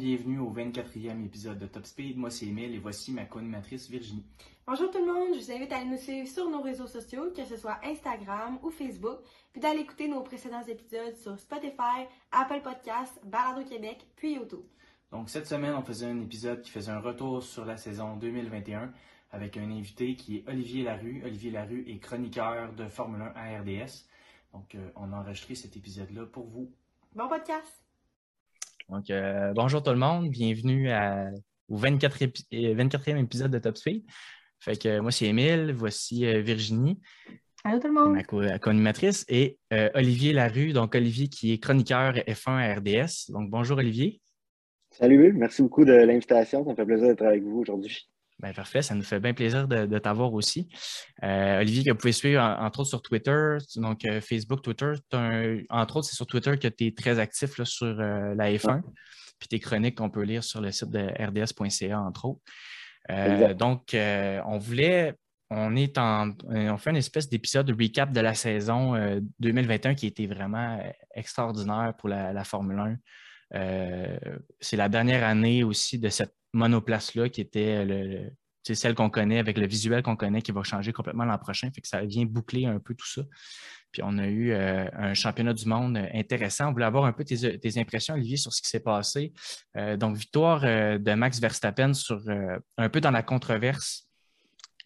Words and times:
bienvenue 0.00 0.38
au 0.38 0.50
24e 0.50 1.26
épisode 1.26 1.58
de 1.58 1.66
Top 1.66 1.84
Speed. 1.84 2.16
Moi 2.16 2.30
c'est 2.30 2.46
Emile 2.46 2.74
et 2.74 2.78
voici 2.78 3.12
ma 3.12 3.26
co-animatrice 3.26 3.90
Virginie. 3.90 4.24
Bonjour 4.66 4.90
tout 4.90 5.04
le 5.04 5.12
monde, 5.12 5.34
je 5.34 5.44
vous 5.44 5.52
invite 5.52 5.70
à 5.72 5.76
aller 5.76 5.90
nous 5.90 5.98
suivre 5.98 6.26
sur 6.26 6.48
nos 6.48 6.62
réseaux 6.62 6.86
sociaux, 6.86 7.30
que 7.36 7.44
ce 7.44 7.58
soit 7.58 7.78
Instagram 7.84 8.58
ou 8.62 8.70
Facebook, 8.70 9.18
puis 9.52 9.60
d'aller 9.60 9.80
écouter 9.80 10.08
nos 10.08 10.22
précédents 10.22 10.64
épisodes 10.66 11.14
sur 11.16 11.38
Spotify, 11.38 12.06
Apple 12.32 12.62
Podcasts, 12.62 13.20
Balado 13.26 13.62
Québec, 13.68 14.06
puis 14.16 14.36
YouTube. 14.36 14.64
Donc 15.12 15.28
cette 15.28 15.46
semaine, 15.46 15.74
on 15.74 15.82
faisait 15.82 16.06
un 16.06 16.20
épisode 16.22 16.62
qui 16.62 16.70
faisait 16.70 16.92
un 16.92 17.00
retour 17.00 17.42
sur 17.42 17.66
la 17.66 17.76
saison 17.76 18.16
2021 18.16 18.94
avec 19.32 19.58
un 19.58 19.70
invité 19.70 20.16
qui 20.16 20.38
est 20.38 20.48
Olivier 20.48 20.82
Larue. 20.82 21.20
Olivier 21.26 21.50
Larue 21.50 21.84
est 21.86 21.98
chroniqueur 21.98 22.72
de 22.72 22.88
Formule 22.88 23.20
1 23.20 23.32
à 23.36 23.60
RDS. 23.60 24.06
Donc 24.54 24.74
euh, 24.74 24.88
on 24.96 25.12
a 25.12 25.16
enregistré 25.18 25.54
cet 25.54 25.76
épisode-là 25.76 26.24
pour 26.24 26.46
vous. 26.46 26.72
Bon 27.14 27.28
podcast! 27.28 27.89
Donc, 28.90 29.08
euh, 29.10 29.52
bonjour 29.54 29.84
tout 29.84 29.90
le 29.90 29.96
monde, 29.96 30.30
bienvenue 30.30 30.90
au 31.68 31.76
24 31.76 32.24
e 32.52 33.18
épisode 33.18 33.52
de 33.52 33.58
Top 33.60 33.76
Speed. 33.76 34.04
Fait 34.58 34.76
que 34.76 34.98
moi, 34.98 35.12
c'est 35.12 35.26
Émile, 35.26 35.72
voici 35.72 36.26
euh, 36.26 36.40
Virginie. 36.40 37.00
Allô 37.62 37.78
tout 37.78 37.86
le 37.86 37.92
monde. 37.92 38.14
Ma 38.14 38.58
co-animatrice 38.58 39.24
et 39.28 39.58
euh, 39.72 39.90
Olivier 39.94 40.32
Larue, 40.32 40.72
donc 40.72 40.96
Olivier 40.96 41.28
qui 41.28 41.52
est 41.52 41.58
chroniqueur 41.58 42.14
F1 42.14 42.50
à 42.50 42.74
RDS. 42.74 43.30
Donc, 43.30 43.48
bonjour 43.48 43.78
Olivier. 43.78 44.20
Salut, 44.90 45.32
merci 45.34 45.62
beaucoup 45.62 45.84
de 45.84 45.92
l'invitation. 45.92 46.64
Ça 46.64 46.70
me 46.70 46.74
fait 46.74 46.84
plaisir 46.84 47.06
d'être 47.06 47.22
avec 47.22 47.44
vous 47.44 47.60
aujourd'hui. 47.60 48.08
Ben, 48.40 48.54
parfait, 48.54 48.80
ça 48.80 48.94
nous 48.94 49.02
fait 49.02 49.20
bien 49.20 49.34
plaisir 49.34 49.68
de, 49.68 49.98
t'avoir 49.98 50.32
aussi. 50.32 50.66
Euh, 51.22 51.60
Olivier, 51.60 51.84
que 51.84 51.90
vous 51.90 51.98
pouvez 51.98 52.12
suivre 52.12 52.40
entre 52.40 52.80
autres 52.80 52.88
sur 52.88 53.02
Twitter, 53.02 53.58
donc 53.76 54.04
euh, 54.06 54.22
Facebook, 54.22 54.62
Twitter. 54.62 54.94
entre 55.68 55.96
autres, 55.96 56.08
c'est 56.08 56.16
sur 56.16 56.26
Twitter 56.26 56.56
que 56.56 56.68
tu 56.68 56.86
es 56.86 56.94
très 56.94 57.18
actif 57.18 57.62
sur 57.64 57.86
euh, 57.86 58.34
la 58.34 58.50
F1. 58.50 58.80
Puis 59.38 59.48
tes 59.48 59.60
chroniques 59.60 59.96
qu'on 59.98 60.08
peut 60.08 60.22
lire 60.22 60.42
sur 60.42 60.62
le 60.62 60.70
site 60.70 60.90
de 60.90 61.00
rds.ca, 61.00 62.00
entre 62.00 62.24
autres. 62.26 63.54
donc, 63.54 63.94
on 63.94 64.58
voulait, 64.58 65.14
on 65.50 65.76
est 65.76 65.98
en, 65.98 66.32
on 66.48 66.76
fait 66.78 66.90
une 66.90 66.96
espèce 66.96 67.28
d'épisode 67.28 67.66
de 67.66 67.72
recap 67.72 68.10
de 68.10 68.20
la 68.20 68.34
saison 68.34 68.94
2021 69.38 69.94
qui 69.94 70.06
était 70.06 70.26
vraiment 70.26 70.78
extraordinaire 71.14 71.94
pour 71.98 72.08
la, 72.08 72.32
la 72.32 72.44
Formule 72.44 72.98
1. 73.52 74.18
c'est 74.60 74.76
la 74.76 74.88
dernière 74.90 75.24
année 75.24 75.64
aussi 75.64 75.98
de 75.98 76.10
cette 76.10 76.34
monoplace-là 76.52 77.28
qui 77.28 77.40
était 77.40 77.84
le, 77.84 78.30
celle 78.62 78.94
qu'on 78.94 79.10
connaît 79.10 79.38
avec 79.38 79.58
le 79.58 79.66
visuel 79.66 80.02
qu'on 80.02 80.16
connaît 80.16 80.42
qui 80.42 80.52
va 80.52 80.62
changer 80.62 80.92
complètement 80.92 81.24
l'an 81.24 81.38
prochain. 81.38 81.70
Fait 81.74 81.80
que 81.80 81.88
ça 81.88 82.04
vient 82.04 82.24
boucler 82.24 82.66
un 82.66 82.78
peu 82.78 82.94
tout 82.94 83.06
ça. 83.06 83.22
Puis 83.92 84.02
on 84.04 84.18
a 84.18 84.26
eu 84.26 84.52
euh, 84.52 84.88
un 84.92 85.14
championnat 85.14 85.52
du 85.52 85.66
monde 85.66 85.96
intéressant. 86.14 86.68
On 86.68 86.72
voulait 86.72 86.84
avoir 86.84 87.04
un 87.04 87.12
peu 87.12 87.24
tes, 87.24 87.78
impressions, 87.78 88.14
Olivier, 88.14 88.36
sur 88.36 88.52
ce 88.52 88.62
qui 88.62 88.68
s'est 88.68 88.80
passé. 88.80 89.32
Euh, 89.76 89.96
donc, 89.96 90.16
victoire 90.16 90.62
euh, 90.64 90.98
de 90.98 91.12
Max 91.14 91.40
Verstappen 91.40 91.92
sur 91.94 92.22
un 92.76 92.88
peu 92.88 93.00
dans 93.00 93.10
la 93.10 93.22
controverse 93.22 94.06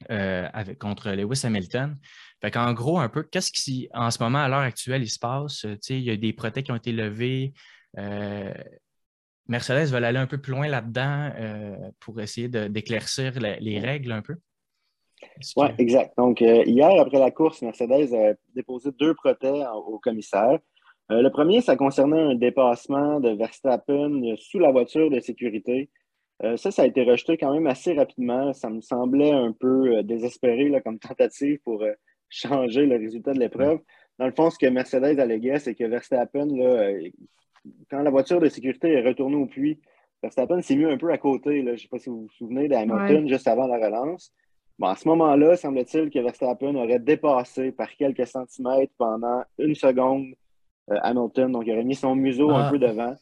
avec, 0.09 0.79
contre 0.79 1.11
Lewis 1.11 1.43
Hamilton. 1.45 1.99
Fait 2.41 2.51
qu'en 2.51 2.73
gros, 2.73 2.99
un 2.99 3.09
peu, 3.09 3.23
qu'est-ce 3.23 3.53
qui, 3.53 3.89
en 3.95 4.11
ce 4.11 4.23
moment, 4.23 4.43
à 4.43 4.49
l'heure 4.49 4.61
actuelle, 4.61 5.03
il 5.03 5.11
se 5.11 5.19
passe? 5.19 5.67
il 5.89 6.01
y 6.01 6.11
a 6.11 6.17
des 6.17 6.33
protèges 6.33 6.65
qui 6.65 6.73
ont 6.73 6.77
été 6.77 6.93
levés. 6.93 7.53
Mercedes 9.49 9.91
va 9.91 10.07
aller 10.07 10.19
un 10.19 10.27
peu 10.27 10.39
plus 10.39 10.53
loin 10.53 10.69
là-dedans 10.69 11.31
euh, 11.37 11.77
pour 12.01 12.21
essayer 12.21 12.49
d'éclaircir 12.49 13.33
les 13.39 13.79
règles 13.79 14.13
un 14.13 14.23
peu. 14.23 14.37
Oui, 15.57 15.67
exact. 15.79 16.15
Donc, 16.17 16.43
euh, 16.43 16.65
hier, 16.67 16.91
après 17.01 17.19
la 17.19 17.31
course, 17.31 17.63
Mercedes 17.63 18.15
a 18.15 18.35
déposé 18.55 18.91
deux 18.93 19.15
protèges 19.15 19.67
au 19.87 19.99
commissaire. 19.99 20.59
Euh, 21.11 21.21
le 21.21 21.31
premier, 21.31 21.61
ça 21.61 21.77
concernait 21.77 22.21
un 22.21 22.35
dépassement 22.35 23.21
de 23.21 23.31
Verstappen 23.31 24.35
sous 24.37 24.59
la 24.59 24.71
voiture 24.71 25.11
de 25.11 25.21
sécurité. 25.21 25.91
ça, 26.57 26.71
ça 26.71 26.83
a 26.83 26.87
été 26.87 27.05
rejeté 27.05 27.37
quand 27.37 27.53
même 27.53 27.67
assez 27.67 27.95
rapidement. 27.95 28.53
Ça 28.53 28.71
me 28.71 28.81
semblait 28.81 29.33
un 29.33 29.53
peu 29.53 30.03
désespéré 30.03 30.69
là, 30.69 30.81
comme 30.81 30.99
tentative 30.99 31.59
pour 31.65 31.85
changer 32.29 32.87
le 32.87 32.97
résultat 32.97 33.33
de 33.35 33.39
l'épreuve. 33.39 33.79
Dans 34.19 34.27
le 34.27 34.33
fond, 34.33 34.51
ce 34.51 34.59
que 34.59 34.67
Mercedes 34.67 35.19
alléguait, 35.19 35.59
c'est 35.59 35.75
que 35.75 35.85
Verstappen, 35.85 36.47
là, 36.47 36.93
quand 37.91 38.03
la 38.03 38.11
voiture 38.11 38.41
de 38.41 38.49
sécurité 38.49 38.93
est 38.93 39.07
retournée 39.07 39.37
au 39.37 39.47
puits, 39.47 39.81
Verstappen 40.23 40.63
s'est 40.63 40.77
mis 40.77 40.85
un 40.85 40.97
peu 40.97 41.11
à 41.11 41.19
côté. 41.19 41.63
Je 41.63 41.71
ne 41.71 41.77
sais 41.77 41.89
pas 41.89 41.99
si 41.99 42.09
vous 42.09 42.23
vous 42.23 42.31
souvenez 42.31 42.69
d'Hamilton 42.69 43.29
juste 43.29 43.47
avant 43.47 43.67
la 43.67 43.77
relance. 43.77 44.33
Bon, 44.79 44.89
à 44.89 44.97
ce 44.97 45.07
moment-là, 45.09 45.57
semble-t-il 45.57 46.11
que 46.11 46.19
Verstappen 46.19 46.75
aurait 46.75 46.99
dépassé 46.99 47.71
par 47.73 47.95
quelques 47.95 48.27
centimètres 48.27 48.93
pendant 48.99 49.43
une 49.59 49.75
seconde 49.75 50.35
euh, 50.91 50.97
Hamilton. 51.03 51.53
Donc, 51.53 51.65
il 51.67 51.73
aurait 51.73 51.85
mis 51.85 51.95
son 51.95 52.15
museau 52.17 52.51
un 52.51 52.71
peu 52.71 52.79
devant. 52.79 53.15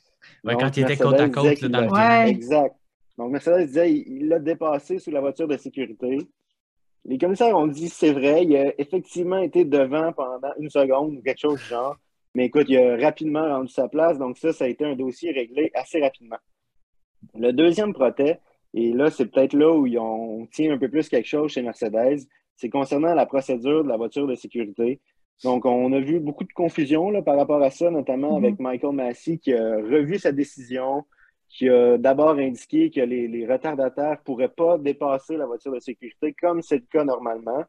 quand 0.44 0.76
il 0.76 0.84
était 0.84 0.96
côte 0.96 1.20
à 1.20 1.28
côte 1.28 1.64
dans 1.64 1.80
le 1.80 2.28
Exact. 2.28 2.74
Donc, 3.18 3.30
Mercedes 3.32 3.66
disait 3.66 3.92
il 3.92 4.28
l'a 4.28 4.38
dépassé 4.38 4.98
sous 4.98 5.10
la 5.10 5.20
voiture 5.20 5.46
de 5.46 5.56
sécurité. 5.56 6.18
Les 7.04 7.18
commissaires 7.18 7.56
ont 7.56 7.66
dit 7.66 7.88
c'est 7.88 8.12
vrai, 8.12 8.44
il 8.44 8.56
a 8.56 8.72
effectivement 8.80 9.38
été 9.38 9.64
devant 9.64 10.12
pendant 10.12 10.52
une 10.58 10.70
seconde 10.70 11.16
ou 11.16 11.22
quelque 11.22 11.40
chose 11.40 11.58
du 11.58 11.64
genre. 11.64 11.96
Mais 12.34 12.46
écoute, 12.46 12.66
il 12.68 12.78
a 12.78 12.96
rapidement 12.96 13.46
rendu 13.46 13.72
sa 13.72 13.88
place, 13.88 14.18
donc 14.18 14.38
ça, 14.38 14.52
ça 14.52 14.64
a 14.64 14.68
été 14.68 14.84
un 14.84 14.96
dossier 14.96 15.32
réglé 15.32 15.70
assez 15.74 16.00
rapidement. 16.00 16.38
Le 17.34 17.52
deuxième 17.52 17.92
protège, 17.92 18.38
et 18.74 18.92
là, 18.92 19.10
c'est 19.10 19.26
peut-être 19.26 19.52
là 19.52 19.70
où 19.70 19.86
on 19.98 20.46
tient 20.46 20.72
un 20.72 20.78
peu 20.78 20.88
plus 20.88 21.08
quelque 21.08 21.28
chose 21.28 21.52
chez 21.52 21.62
Mercedes, 21.62 22.20
c'est 22.56 22.70
concernant 22.70 23.14
la 23.14 23.26
procédure 23.26 23.84
de 23.84 23.88
la 23.88 23.96
voiture 23.96 24.26
de 24.26 24.34
sécurité. 24.34 25.00
Donc, 25.44 25.66
on 25.66 25.92
a 25.92 26.00
vu 26.00 26.20
beaucoup 26.20 26.44
de 26.44 26.52
confusion 26.52 27.10
là, 27.10 27.20
par 27.20 27.36
rapport 27.36 27.62
à 27.62 27.70
ça, 27.70 27.90
notamment 27.90 28.36
avec 28.36 28.54
mm-hmm. 28.54 28.62
Michael 28.62 28.94
Massey 28.94 29.38
qui 29.38 29.52
a 29.52 29.76
revu 29.76 30.18
sa 30.18 30.32
décision, 30.32 31.04
qui 31.48 31.68
a 31.68 31.98
d'abord 31.98 32.38
indiqué 32.38 32.90
que 32.90 33.00
les, 33.00 33.28
les 33.28 33.46
retardataires 33.46 34.12
ne 34.18 34.24
pourraient 34.24 34.48
pas 34.48 34.78
dépasser 34.78 35.36
la 35.36 35.46
voiture 35.46 35.72
de 35.72 35.80
sécurité 35.80 36.34
comme 36.40 36.62
c'est 36.62 36.76
le 36.76 36.86
cas 36.90 37.04
normalement. 37.04 37.64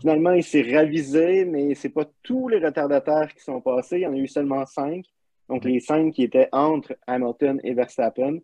Finalement, 0.00 0.32
il 0.32 0.42
s'est 0.42 0.62
ravisé, 0.62 1.44
mais 1.44 1.74
ce 1.74 1.86
n'est 1.86 1.92
pas 1.92 2.06
tous 2.22 2.48
les 2.48 2.58
retardataires 2.58 3.32
qui 3.32 3.42
sont 3.42 3.60
passés. 3.60 3.98
Il 3.98 4.02
y 4.02 4.06
en 4.06 4.12
a 4.12 4.16
eu 4.16 4.26
seulement 4.26 4.66
cinq. 4.66 5.04
Donc, 5.48 5.64
les 5.64 5.80
cinq 5.80 6.12
qui 6.12 6.24
étaient 6.24 6.48
entre 6.52 6.96
Hamilton 7.06 7.60
et 7.62 7.72
Verstappen. 7.74 8.38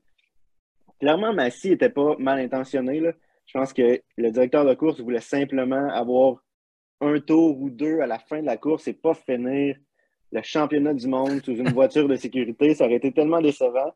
Clairement, 1.00 1.32
Massy 1.32 1.70
n'était 1.70 1.90
pas 1.90 2.16
mal 2.18 2.38
intentionné. 2.38 3.00
Je 3.46 3.58
pense 3.58 3.72
que 3.72 4.00
le 4.16 4.30
directeur 4.30 4.64
de 4.64 4.74
course 4.74 5.00
voulait 5.00 5.20
simplement 5.20 5.90
avoir 5.90 6.36
un 7.00 7.18
tour 7.18 7.60
ou 7.60 7.70
deux 7.70 8.00
à 8.00 8.06
la 8.06 8.18
fin 8.18 8.40
de 8.40 8.46
la 8.46 8.56
course 8.56 8.86
et 8.86 8.92
pas 8.92 9.14
finir 9.14 9.76
le 10.30 10.42
championnat 10.42 10.94
du 10.94 11.08
monde 11.08 11.42
sous 11.44 11.56
une 11.56 11.68
voiture 11.74 12.08
de 12.08 12.14
sécurité. 12.14 12.74
Ça 12.74 12.84
aurait 12.84 12.94
été 12.94 13.12
tellement 13.12 13.40
décevant. 13.40 13.92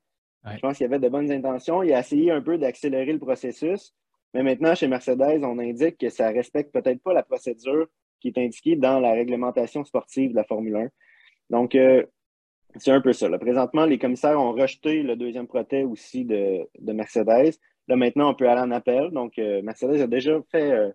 Je 0.53 0.59
pense 0.61 0.77
qu'il 0.77 0.85
y 0.85 0.87
avait 0.89 1.01
de 1.01 1.09
bonnes 1.09 1.31
intentions. 1.31 1.83
Il 1.83 1.93
a 1.93 2.01
essayé 2.01 2.31
un 2.31 2.41
peu 2.41 2.57
d'accélérer 2.57 3.13
le 3.13 3.19
processus. 3.19 3.95
Mais 4.35 4.43
maintenant, 4.43 4.75
chez 4.75 4.89
Mercedes, 4.89 5.43
on 5.43 5.59
indique 5.59 5.99
que 5.99 6.11
ça 6.11 6.29
respecte 6.29 6.73
peut-être 6.73 7.03
pas 7.03 7.15
la 7.15 7.23
procédure 7.23 7.87
qui 8.21 8.29
est 8.29 8.39
indiquée 8.39 8.77
dans 8.77 9.01
la 9.01 9.13
réglementation 9.13 9.85
sportive 9.85 10.31
de 10.31 10.37
la 10.37 10.45
Formule 10.45 10.77
1. 10.77 10.89
Donc, 11.51 11.75
euh, 11.75 12.05
c'est 12.77 12.91
un 12.91 13.01
peu 13.01 13.13
ça. 13.13 13.29
Présentement, 13.39 13.87
les 13.87 13.99
commissaires 13.99 14.41
ont 14.41 14.53
rejeté 14.53 15.03
le 15.03 15.17
deuxième 15.17 15.47
protège 15.47 15.87
aussi 15.87 16.25
de, 16.25 16.69
Mercedes. 16.81 17.55
Là, 17.89 17.97
maintenant, 17.97 18.31
on 18.31 18.35
peut 18.35 18.49
aller 18.49 18.61
en 18.61 18.71
appel. 18.71 19.11
Donc, 19.11 19.39
euh, 19.39 19.63
Mercedes 19.63 20.01
a 20.03 20.07
déjà 20.07 20.39
fait 20.51 20.73
euh, 20.73 20.91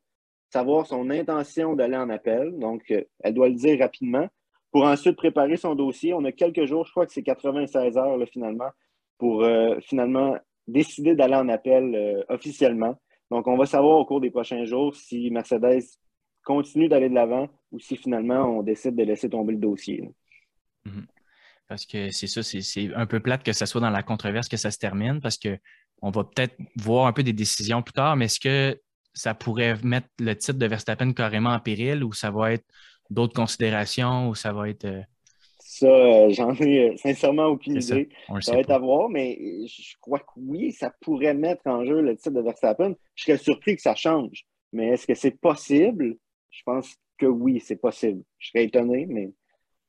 savoir 0.50 0.86
son 0.86 1.10
intention 1.10 1.76
d'aller 1.76 1.98
en 1.98 2.10
appel. 2.10 2.58
Donc, 2.60 2.94
elle 3.24 3.34
doit 3.34 3.50
le 3.50 3.56
dire 3.56 3.80
rapidement 3.80 4.28
pour 4.72 4.84
ensuite 4.84 5.16
préparer 5.16 5.58
son 5.58 5.76
dossier. 5.76 6.14
On 6.14 6.24
a 6.26 6.32
quelques 6.32 6.66
jours, 6.66 6.86
je 6.86 6.92
crois 6.92 7.06
que 7.06 7.14
c'est 7.14 7.24
96 7.24 7.98
heures 7.98 8.18
finalement, 8.32 8.70
pour 9.18 9.46
finalement 9.82 10.38
décider 10.68 11.16
d'aller 11.16 11.36
en 11.36 11.50
appel 11.50 12.26
officiellement. 12.30 12.98
Donc, 13.32 13.48
on 13.48 13.58
va 13.58 13.66
savoir 13.66 13.98
au 13.98 14.06
cours 14.06 14.22
des 14.22 14.30
prochains 14.30 14.66
jours 14.66 14.94
si 14.94 15.32
Mercedes 15.32 15.84
continue 16.44 16.90
d'aller 16.90 17.10
de 17.10 17.16
l'avant 17.16 17.48
ou 17.72 17.80
si 17.80 17.96
finalement 17.96 18.44
on 18.58 18.62
décide 18.62 18.96
de 18.96 19.04
laisser 19.04 19.30
tomber 19.30 19.54
le 19.54 19.60
dossier. 19.60 20.12
Mhm. 20.86 21.06
Parce 21.68 21.86
que 21.86 22.10
c'est 22.12 22.28
ça, 22.28 22.44
c'est 22.44 22.94
un 22.94 23.06
peu 23.06 23.22
plate 23.22 23.44
que 23.44 23.54
ce 23.54 23.66
soit 23.66 23.80
dans 23.80 23.90
la 23.90 24.04
controverse 24.04 24.50
que 24.50 24.58
ça 24.58 24.70
se 24.70 24.78
termine 24.78 25.22
parce 25.22 25.38
qu'on 25.38 26.12
va 26.12 26.24
peut-être 26.26 26.58
voir 26.76 27.08
un 27.08 27.14
peu 27.14 27.24
des 27.24 27.32
décisions 27.32 27.82
plus 27.82 27.94
tard, 27.94 28.18
mais 28.18 28.26
est-ce 28.26 28.42
que 28.42 28.78
ça 29.14 29.34
pourrait 29.34 29.78
mettre 29.82 30.08
le 30.20 30.36
titre 30.36 30.60
de 30.60 30.66
Verstappen 30.66 31.14
carrément 31.14 31.52
en 31.52 31.60
péril 31.60 32.04
ou 32.04 32.12
ça 32.12 32.32
va 32.32 32.52
être 32.52 32.66
d'autres 33.10 33.34
considérations 33.34 34.28
ou 34.28 34.36
ça 34.36 34.52
va 34.52 34.70
être. 34.70 34.88
Ça, 35.82 35.88
euh, 35.88 36.30
j'en 36.30 36.54
ai 36.58 36.92
euh, 36.92 36.98
sincèrement 36.98 37.48
aucune 37.48 37.82
idée. 37.82 38.10
Ça, 38.42 38.54
va 38.54 38.60
être 38.60 38.70
à 38.70 38.78
voir, 38.78 39.10
mais 39.10 39.66
je 39.66 39.96
crois 40.00 40.20
que 40.20 40.32
oui, 40.36 40.72
ça 40.72 40.94
pourrait 41.02 41.34
mettre 41.34 41.64
en 41.66 41.84
jeu 41.84 42.02
le 42.02 42.16
titre 42.16 42.36
de 42.36 42.42
Verstappen. 42.42 42.94
Je 43.16 43.24
serais 43.24 43.40
surpris 43.40 43.78
que 43.78 43.82
ça 43.82 43.96
change. 43.96 44.46
Mais 44.74 44.90
est-ce 44.90 45.08
que 45.08 45.16
c'est 45.16 45.32
possible? 45.42 46.18
Je 46.52 46.62
pense 46.68 46.96
que 47.18 47.26
oui, 47.26 47.60
c'est 47.66 47.78
possible. 47.78 48.22
Je 48.38 48.50
serais 48.50 48.66
étonné, 48.66 49.08
mais 49.10 49.34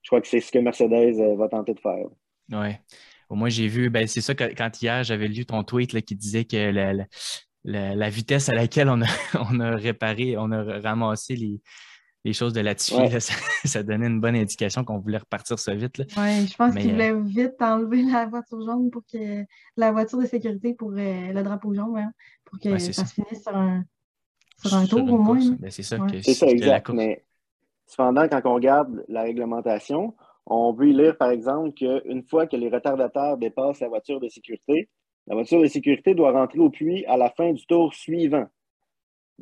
je 0.00 0.08
crois 0.08 0.22
que 0.22 0.28
c'est 0.28 0.40
ce 0.40 0.50
que 0.50 0.60
Mercedes 0.60 1.20
euh, 1.20 1.36
va 1.36 1.50
tenter 1.50 1.74
de 1.74 1.80
faire. 1.80 2.06
Oui. 2.52 2.68
Au 3.28 3.34
moins, 3.34 3.50
j'ai 3.50 3.68
vu, 3.68 3.90
ben, 3.90 4.06
c'est 4.06 4.22
ça 4.22 4.34
quand 4.34 4.80
hier, 4.80 5.04
j'avais 5.04 5.28
lu 5.28 5.44
ton 5.44 5.62
tweet 5.62 6.00
qui 6.06 6.16
disait 6.16 6.46
que 6.46 7.06
la, 7.64 8.08
vitesse 8.08 8.48
à 8.48 8.54
laquelle 8.54 8.88
on 8.88 9.02
a, 9.02 9.06
on 9.50 9.60
a 9.60 9.76
réparé, 9.76 10.38
on 10.38 10.50
a 10.52 10.80
ramassé 10.80 11.36
les, 11.36 11.60
les 12.24 12.32
choses 12.32 12.52
de 12.52 12.60
Latifi, 12.60 13.20
ça, 13.64 13.82
donnait 13.82 14.06
une 14.06 14.20
bonne 14.20 14.36
indication 14.36 14.84
qu'on 14.84 14.98
voulait 14.98 15.18
repartir 15.18 15.58
ça 15.58 15.74
vite. 15.74 15.98
Oui, 16.16 16.46
je 16.46 16.56
pense 16.56 16.74
qu'il 16.74 16.92
voulait 16.92 17.14
vite 17.20 17.60
enlever 17.60 18.02
la 18.12 18.26
voiture 18.26 18.60
jaune 18.62 18.90
pour 18.90 19.02
que 19.10 19.44
la 19.76 19.92
voiture 19.92 20.18
de 20.18 20.26
sécurité 20.26 20.74
pour 20.74 20.90
le 20.92 21.42
drapeau 21.42 21.74
jaune, 21.74 22.12
pour 22.44 22.58
que 22.58 22.78
ça, 22.78 23.04
se 23.04 23.14
finisse 23.14 23.42
sur 23.42 23.56
un, 23.56 23.84
sur 24.58 24.74
un 24.74 24.86
tour 24.86 25.12
au 25.12 25.18
moins. 25.18 25.56
Ben, 25.58 25.70
c'est 25.70 25.82
ça, 25.82 25.96
c'est 26.22 26.34
ça 26.34 26.46
exact. 26.46 26.90
Mais 26.90 27.24
cependant, 27.86 28.28
quand 28.28 28.40
on 28.44 28.54
regarde 28.54 29.04
la 29.08 29.22
réglementation, 29.22 30.14
on 30.46 30.72
veut 30.72 30.88
y 30.88 30.92
lire, 30.92 31.16
par 31.16 31.30
exemple, 31.30 31.72
qu'une 31.72 32.24
fois 32.24 32.46
que 32.46 32.56
les 32.56 32.68
retardataires 32.68 33.36
dépassent 33.36 33.80
la 33.80 33.88
voiture 33.88 34.20
de 34.20 34.28
sécurité, 34.28 34.88
la 35.26 35.34
voiture 35.34 35.60
de 35.60 35.66
sécurité 35.66 36.14
doit 36.14 36.32
rentrer 36.32 36.58
au 36.58 36.70
puits 36.70 37.04
à 37.06 37.16
la 37.16 37.30
fin 37.30 37.52
du 37.52 37.64
tour 37.66 37.94
suivant. 37.94 38.46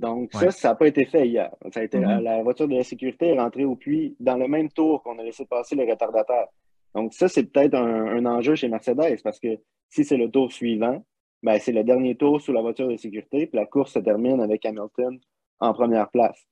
Donc, 0.01 0.31
ça, 0.33 0.51
ça 0.51 0.69
n'a 0.71 0.75
pas 0.75 0.89
été 0.89 1.05
fait 1.05 1.29
hier. 1.29 1.51
Ça 1.73 1.81
a 1.81 1.83
été, 1.83 1.99
mm-hmm. 1.99 2.23
La 2.23 2.43
voiture 2.43 2.67
de 2.67 2.83
sécurité 2.83 3.29
est 3.29 3.39
rentrée 3.39 3.67
au 3.67 3.77
puits 3.77 4.17
dans 4.19 4.37
le 4.37 4.49
même 4.49 4.71
tour 4.71 5.03
qu'on 5.03 5.19
a 5.19 5.23
laissé 5.23 5.45
passer 5.45 5.77
les 5.77 5.91
retardataires. 5.91 6.49
Donc, 6.95 7.13
ça, 7.13 7.29
c'est 7.29 7.45
peut-être 7.45 7.75
un, 7.75 8.25
enjeu 8.25 8.55
chez 8.55 8.69
Mercedes 8.69 9.21
parce 9.23 9.39
que 9.39 9.59
si 9.91 10.05
c'est 10.05 10.17
le 10.17 10.31
tour 10.31 10.51
suivant, 10.51 11.05
ben, 11.43 11.59
c'est 11.61 11.73
le 11.73 11.85
dernier 11.85 12.17
tour 12.17 12.41
sous 12.41 12.53
la 12.53 12.63
voiture 12.63 12.89
de 12.89 12.97
sécurité, 12.97 13.47
puis 13.47 13.59
la 13.59 13.67
course 13.67 13.93
se 13.93 13.99
termine 13.99 14.41
avec 14.41 14.65
Hamilton 14.65 15.19
en 15.59 15.73
première 15.75 16.09
place. 16.11 16.47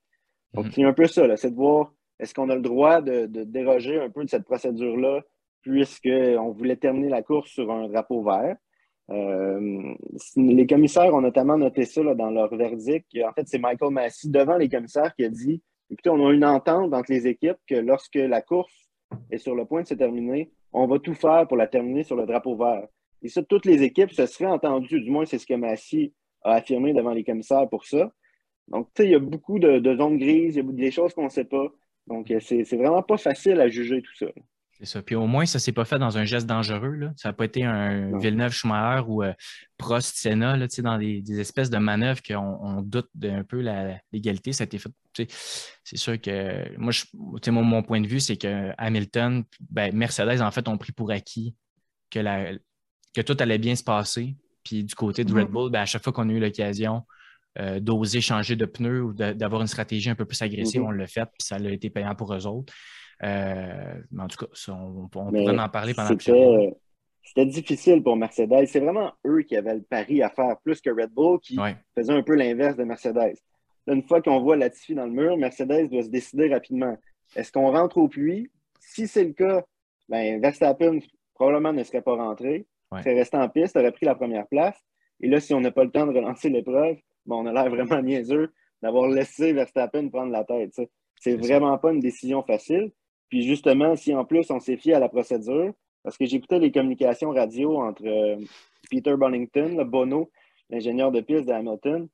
Donc, 0.52 0.66
mm-hmm. 0.66 0.72
c'est 0.74 0.84
un 0.84 0.92
peu 0.92 1.06
ça, 1.06 1.36
c'est 1.36 1.50
de 1.50 1.56
voir 1.56 1.92
est-ce 2.18 2.34
qu'on 2.34 2.50
a 2.50 2.54
le 2.54 2.60
droit 2.60 3.00
de, 3.00 3.26
déroger 3.44 3.98
un 3.98 4.10
peu 4.10 4.24
de 4.24 4.28
cette 4.28 4.44
procédure-là, 4.44 5.22
puisqu'on 5.62 6.50
voulait 6.50 6.76
terminer 6.76 7.08
la 7.08 7.22
course 7.22 7.50
sur 7.50 7.70
un 7.70 7.88
drapeau 7.88 8.22
vert. 8.22 8.56
Euh, 9.10 9.94
les 10.37 10.66
commissaires 10.66 11.14
ont 11.14 11.22
notamment 11.22 11.56
noté 11.56 11.84
ça 11.84 12.02
dans 12.14 12.31
leur 12.31 12.55
verdict. 12.55 13.06
En 13.26 13.32
fait, 13.32 13.46
c'est 13.46 13.58
Michael 13.58 13.90
Massey 13.90 14.28
devant 14.28 14.56
les 14.56 14.69
commissaires 14.69 15.14
qui 15.14 15.25
a 15.25 15.31
dit 15.31 15.62
écoutez, 15.90 16.10
on 16.10 16.26
a 16.26 16.32
une 16.32 16.44
entente 16.44 16.93
entre 16.93 17.10
les 17.10 17.26
équipes 17.26 17.58
que 17.66 17.75
lorsque 17.75 18.16
la 18.16 18.43
course 18.43 18.90
est 19.31 19.38
sur 19.38 19.55
le 19.55 19.64
point 19.64 19.82
de 19.82 19.87
se 19.87 19.94
terminer, 19.94 20.50
on 20.72 20.87
va 20.87 20.99
tout 20.99 21.14
faire 21.14 21.46
pour 21.49 21.56
la 21.56 21.66
terminer 21.66 22.05
sur 22.05 22.16
le 22.16 22.26
drapeau 22.26 22.56
vert. 22.56 22.87
Et 23.22 23.28
ça, 23.28 23.43
toutes 23.43 23.64
les 23.64 23.82
équipes 23.82 24.12
se 24.12 24.26
seraient 24.26 24.46
entendues, 24.46 25.00
du 25.00 25.11
moins 25.11 25.25
c'est 25.25 25.38
ce 25.38 25.46
que 25.46 25.54
Massey 25.54 26.12
a 26.43 26.54
affirmé 26.54 26.93
devant 26.93 27.12
les 27.12 27.25
commissaires 27.25 27.69
pour 27.69 27.84
ça. 27.84 28.12
Donc, 28.69 28.88
tu 28.94 29.02
sais, 29.02 29.08
il 29.08 29.12
y 29.12 29.14
a 29.14 29.19
beaucoup 29.19 29.58
de, 29.58 29.96
zones 29.96 30.19
grises, 30.19 30.56
il 30.56 30.64
y 30.64 30.69
a 30.69 30.72
des 30.72 30.90
choses 30.90 31.14
qu'on 31.14 31.25
ne 31.25 31.31
sait 31.31 31.44
pas. 31.44 31.69
Donc, 32.06 32.31
euh, 32.31 32.38
c'est 32.40 32.76
vraiment 32.76 33.02
pas 33.02 33.16
facile 33.16 33.61
à 33.61 33.69
juger 33.69 34.02
tout 34.02 34.14
ça. 34.14 34.26
C'est 34.80 34.86
ça. 34.86 35.02
Puis 35.02 35.16
au 35.16 35.26
moins, 35.26 35.44
ça 35.44 35.58
ne 35.58 35.60
s'est 35.60 35.72
pas 35.72 35.84
fait 35.84 35.98
dans 35.98 36.19
un 36.19 36.25
geste 36.25 36.46
dangereux. 36.46 36.94
Là. 36.94 37.12
Ça 37.16 37.30
n'a 37.30 37.32
pas 37.32 37.46
été 37.46 37.64
un 37.64 38.16
Villeneuve-Schumacher 38.19 39.04
ou 39.08 39.25
euh, 39.25 39.32
Prost-Senna 39.76 40.56
dans 40.56 40.98
des, 40.98 41.40
espèces 41.40 41.69
de 41.69 41.78
manœuvres 41.78 42.22
qu'on 42.22 42.58
on 42.62 42.82
doute 42.82 43.08
d'un 43.14 43.42
peu 43.42 43.60
la 43.60 43.98
légalité. 44.12 44.52
Ça 44.52 44.62
a 44.62 44.66
été 44.66 44.78
fait. 44.78 44.90
C'est 45.82 45.96
sûr 45.96 46.20
que 46.20 46.76
moi, 46.78 46.92
je, 46.92 47.04
mon, 47.50 47.64
mon, 47.64 47.82
point 47.82 48.00
de 48.00 48.06
vue, 48.06 48.20
c'est 48.20 48.36
que 48.36 48.70
Hamilton, 48.78 49.44
ben, 49.69 49.92
Mercedes, 49.94 50.40
en 50.40 50.50
fait, 50.52 50.69
ont 50.69 50.78
pris 50.78 50.92
pour 50.92 51.10
acquis 51.10 51.56
que, 52.10 52.20
la, 52.20 52.52
que 53.14 53.20
tout 53.20 53.36
allait 53.40 53.58
bien 53.58 53.75
se 53.75 53.82
passer. 53.82 54.36
Puis 54.62 54.84
du 54.84 54.94
côté 54.94 55.25
de 55.25 55.32
Red 55.32 55.48
Bull, 55.48 55.72
ben, 55.72 55.80
à 55.80 55.86
chaque 55.86 56.04
fois 56.04 56.12
qu'on 56.12 56.28
a 56.28 56.32
eu 56.32 56.40
l'occasion 56.40 57.02
euh, 57.58 57.80
d'oser 57.80 58.20
changer 58.20 58.54
de 58.54 58.64
pneus 58.64 59.02
ou 59.02 59.12
d'avoir 59.12 59.60
une 59.60 59.66
stratégie 59.66 60.08
un 60.08 60.14
peu 60.14 60.25
plus 60.25 60.40
agressive, 60.40 60.82
mm-hmm. 60.82 60.86
on 60.86 60.90
l'a 60.92 61.06
fait, 61.08 61.25
puis 61.25 61.44
ça 61.44 61.56
a 61.56 61.69
été 61.69 61.90
payant 61.90 62.14
pour 62.14 62.32
eux 62.32 62.46
autres. 62.46 62.72
Euh, 63.22 63.94
mais 64.10 64.22
en 64.22 64.28
tout 64.28 64.46
cas, 64.46 64.72
on, 64.72 65.08
pourrait 65.08 65.58
en 65.58 65.68
parler 65.68 65.94
pendant 65.94 66.14
plusieurs 66.14 66.72
C'était 67.22 67.46
difficile 67.46 68.02
pour 68.02 68.16
Mercedes. 68.16 68.66
C'est 68.66 68.80
vraiment 68.80 69.12
eux 69.26 69.42
qui 69.42 69.56
avaient 69.56 69.74
le 69.74 69.82
pari 69.82 70.22
à 70.22 70.30
faire 70.30 70.56
plus 70.62 70.80
que 70.80 70.90
Red 70.90 71.10
Bull 71.10 71.40
qui 71.40 71.58
faisait 71.96 72.12
un 72.12 72.22
peu 72.22 72.34
l'inverse 72.34 72.76
de 72.76 72.84
Mercedes. 72.84 73.36
une 73.86 74.02
fois 74.02 74.22
qu'on 74.22 74.40
voit 74.40 74.56
Latifi 74.56 74.94
dans 74.94 75.06
le 75.06 75.12
mur, 75.12 75.36
Mercedes 75.36 75.88
doit 75.88 76.02
se 76.02 76.10
décider 76.10 76.52
rapidement. 76.52 76.96
Est-ce 77.34 77.52
qu'on 77.52 77.70
rentre 77.72 77.98
au 77.98 78.08
puits? 78.08 78.50
Si 78.80 79.08
c'est 79.08 79.24
le 79.24 79.32
cas, 79.32 79.64
ben, 80.08 80.40
Verstappen 80.40 81.00
probablement 81.34 81.72
ne 81.72 81.82
serait 81.82 82.02
pas 82.02 82.14
rentré. 82.14 82.66
Il 82.92 82.98
serait 83.00 83.14
resté 83.14 83.36
en 83.36 83.48
piste, 83.48 83.76
aurait 83.76 83.92
pris 83.92 84.06
la 84.06 84.14
première 84.14 84.46
place. 84.46 84.76
Et 85.20 85.28
là, 85.28 85.40
si 85.40 85.52
on 85.52 85.60
n'a 85.60 85.70
pas 85.70 85.84
le 85.84 85.90
temps 85.90 86.06
de 86.06 86.12
relancer 86.12 86.48
l'épreuve, 86.48 86.96
bon, 87.26 87.42
on 87.42 87.46
a 87.46 87.52
l'air 87.52 87.68
vraiment 87.68 88.00
niaiseux 88.02 88.52
d'avoir 88.80 89.08
laissé 89.08 89.52
Verstappen 89.52 90.08
prendre 90.08 90.32
la 90.32 90.44
tête. 90.44 90.72
C'est 91.20 91.36
vraiment 91.36 91.76
pas 91.78 91.92
une 91.92 92.00
décision 92.00 92.42
facile. 92.42 92.92
Puis 93.28 93.42
justement, 93.42 93.96
si 93.96 94.14
en 94.14 94.25
plus 94.25 94.50
on 94.50 94.60
s'est 94.60 94.76
fié 94.76 94.94
à 94.94 95.00
la 95.00 95.08
procédure, 95.08 95.72
parce 96.02 96.16
que 96.16 96.26
j'écoutais 96.26 96.58
les 96.58 96.72
communications 96.72 97.30
radio 97.30 97.80
entre 97.80 98.06
euh, 98.06 98.36
Peter 98.90 99.14
Bonington, 99.16 99.76
le 99.76 99.84
Bono, 99.84 100.30
l'ingénieur 100.70 101.12
de 101.12 101.20
piste 101.20 101.46
de 101.46 101.52
Hamilton. 101.52 102.08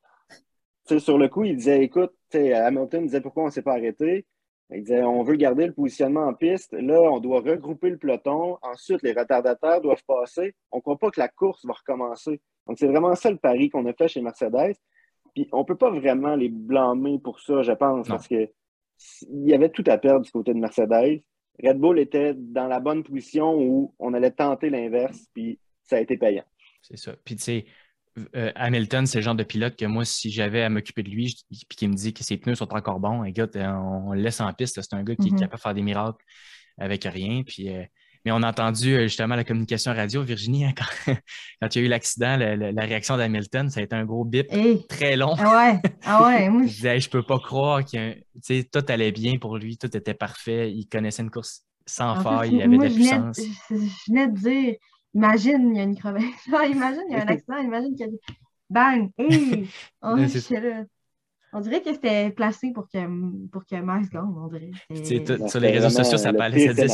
sur 0.98 1.18
le 1.18 1.28
coup, 1.28 1.44
il 1.44 1.56
disait 1.56 1.84
écoute, 1.84 2.12
Hamilton 2.32 3.04
disait 3.04 3.20
pourquoi 3.20 3.44
on 3.44 3.46
ne 3.46 3.52
s'est 3.52 3.62
pas 3.62 3.74
arrêté. 3.74 4.26
Il 4.70 4.82
disait 4.82 5.02
on 5.02 5.22
veut 5.22 5.36
garder 5.36 5.66
le 5.66 5.72
positionnement 5.72 6.26
en 6.26 6.34
piste. 6.34 6.72
Là, 6.72 7.00
on 7.00 7.20
doit 7.20 7.40
regrouper 7.40 7.90
le 7.90 7.98
peloton. 7.98 8.58
Ensuite, 8.62 9.02
les 9.02 9.12
retardataires 9.12 9.80
doivent 9.80 10.02
passer. 10.06 10.54
On 10.72 10.78
ne 10.78 10.82
croit 10.82 10.98
pas 10.98 11.10
que 11.10 11.20
la 11.20 11.28
course 11.28 11.64
va 11.64 11.74
recommencer. 11.74 12.40
Donc, 12.66 12.78
c'est 12.78 12.88
vraiment 12.88 13.14
ça 13.14 13.30
le 13.30 13.36
pari 13.36 13.68
qu'on 13.68 13.86
a 13.86 13.92
fait 13.92 14.08
chez 14.08 14.22
Mercedes. 14.22 14.74
Puis, 15.34 15.48
on 15.52 15.60
ne 15.60 15.64
peut 15.64 15.76
pas 15.76 15.90
vraiment 15.90 16.34
les 16.34 16.48
blâmer 16.48 17.18
pour 17.18 17.40
ça, 17.40 17.62
je 17.62 17.72
pense, 17.72 18.08
parce 18.08 18.26
que 18.26 18.48
il 19.30 19.48
y 19.48 19.54
avait 19.54 19.70
tout 19.70 19.84
à 19.86 19.98
perdre 19.98 20.24
du 20.24 20.30
côté 20.30 20.52
de 20.52 20.58
Mercedes. 20.58 21.22
Red 21.62 21.78
Bull 21.78 21.98
était 21.98 22.34
dans 22.34 22.66
la 22.66 22.80
bonne 22.80 23.04
position 23.04 23.54
où 23.56 23.94
on 23.98 24.12
allait 24.14 24.30
tenter 24.30 24.70
l'inverse, 24.70 25.28
puis 25.32 25.58
ça 25.82 25.96
a 25.96 26.00
été 26.00 26.16
payant. 26.16 26.44
C'est 26.82 26.96
ça. 26.96 27.14
Puis 27.24 27.36
tu 27.36 27.42
sais, 27.42 27.66
euh, 28.36 28.52
Hamilton, 28.54 29.06
c'est 29.06 29.18
le 29.18 29.22
genre 29.22 29.34
de 29.34 29.44
pilote 29.44 29.76
que 29.76 29.84
moi, 29.84 30.04
si 30.04 30.30
j'avais 30.30 30.62
à 30.62 30.68
m'occuper 30.68 31.02
de 31.02 31.10
lui, 31.10 31.34
puis 31.50 31.76
qu'il 31.76 31.88
me 31.88 31.94
dit 31.94 32.12
que 32.12 32.22
ses 32.24 32.36
pneus 32.36 32.56
sont 32.56 32.72
encore 32.74 33.00
bons, 33.00 33.24
écoute, 33.24 33.56
on, 33.56 34.12
le 34.12 34.20
laisse 34.20 34.40
en 34.40 34.52
piste. 34.52 34.80
C'est 34.80 34.94
un 34.94 35.02
gars 35.02 35.16
qui 35.16 35.28
est 35.28 35.30
mm-hmm. 35.30 35.38
capable 35.40 35.56
de 35.56 35.60
faire 35.60 35.74
des 35.74 35.82
miracles 35.82 36.24
avec 36.78 37.04
rien. 37.04 37.42
Puis 37.44 37.68
euh, 37.70 37.82
mais 38.24 38.32
on 38.32 38.42
a 38.42 38.48
entendu 38.48 38.94
euh, 38.94 39.02
justement 39.02 39.34
la 39.34 39.44
communication 39.44 39.92
radio, 39.92 40.22
Virginie, 40.22 40.64
hein, 40.64 40.72
quand, 40.76 41.12
il 41.74 41.76
y 41.76 41.78
a 41.78 41.86
eu 41.86 41.88
l'accident, 41.88 42.36
la, 42.38 42.82
réaction 42.82 43.16
d'Hamilton, 43.16 43.70
ça 43.70 43.80
a 43.80 43.82
été 43.82 43.94
un 43.94 44.04
gros 44.04 44.24
bip 44.24 44.48
très 44.88 45.16
long. 45.16 45.34
Ah 45.38 45.56
ouais, 45.56 45.90
ah 46.04 46.26
ouais. 46.26 46.46
je 46.66 46.72
disais, 46.72 47.00
je 47.00 47.10
peux 47.10 47.22
pas 47.22 47.38
croire 47.38 47.84
que 47.84 48.14
tout 48.62 48.86
allait 48.88 49.12
bien 49.12 49.38
pour 49.38 49.58
lui, 49.58 49.76
tout 49.76 49.94
était 49.94 50.14
parfait. 50.14 50.72
Il 50.72 50.86
connaissait 50.86 51.22
une 51.22 51.30
course 51.30 51.62
sans 51.86 52.22
faille, 52.22 52.54
il 52.54 52.62
avait 52.62 52.78
de 52.78 52.82
la 52.82 52.90
puissance. 52.90 53.40
Je, 53.70 53.74
venais 54.08 54.28
de 54.28 54.38
dire, 54.38 54.74
imagine, 55.14 55.70
il 55.70 55.76
y 55.76 55.80
a 55.80 55.82
une 55.82 55.96
crevasse. 55.96 56.24
imagine, 56.46 57.02
il 57.10 57.16
y 57.16 57.16
a 57.16 57.24
un 57.24 57.28
accident, 57.28 57.58
imagine 57.58 57.94
qu'il 57.94 58.06
y 58.06 58.08
a 58.08 58.34
Bang! 58.70 59.10
Hey! 59.18 59.68
Oh, 60.02 60.16
là. 60.16 60.84
On 61.56 61.60
dirait 61.60 61.80
que 61.80 61.92
c'était 61.92 62.30
placé 62.30 62.72
pour 62.72 62.88
que, 62.88 63.48
pour 63.48 63.64
que 63.64 63.76
Max 63.76 64.10
gagne, 64.10 64.24
on 64.24 64.48
dirait. 64.48 64.70
sur 65.48 65.60
les 65.60 65.70
réseaux 65.70 65.88
sociaux, 65.88 66.18
ça 66.18 66.32
parlait, 66.32 66.74
ça 66.74 66.88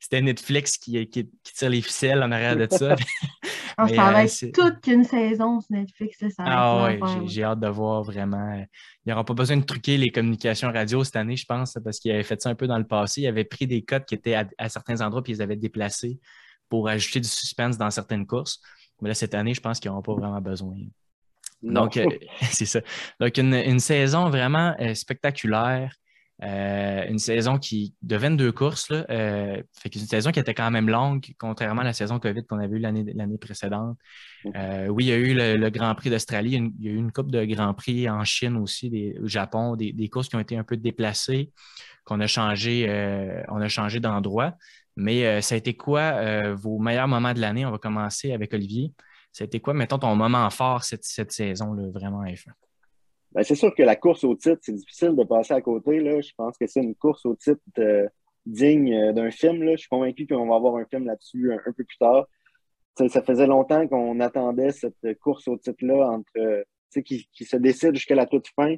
c'était 0.00 0.22
Netflix 0.22 0.78
qui, 0.78 1.08
qui, 1.08 1.28
tire 1.42 1.70
les 1.70 1.82
ficelles 1.82 2.22
en 2.22 2.30
arrière 2.30 2.56
de 2.56 2.68
ça. 2.70 2.94
Ah, 3.76 3.88
ça 3.88 3.94
va 3.94 4.20
euh, 4.20 4.24
être 4.24 4.52
toute 4.52 4.86
une 4.88 5.04
saison 5.04 5.60
sur 5.60 5.72
Netflix. 5.72 6.18
Ça 6.18 6.44
ah 6.44 6.88
oui, 6.90 7.28
j'ai 7.28 7.44
hâte 7.44 7.60
de 7.60 7.68
voir 7.68 8.02
vraiment. 8.02 8.52
Il 8.54 8.66
n'y 9.06 9.12
aura 9.12 9.24
pas 9.24 9.32
besoin 9.32 9.56
de 9.56 9.64
truquer 9.64 9.96
les 9.96 10.10
communications 10.10 10.70
radio 10.70 11.02
cette 11.02 11.16
année, 11.16 11.36
je 11.36 11.46
pense, 11.46 11.78
parce 11.82 11.98
qu'il 11.98 12.10
avait 12.10 12.22
fait 12.22 12.40
ça 12.42 12.50
un 12.50 12.54
peu 12.54 12.66
dans 12.66 12.76
le 12.76 12.86
passé. 12.86 13.22
Il 13.22 13.26
avait 13.26 13.44
pris 13.44 13.66
des 13.66 13.82
codes 13.82 14.04
qui 14.04 14.14
étaient 14.14 14.34
à, 14.34 14.68
certains 14.68 15.00
endroits 15.00 15.22
puis 15.22 15.32
ils 15.32 15.36
les 15.36 15.42
avaient 15.42 15.56
déplacés 15.56 16.18
pour 16.68 16.88
ajouter 16.88 17.20
du 17.20 17.28
suspense 17.28 17.78
dans 17.78 17.90
certaines 17.90 18.26
courses. 18.26 18.60
Mais 19.00 19.08
là, 19.08 19.14
cette 19.14 19.34
année, 19.34 19.54
je 19.54 19.60
pense 19.60 19.80
qu'ils 19.80 19.90
n'auront 19.90 20.02
pas 20.02 20.14
vraiment 20.14 20.40
besoin. 20.40 20.76
Donc, 21.62 21.96
euh, 21.96 22.06
c'est 22.42 22.66
ça. 22.66 22.80
Donc, 23.20 23.36
une, 23.38 23.80
saison 23.80 24.28
vraiment 24.30 24.74
euh, 24.80 24.94
spectaculaire. 24.94 25.94
Euh, 26.42 27.06
une 27.06 27.18
saison 27.18 27.58
qui 27.58 27.94
de 28.00 28.16
22 28.16 28.50
courses, 28.52 28.88
là, 28.88 29.04
fait 29.08 29.94
une 29.94 30.06
saison 30.06 30.30
qui 30.32 30.40
était 30.40 30.54
quand 30.54 30.70
même 30.70 30.88
longue, 30.88 31.22
contrairement 31.38 31.82
à 31.82 31.84
la 31.84 31.92
saison 31.92 32.18
COVID 32.18 32.46
qu'on 32.46 32.58
avait 32.58 32.78
eue 32.78 32.78
l'année 32.78 33.36
précédente. 33.38 33.98
oui, 34.46 35.04
il 35.04 35.08
y 35.08 35.12
a 35.12 35.16
eu 35.16 35.34
le, 35.34 35.68
Grand 35.68 35.94
Prix 35.94 36.08
d'Australie, 36.08 36.72
il 36.78 36.86
y 36.86 36.88
a 36.88 36.92
eu 36.92 36.96
une 36.96 37.12
coupe 37.12 37.30
de 37.30 37.44
Grand 37.44 37.74
Prix 37.74 38.08
en 38.08 38.24
Chine 38.24 38.56
aussi, 38.56 39.12
au 39.22 39.26
Japon, 39.26 39.76
des, 39.76 40.08
courses 40.08 40.30
qui 40.30 40.36
ont 40.36 40.40
été 40.40 40.56
un 40.56 40.64
peu 40.64 40.78
déplacées, 40.78 41.52
qu'on 42.04 42.20
a 42.20 42.26
changé, 42.26 42.88
on 43.48 43.60
a 43.60 43.68
changé 43.68 44.00
d'endroit. 44.00 44.54
Mais 44.96 45.42
ça 45.42 45.56
a 45.56 45.58
été 45.58 45.74
quoi 45.76 46.54
vos 46.54 46.78
meilleurs 46.78 47.08
moments 47.08 47.34
de 47.34 47.40
l'année? 47.40 47.66
On 47.66 47.70
va 47.70 47.76
commencer 47.78 48.32
avec 48.32 48.54
Olivier. 48.54 48.94
C'était 49.32 49.60
quoi, 49.60 49.74
mettons, 49.74 49.98
ton 49.98 50.14
moment 50.16 50.48
fort 50.50 50.84
cette, 50.84 51.04
cette 51.04 51.32
saison, 51.32 51.72
là, 51.72 51.88
vraiment 51.92 52.24
F1? 52.24 52.52
Ben, 53.32 53.44
c'est 53.44 53.54
sûr 53.54 53.72
que 53.74 53.82
la 53.82 53.94
course 53.94 54.24
au 54.24 54.34
titre, 54.34 54.58
c'est 54.62 54.74
difficile 54.74 55.14
de 55.14 55.22
passer 55.22 55.54
à 55.54 55.60
côté. 55.60 56.00
Là. 56.00 56.20
Je 56.20 56.32
pense 56.36 56.58
que 56.58 56.66
c'est 56.66 56.80
une 56.80 56.96
course 56.96 57.24
au 57.26 57.36
titre 57.36 57.60
euh, 57.78 58.08
digne 58.44 58.92
euh, 58.92 59.12
d'un 59.12 59.30
film. 59.30 59.62
Là. 59.62 59.72
Je 59.72 59.82
suis 59.82 59.88
convaincu 59.88 60.26
qu'on 60.26 60.48
va 60.48 60.56
avoir 60.56 60.76
un 60.76 60.84
film 60.84 61.06
là-dessus 61.06 61.52
un, 61.52 61.72
peu 61.72 61.84
plus 61.84 61.98
tard. 61.98 62.26
Ça, 62.96 63.22
faisait 63.22 63.46
longtemps 63.46 63.86
qu'on 63.86 64.18
attendait 64.20 64.72
cette 64.72 65.18
course 65.20 65.46
au 65.46 65.56
titre-là 65.56 66.10
entre 66.10 66.64
qui, 66.98 67.28
qui, 67.32 67.44
se 67.44 67.56
décide 67.56 67.94
jusqu'à 67.94 68.16
la 68.16 68.26
toute 68.26 68.48
fin. 68.48 68.74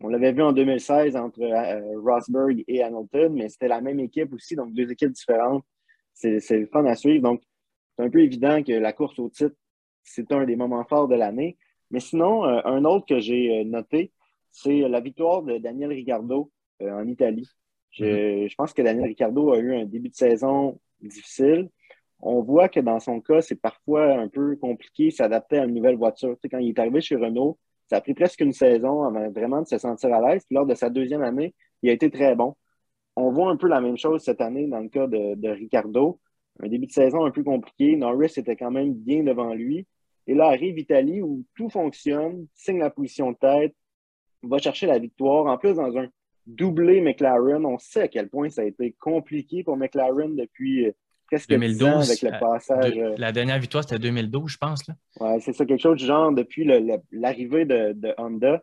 On 0.00 0.08
l'avait 0.08 0.32
vu 0.32 0.42
en 0.42 0.52
2016 0.52 1.16
entre 1.16 1.40
euh, 1.40 1.98
Rosberg 1.98 2.62
et 2.68 2.82
Hamilton, 2.82 3.32
mais 3.32 3.48
c'était 3.48 3.68
la 3.68 3.80
même 3.80 4.00
équipe 4.00 4.32
aussi, 4.34 4.54
donc 4.54 4.74
deux 4.74 4.90
équipes 4.92 5.12
différentes. 5.12 5.64
C'est 6.12 6.38
le 6.50 6.66
fun 6.66 6.84
à 6.84 6.94
suivre. 6.94 7.22
Donc, 7.22 7.42
c'est 7.96 8.04
un 8.04 8.10
peu 8.10 8.20
évident 8.20 8.62
que 8.62 8.72
la 8.72 8.92
course 8.92 9.18
au 9.18 9.30
titre 9.30 9.56
c'est 10.04 10.30
un 10.32 10.44
des 10.44 10.56
moments 10.56 10.84
forts 10.84 11.08
de 11.08 11.16
l'année. 11.16 11.56
Mais 11.90 12.00
sinon, 12.00 12.44
euh, 12.44 12.60
un 12.64 12.84
autre 12.84 13.06
que 13.06 13.18
j'ai 13.18 13.60
euh, 13.60 13.64
noté, 13.64 14.12
c'est 14.52 14.80
la 14.88 15.00
victoire 15.00 15.42
de 15.42 15.58
Daniel 15.58 15.90
Ricardo 15.90 16.50
en 16.80 17.06
Italie. 17.08 17.48
Je, 17.90 18.46
je, 18.48 18.54
pense 18.56 18.72
que 18.72 18.82
Daniel 18.82 19.06
Ricciardo 19.06 19.52
a 19.52 19.58
eu 19.58 19.74
un 19.76 19.84
début 19.84 20.08
de 20.08 20.14
saison 20.14 20.80
difficile. 21.00 21.70
On 22.20 22.42
voit 22.42 22.68
que 22.68 22.80
dans 22.80 22.98
son 22.98 23.20
cas, 23.20 23.40
c'est 23.40 23.60
parfois 23.60 24.14
un 24.14 24.28
peu 24.28 24.56
compliqué 24.56 25.10
s'adapter 25.10 25.58
à 25.58 25.64
une 25.64 25.74
nouvelle 25.74 25.96
voiture. 25.96 26.34
Tu 26.34 26.40
sais, 26.42 26.48
quand 26.48 26.58
il 26.58 26.70
est 26.70 26.78
arrivé 26.78 27.00
chez 27.00 27.16
Renault, 27.16 27.58
ça 27.88 27.96
a 27.98 28.00
pris 28.00 28.14
presque 28.14 28.40
une 28.40 28.52
saison 28.52 29.04
avant 29.04 29.30
vraiment 29.30 29.62
de 29.62 29.66
se 29.68 29.78
sentir 29.78 30.12
à 30.12 30.20
l'aise. 30.20 30.44
lors 30.50 30.66
de 30.66 30.74
sa 30.74 30.90
deuxième 30.90 31.22
année, 31.22 31.54
il 31.82 31.90
a 31.90 31.92
été 31.92 32.10
très 32.10 32.34
bon. 32.34 32.56
On 33.16 33.30
voit 33.30 33.50
un 33.50 33.56
peu 33.56 33.68
la 33.68 33.80
même 33.80 33.98
chose 33.98 34.22
cette 34.22 34.40
année 34.40 34.66
dans 34.66 34.80
le 34.80 34.88
cas 34.88 35.06
de, 35.06 35.34
de 35.36 35.48
Ricardo. 35.50 36.20
Un 36.60 36.68
début 36.68 36.86
de 36.86 36.92
saison 36.92 37.24
un 37.24 37.30
peu 37.30 37.44
compliqué. 37.44 37.96
Norris 37.96 38.32
était 38.36 38.56
quand 38.56 38.70
même 38.70 38.94
bien 38.94 39.22
devant 39.22 39.54
lui. 39.54 39.86
Et 40.26 40.34
là 40.34 40.46
arrive 40.46 40.78
Italie 40.78 41.20
où 41.20 41.44
tout 41.54 41.68
fonctionne, 41.68 42.46
signe 42.54 42.78
la 42.78 42.90
position 42.90 43.32
de 43.32 43.36
tête, 43.36 43.74
va 44.42 44.58
chercher 44.58 44.86
la 44.86 44.98
victoire. 44.98 45.46
En 45.46 45.58
plus, 45.58 45.74
dans 45.74 45.96
un 45.96 46.08
doublé 46.46 47.00
McLaren, 47.00 47.64
on 47.64 47.78
sait 47.78 48.02
à 48.02 48.08
quel 48.08 48.28
point 48.28 48.50
ça 48.50 48.62
a 48.62 48.64
été 48.64 48.94
compliqué 48.98 49.62
pour 49.62 49.76
McLaren 49.76 50.36
depuis 50.36 50.86
euh, 50.86 50.92
presque 51.26 51.48
2012, 51.50 51.78
10 51.78 51.84
ans 51.84 52.00
avec 52.00 52.22
le 52.22 52.34
euh, 52.34 52.38
passage. 52.38 52.98
Euh, 52.98 53.14
la 53.18 53.32
dernière 53.32 53.58
victoire, 53.58 53.84
c'était 53.84 53.98
2012, 53.98 54.50
je 54.50 54.58
pense. 54.58 54.82
Oui, 55.20 55.40
c'est 55.40 55.52
ça, 55.52 55.64
quelque 55.64 55.80
chose 55.80 55.96
du 55.96 56.06
genre 56.06 56.32
depuis 56.32 56.64
l'arrivée 57.12 57.64
de, 57.64 58.14
Honda. 58.18 58.62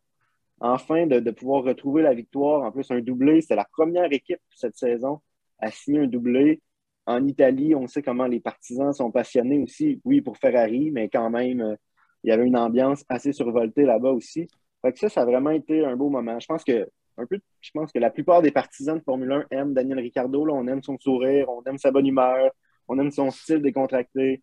Enfin, 0.59 1.07
de, 1.07 1.31
pouvoir 1.31 1.63
retrouver 1.63 2.03
la 2.03 2.13
victoire. 2.13 2.61
En 2.63 2.71
plus, 2.71 2.89
un 2.91 3.01
doublé, 3.01 3.41
c'est 3.41 3.55
la 3.55 3.65
première 3.65 4.11
équipe 4.11 4.39
cette 4.55 4.77
saison 4.77 5.19
à 5.57 5.71
signer 5.71 6.01
un 6.01 6.07
doublé. 6.07 6.61
En 7.05 7.25
Italie, 7.27 7.75
on 7.75 7.87
sait 7.87 8.01
comment 8.01 8.27
les 8.27 8.39
partisans 8.39 8.93
sont 8.93 9.11
passionnés 9.11 9.59
aussi. 9.59 9.99
Oui, 10.05 10.21
pour 10.21 10.37
Ferrari, 10.37 10.91
mais 10.91 11.09
quand 11.09 11.29
même, 11.29 11.77
il 12.23 12.29
y 12.29 12.31
avait 12.31 12.45
une 12.45 12.57
ambiance 12.57 13.03
assez 13.09 13.33
survoltée 13.33 13.83
là-bas 13.83 14.11
aussi. 14.11 14.47
Fait 14.81 14.93
que 14.93 14.99
ça, 14.99 15.09
ça 15.09 15.21
a 15.21 15.25
vraiment 15.25 15.49
été 15.51 15.83
un 15.85 15.95
beau 15.95 16.09
moment. 16.09 16.39
Je 16.39 16.45
pense 16.45 16.63
que 16.63 16.87
un 17.17 17.25
peu, 17.25 17.39
je 17.61 17.71
pense 17.71 17.91
que 17.91 17.99
la 17.99 18.09
plupart 18.09 18.41
des 18.41 18.51
partisans 18.51 18.97
de 18.97 19.03
Formule 19.03 19.31
1 19.31 19.45
aiment 19.51 19.73
Daniel 19.73 19.99
Ricciardo. 19.99 20.47
On 20.49 20.67
aime 20.67 20.83
son 20.83 20.97
sourire, 20.97 21.49
on 21.49 21.63
aime 21.63 21.77
sa 21.77 21.91
bonne 21.91 22.07
humeur, 22.07 22.51
on 22.87 22.97
aime 22.99 23.11
son 23.11 23.31
style 23.31 23.61
décontracté. 23.61 24.41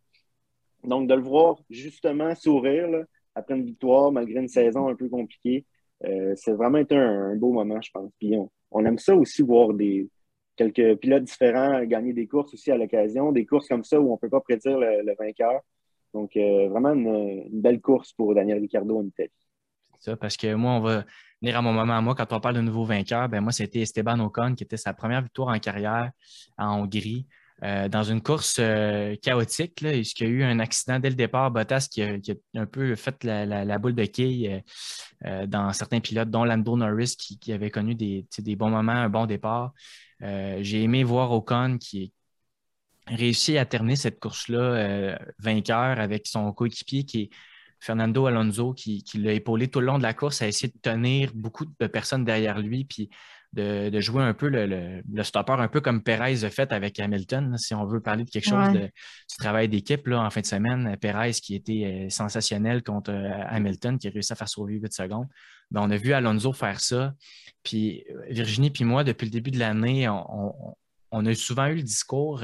Donc, 0.84 1.08
de 1.08 1.14
le 1.14 1.22
voir 1.22 1.56
justement 1.70 2.34
sourire 2.34 2.88
après 3.34 3.54
une 3.54 3.64
victoire, 3.64 4.12
malgré 4.12 4.40
une 4.40 4.48
saison 4.48 4.88
un 4.88 4.94
peu 4.94 5.08
compliquée, 5.08 5.64
euh, 6.04 6.34
c'est 6.36 6.52
vraiment 6.52 6.78
été 6.78 6.96
un, 6.96 7.34
beau 7.36 7.52
moment, 7.52 7.80
je 7.80 7.90
pense. 7.92 8.10
Puis 8.18 8.34
on, 8.70 8.84
aime 8.84 8.98
ça 8.98 9.14
aussi, 9.16 9.42
voir 9.42 9.74
des, 9.74 10.08
quelques 10.58 10.96
pilotes 10.96 11.24
différents 11.24 11.84
gagner 11.84 12.12
des 12.12 12.26
courses 12.26 12.52
aussi 12.52 12.70
à 12.70 12.76
l'occasion, 12.76 13.32
des 13.32 13.46
courses 13.46 13.68
comme 13.68 13.84
ça 13.84 13.98
où 13.98 14.10
on 14.10 14.14
ne 14.14 14.18
peut 14.18 14.28
pas 14.28 14.40
prédire 14.40 14.78
le, 14.78 15.14
vainqueur. 15.18 15.60
Donc, 16.12 16.36
euh, 16.36 16.68
vraiment 16.68 16.92
une, 16.92 17.48
belle 17.52 17.80
course 17.80 18.12
pour 18.12 18.34
Daniel 18.34 18.58
Ricciardo 18.58 18.98
en 18.98 19.04
Italie. 19.04 19.30
C'est 19.98 20.10
ça, 20.10 20.16
parce 20.16 20.36
que 20.36 20.54
moi, 20.54 20.72
on 20.72 20.80
va, 20.80 21.04
venir 21.40 21.56
à 21.56 21.62
mon 21.62 21.72
moment 21.72 21.96
à 21.96 22.00
moi, 22.00 22.14
quand 22.14 22.32
on 22.32 22.40
parle 22.40 22.56
de 22.56 22.60
nouveau 22.60 22.84
vainqueur, 22.84 23.28
ben 23.28 23.40
moi, 23.40 23.52
c'était 23.52 23.80
Esteban 23.80 24.18
Ocon, 24.18 24.54
qui 24.54 24.64
était 24.64 24.76
sa 24.76 24.92
première 24.92 25.22
victoire 25.22 25.48
en 25.48 25.58
carrière 25.58 26.10
en 26.58 26.80
Hongrie. 26.80 27.26
Euh, 27.64 27.88
dans 27.88 28.04
une 28.04 28.22
course 28.22 28.58
euh, 28.60 29.16
chaotique, 29.20 29.80
là, 29.80 29.90
qu'il 29.90 30.28
y 30.28 30.30
a 30.30 30.32
eu 30.32 30.44
un 30.44 30.60
accident 30.60 31.00
dès 31.00 31.10
le 31.10 31.16
départ, 31.16 31.50
Bottas 31.50 31.88
qui 31.90 32.02
a, 32.02 32.16
un 32.54 32.66
peu 32.66 32.94
fait 32.94 33.24
la, 33.24 33.78
boule 33.78 33.96
de 33.96 34.04
quille 34.04 34.62
dans 35.46 35.72
certains 35.72 35.98
pilotes, 35.98 36.30
dont 36.30 36.44
Lando 36.44 36.76
Norris 36.76 37.16
qui, 37.18 37.52
avait 37.52 37.70
connu 37.70 37.96
des, 37.96 38.24
des, 38.38 38.54
bons 38.54 38.70
moments, 38.70 38.92
un 38.92 39.08
bon 39.08 39.26
départ. 39.26 39.72
J'ai 40.20 40.82
aimé 40.82 41.04
voir 41.04 41.32
Ocon 41.32 41.78
qui 41.78 42.12
réussi 43.06 43.56
à 43.56 43.64
terminer 43.64 43.96
cette 43.96 44.20
course-là 44.20 45.18
vainqueur 45.38 45.98
avec 45.98 46.26
son 46.26 46.52
coéquipier 46.52 47.04
qui 47.04 47.22
est 47.22 47.30
Fernando 47.80 48.26
Alonso 48.26 48.74
qui, 48.74 49.04
l'a 49.14 49.32
épaulé 49.32 49.68
tout 49.68 49.80
le 49.80 49.86
long 49.86 49.98
de 49.98 50.02
la 50.02 50.14
course, 50.14 50.42
a 50.42 50.48
essayé 50.48 50.72
de 50.72 50.78
tenir 50.80 51.30
beaucoup 51.34 51.64
de 51.64 51.86
personnes 51.86 52.24
derrière 52.24 52.58
lui, 52.58 52.84
puis 52.84 53.08
de, 53.52 54.00
jouer 54.00 54.22
un 54.22 54.34
peu 54.34 54.48
le, 54.48 55.22
stopper, 55.22 55.52
un 55.52 55.68
peu 55.68 55.80
comme 55.80 56.02
Perez 56.02 56.44
a 56.44 56.50
fait 56.50 56.72
avec 56.72 56.98
Hamilton. 57.00 57.56
si 57.56 57.74
on 57.74 57.86
veut 57.86 58.00
parler 58.00 58.24
de 58.24 58.30
quelque 58.30 58.48
chose 58.48 58.72
de, 58.72 58.80
du 58.80 59.36
travail 59.38 59.68
d'équipe 59.68 60.06
en 60.08 60.28
fin 60.30 60.40
de 60.40 60.46
semaine, 60.46 60.96
Perez 61.00 61.32
qui 61.32 61.54
était 61.54 62.06
euh, 62.06 62.10
sensationnel 62.10 62.82
contre 62.82 63.10
euh, 63.10 63.44
Hamilton, 63.48 63.98
qui 63.98 64.08
a 64.08 64.10
réussi 64.10 64.32
à 64.32 64.36
faire 64.36 64.48
sauver 64.48 64.74
8 64.74 64.92
secondes. 64.92 65.28
Ben, 65.70 65.82
on 65.82 65.90
a 65.90 65.96
vu 65.96 66.12
Alonso 66.12 66.52
faire 66.52 66.80
ça. 66.80 67.14
Puis 67.62 68.04
euh, 68.10 68.22
Virginie, 68.30 68.70
puis 68.70 68.84
moi, 68.84 69.04
depuis 69.04 69.26
le 69.26 69.30
début 69.30 69.50
de 69.50 69.58
l'année, 69.58 70.08
on, 70.08 71.26
a 71.26 71.34
souvent 71.34 71.66
eu 71.66 71.76
le 71.76 71.82
discours 71.82 72.42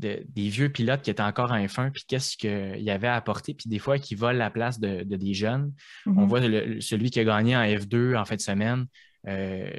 des 0.00 0.48
vieux 0.48 0.70
pilotes 0.70 1.02
qui 1.02 1.10
étaient 1.10 1.22
encore 1.22 1.52
en 1.52 1.58
F1, 1.58 1.90
puis 1.90 2.04
qu'est-ce 2.06 2.36
qu'il 2.36 2.82
y 2.82 2.90
avait 2.90 3.08
à 3.08 3.16
apporter, 3.16 3.54
puis 3.54 3.68
des 3.68 3.78
fois 3.78 3.98
qui 3.98 4.14
volent 4.14 4.38
la 4.38 4.50
place 4.50 4.80
de, 4.80 5.02
des 5.02 5.34
jeunes. 5.34 5.72
On 6.06 6.10
mm-hmm. 6.10 6.26
voit 6.26 6.40
celui 6.80 7.10
qui 7.10 7.20
a 7.20 7.24
gagné 7.24 7.56
en 7.56 7.62
F2 7.62 8.16
en 8.16 8.24
fin 8.24 8.36
de 8.36 8.40
semaine, 8.40 8.86
euh, 9.28 9.70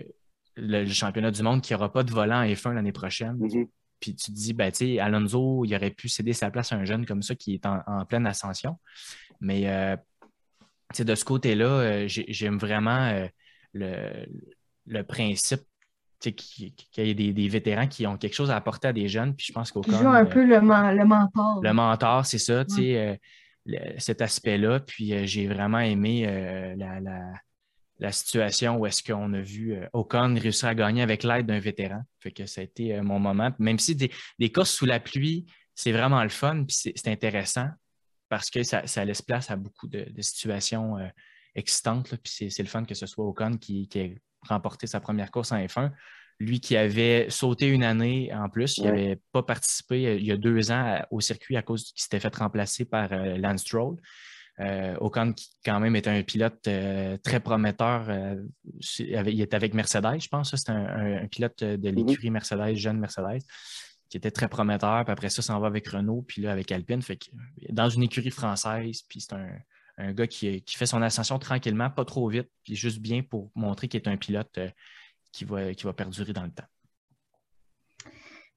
le, 0.56 0.86
championnat 0.88 1.32
du 1.32 1.42
monde 1.42 1.62
qui 1.62 1.74
n'aura 1.74 1.92
pas 1.92 2.04
de 2.04 2.12
volant 2.12 2.42
en 2.42 2.46
F1 2.46 2.74
l'année 2.74 2.92
prochaine. 2.92 3.38
Mm-hmm. 3.38 3.68
Puis 4.00 4.16
tu 4.16 4.32
te 4.32 4.36
dis, 4.36 4.54
ben, 4.54 4.72
Alonso, 5.00 5.63
il 5.66 5.75
aurait 5.75 5.92
pu 5.92 6.10
céder 6.10 6.34
sa 6.34 6.50
place 6.51 6.72
à 6.72 6.75
un 6.75 6.86
jeune 6.86 7.06
comme 7.06 7.22
ça 7.22 7.36
qui 7.36 7.54
est 7.56 7.66
en, 7.66 8.06
pleine 8.06 8.25
ascension. 8.25 8.78
Mais 9.40 9.68
euh, 9.68 9.96
de 11.00 11.16
ce 11.16 11.26
côté-là, 11.26 11.66
euh, 11.66 12.06
j'aime 12.08 12.58
vraiment 12.58 13.28
le, 13.74 14.26
le 14.88 15.04
principe 15.04 15.62
qu'il 16.30 16.72
y 16.98 17.10
ait 17.10 17.14
des, 17.14 17.48
vétérans 17.48 17.88
qui 17.88 18.06
ont 18.06 18.18
quelque 18.18 18.36
chose 18.36 18.52
à 18.52 18.56
apporter 18.56 18.90
à 18.90 18.94
des 18.94 19.08
jeunes. 19.08 19.36
Puis 19.36 19.48
je 19.50 19.54
pense 19.54 19.72
qu'au 19.72 19.82
joue 19.84 20.08
un 20.08 20.26
peu 20.26 20.46
le, 20.46 20.56
le, 20.56 21.06
mentor. 21.06 21.62
Le 21.64 21.74
mentor, 21.74 22.26
c'est 22.26 22.38
ça, 22.38 22.64
euh, 22.80 23.16
cet 23.98 24.22
aspect-là. 24.22 24.80
Puis 24.82 25.14
euh, 25.14 25.26
j'ai 25.26 25.48
vraiment 25.48 25.80
aimé 25.80 26.26
euh, 26.28 26.76
la, 28.00 28.12
situation 28.12 28.78
où 28.78 28.86
est-ce 28.86 29.04
qu'on 29.04 29.34
a 29.34 29.42
vu 29.42 29.78
Ocon 29.94 30.36
réussir 30.36 30.70
à 30.70 30.76
gagner 30.76 31.02
avec 31.02 31.24
l'aide 31.24 31.46
d'un 31.46 31.60
vétéran. 31.60 32.02
Fait 32.20 32.32
que 32.32 32.46
ça 32.46 32.62
a 32.62 32.64
été 32.64 33.00
mon 33.02 33.20
moment. 33.20 33.52
Même 33.60 33.80
si 33.80 33.96
des, 33.96 34.12
des 34.40 34.52
courses 34.52 34.72
sous 34.72 34.86
la 34.86 35.00
pluie, 35.00 35.46
c'est 35.76 35.92
vraiment 35.92 36.22
le 36.24 36.30
fun, 36.30 36.64
puis 36.68 36.76
c'est 36.96 37.08
intéressant 37.08 37.70
parce 38.32 38.50
que 38.50 38.64
ça, 38.64 39.06
laisse 39.06 39.22
place 39.22 39.52
à 39.52 39.58
beaucoup 39.58 39.88
de, 39.88 40.08
situations 40.22 40.96
excitantes. 41.54 42.16
Puis 42.16 42.50
c'est 42.50 42.64
le 42.64 42.70
fun 42.70 42.86
que 42.86 42.96
ce 42.96 43.06
soit 43.06 43.26
Ocon 43.26 43.58
qui, 43.58 43.90
qui 43.90 44.00
ait 44.00 44.22
remporté 44.48 44.88
sa 44.88 45.02
première 45.02 45.32
course 45.32 45.52
en 45.52 45.58
F1. 45.58 45.92
Lui 46.40 46.60
qui 46.60 46.76
avait 46.76 47.28
sauté 47.30 47.68
une 47.68 47.84
année 47.84 48.34
en 48.34 48.50
plus, 48.50 48.78
il 48.78 48.86
n'avait 48.86 49.20
pas 49.32 49.44
participé 49.44 50.08
euh, 50.08 50.16
il 50.16 50.26
y 50.26 50.32
a 50.32 50.38
deux 50.38 50.72
ans 50.72 51.00
au 51.12 51.22
circuit 51.22 51.56
à 51.56 51.62
cause 51.62 51.84
qu'il 51.84 52.02
s'était 52.02 52.20
fait 52.20 52.36
remplacer 52.36 52.86
par 52.86 53.14
euh, 53.14 53.38
Lance 53.38 53.62
Stroll. 53.62 53.98
Euh, 54.60 54.96
Ocon, 55.00 55.34
qui 55.34 55.50
quand 55.64 55.80
même 55.80 55.96
était 55.96 56.10
un 56.10 56.24
pilote 56.24 56.68
très 57.24 57.40
prometteur, 57.40 58.10
il 59.00 59.42
était 59.42 59.56
avec 59.56 59.74
Mercedes, 59.74 60.20
je 60.20 60.28
pense. 60.28 60.56
C'était 60.56 60.72
un, 60.72 61.28
pilote 61.28 61.64
de 61.64 61.78
mm-hmm. 61.78 61.96
l'écurie 61.96 62.30
Mercedes, 62.32 62.76
jeune 62.76 63.00
Mercedes, 63.00 63.42
qui 64.12 64.18
était 64.18 64.30
très 64.30 64.48
prometteur. 64.48 65.03
Puis 65.06 65.12
après 65.12 65.30
ça, 65.30 65.41
ça 65.41 65.56
en 65.56 65.60
va 65.60 65.68
avec 65.68 65.88
Renault, 65.88 66.24
puis 66.27 66.44
là 66.44 66.51
avec 66.51 66.72
Alpine. 66.72 67.01
Fait 67.01 67.18
dans 67.70 67.89
une 67.89 68.03
écurie 68.03 68.30
française, 68.30 69.01
puis 69.08 69.22
c'est 69.22 69.34
un, 69.34 69.50
un 69.98 70.13
gars 70.13 70.27
qui, 70.27 70.63
fait 70.68 70.86
son 70.86 71.01
ascension 71.01 71.39
tranquillement, 71.39 71.89
pas 71.89 72.06
trop 72.06 72.27
vite, 72.27 72.50
puis 72.63 72.75
juste 72.75 73.00
bien 73.00 73.24
pour 73.24 73.51
montrer 73.56 73.88
qu'il 73.88 74.01
est 74.01 74.08
un 74.08 74.18
pilote 74.18 74.58
euh, 74.58 74.70
qui, 75.32 75.46
va, 75.46 75.74
qui 75.74 75.86
va 75.86 75.94
perdurer 75.94 76.34
dans 76.34 76.44
le 76.44 76.51
temps. 76.51 76.65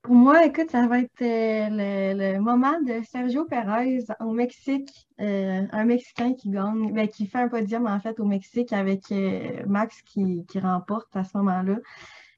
Pour 0.03 0.15
moi, 0.15 0.45
écoute, 0.45 0.71
ça 0.71 0.87
va 0.87 0.99
être 0.99 1.23
euh, 1.23 1.69
le, 2.15 2.39
moment 2.39 2.79
de 2.83 3.03
Sergio 3.11 3.47
Perez 3.47 4.01
au 4.21 4.33
Mexique, 4.33 4.91
euh, 5.21 5.63
un 5.73 5.85
Mexicain 5.85 6.35
qui 6.35 6.51
gagne, 6.51 6.93
ben, 6.93 7.09
qui 7.09 7.27
fait 7.27 7.39
un 7.39 7.49
podium 7.49 7.87
en 7.87 7.99
fait 8.01 8.21
au 8.21 8.27
Mexique 8.27 8.73
avec 8.75 9.03
Max 9.67 10.03
qui, 10.03 10.45
qui, 10.47 10.61
remporte 10.61 11.17
à 11.17 11.25
ce 11.25 11.39
moment-là. 11.39 11.77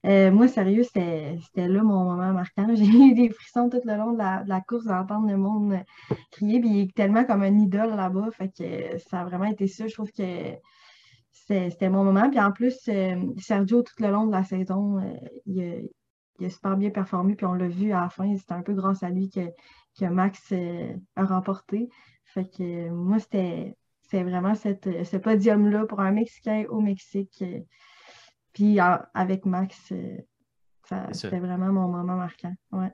Euh, 0.06 0.30
moi, 0.30 0.46
sérieux, 0.46 0.84
c'était 0.84 1.38
là 1.56 1.82
mon 1.82 2.04
moment 2.04 2.32
marquant. 2.32 2.68
J'ai 2.74 2.84
eu 2.84 3.14
des 3.14 3.28
frissons 3.30 3.68
tout 3.68 3.80
le 3.84 3.96
long 3.96 4.12
de 4.12 4.18
la, 4.18 4.60
course 4.60 4.84
d'entendre 4.84 5.28
le 5.28 5.36
monde 5.36 5.80
crier. 6.30 6.60
Puis 6.60 6.68
il 6.68 6.80
est 6.82 6.94
tellement 6.94 7.24
comme 7.24 7.42
un 7.42 7.58
idole 7.58 7.90
là-bas. 7.96 8.28
Fait 8.30 8.48
que 8.48 8.98
ça 8.98 9.20
a 9.20 9.24
vraiment 9.24 9.46
été 9.46 9.66
ça. 9.66 9.86
Je 9.88 9.94
trouve 9.94 10.10
que 10.12 10.22
c'était 11.32 11.88
mon 11.88 12.04
moment. 12.04 12.30
Puis 12.30 12.40
en 12.40 12.52
plus, 12.52 12.78
euh, 12.88 13.16
Sergio, 13.38 13.82
tout 13.82 13.94
le 13.98 14.10
long 14.10 14.26
de 14.26 14.32
la 14.32 14.44
saison, 14.44 14.98
euh, 14.98 15.16
il, 15.46 15.88
a, 16.44 16.50
super 16.50 16.76
bien 16.76 16.90
performé. 16.90 17.34
Puis 17.34 17.46
on 17.46 17.54
l'a 17.54 17.68
vu 17.68 17.92
à 17.92 18.02
la 18.02 18.08
fin. 18.08 18.36
C'était 18.36 18.54
un 18.54 18.62
peu 18.62 18.74
grâce 18.74 19.02
à 19.02 19.10
lui 19.10 19.28
que, 19.28 19.40
Max 20.04 20.52
a 21.16 21.24
remporté. 21.24 21.88
Fait 22.26 22.44
que 22.44 22.90
moi, 22.90 23.18
c'était 23.18 23.74
vraiment 24.12 24.54
ce 24.54 25.16
podium-là 25.16 25.86
pour 25.86 26.00
un 26.00 26.12
Mexicain 26.12 26.64
au 26.68 26.80
Mexique. 26.80 27.42
Puis 28.56 28.78
avec 28.80 29.44
Max, 29.44 29.92
euh, 29.92 30.16
c'était 31.12 31.40
vraiment 31.40 31.70
mon 31.70 31.88
moment 31.88 32.16
marquant. 32.16 32.54
Ouais. 32.72 32.90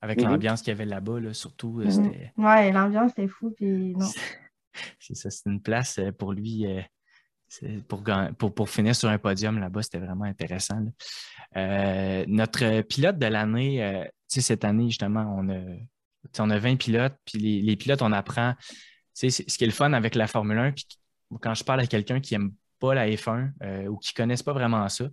Avec 0.00 0.18
mhm. 0.18 0.30
l'ambiance 0.30 0.62
qu'il 0.62 0.68
y 0.68 0.72
avait 0.72 0.86
là-bas, 0.86 1.20
là, 1.20 1.34
surtout. 1.34 1.82
Euh, 1.82 1.84
mhm. 1.84 2.42
Ouais, 2.42 2.72
l'ambiance 2.72 3.12
était 3.12 3.28
fou. 3.28 3.52
Puis 3.54 3.94
non. 3.94 4.08
C'est 4.98 5.14
ça, 5.14 5.30
c'est 5.30 5.48
une 5.48 5.60
place 5.60 5.98
euh, 5.98 6.10
pour 6.10 6.32
lui. 6.32 6.66
Pour, 7.86 8.02
pour, 8.36 8.54
pour, 8.54 8.68
finir 8.68 8.96
sur 8.96 9.08
un 9.08 9.18
podium 9.18 9.60
là-bas, 9.60 9.82
c'était 9.82 10.00
vraiment 10.00 10.24
intéressant. 10.24 10.80
notre 11.54 12.80
pilote 12.80 13.18
de 13.18 13.26
l'année, 13.26 14.08
cette 14.26 14.64
année, 14.64 14.88
justement, 14.88 15.32
on 15.38 15.48
a, 15.50 15.60
on 16.40 16.50
a 16.50 16.58
20 16.58 16.76
pilotes, 16.76 17.14
puis 17.24 17.38
les, 17.38 17.62
les 17.62 17.76
pilotes, 17.76 18.02
on 18.02 18.10
apprend. 18.10 18.54
Ce 19.12 19.26
qui 19.28 19.64
est 19.64 19.66
le 19.66 19.72
fun 19.72 19.92
avec 19.92 20.16
la 20.16 20.26
Formule 20.26 20.58
1, 20.58 20.72
puis 20.72 20.88
quand 21.40 21.54
je 21.54 21.62
parle 21.62 21.80
à 21.80 21.86
quelqu'un 21.86 22.18
qui 22.18 22.34
aime 22.34 22.52
pas 22.84 22.94
la 22.94 23.08
F1 23.08 23.50
euh, 23.62 23.86
ou 23.86 23.96
qui 23.96 24.12
ne 24.12 24.16
connaissent 24.16 24.42
pas 24.42 24.52
vraiment 24.52 24.88
ça, 24.88 25.04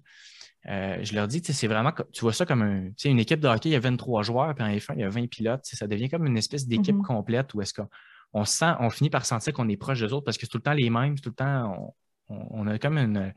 euh, 0.70 1.00
je 1.02 1.16
leur 1.16 1.28
dis, 1.28 1.42
c'est 1.44 1.68
vraiment, 1.68 1.92
tu 2.12 2.22
vois 2.22 2.34
ça 2.34 2.46
comme 2.46 2.62
un, 2.62 2.90
une 3.06 3.20
équipe 3.20 3.40
de 3.40 3.48
hockey, 3.48 3.70
il 3.70 3.74
y 3.74 3.76
a 3.76 3.80
23 3.80 4.24
joueurs, 4.24 4.54
puis 4.54 4.64
en 4.64 4.70
F1, 4.70 4.94
il 4.96 5.02
y 5.02 5.04
a 5.04 5.10
20 5.10 5.28
pilotes. 5.28 5.62
Ça 5.64 5.88
devient 5.88 6.10
comme 6.10 6.26
une 6.26 6.38
espèce 6.38 6.68
d'équipe 6.68 6.96
mm-hmm. 6.96 7.02
complète 7.02 7.54
où 7.54 7.62
est-ce 7.62 7.74
qu'on 7.74 8.46
sent, 8.46 8.74
on 8.80 8.90
finit 8.90 9.10
par 9.10 9.26
sentir 9.26 9.54
qu'on 9.54 9.70
est 9.70 9.78
proche 9.78 10.02
des 10.02 10.14
autres 10.14 10.26
parce 10.26 10.38
que 10.38 10.46
c'est 10.46 10.52
tout 10.52 10.58
le 10.58 10.64
temps 10.64 10.74
les 10.74 10.90
mêmes, 10.90 11.20
tout 11.20 11.30
le 11.30 11.36
temps, 11.36 11.96
on, 12.30 12.68
a 12.68 12.78
comme 12.78 12.98
une. 12.98 13.34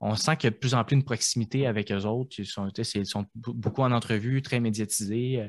On 0.00 0.16
sent 0.16 0.36
qu'il 0.36 0.44
y 0.44 0.48
a 0.48 0.50
de 0.50 0.56
plus 0.56 0.74
en 0.74 0.82
plus 0.82 0.96
une 0.96 1.04
proximité 1.04 1.66
avec 1.66 1.92
eux 1.92 2.04
autres. 2.06 2.34
Ils 2.38 2.46
sont, 2.46 2.68
ils 2.68 3.06
sont 3.06 3.24
beaucoup 3.36 3.82
en 3.82 3.92
entrevue, 3.92 4.42
très 4.42 4.58
médiatisés, 4.58 5.42
euh, 5.42 5.48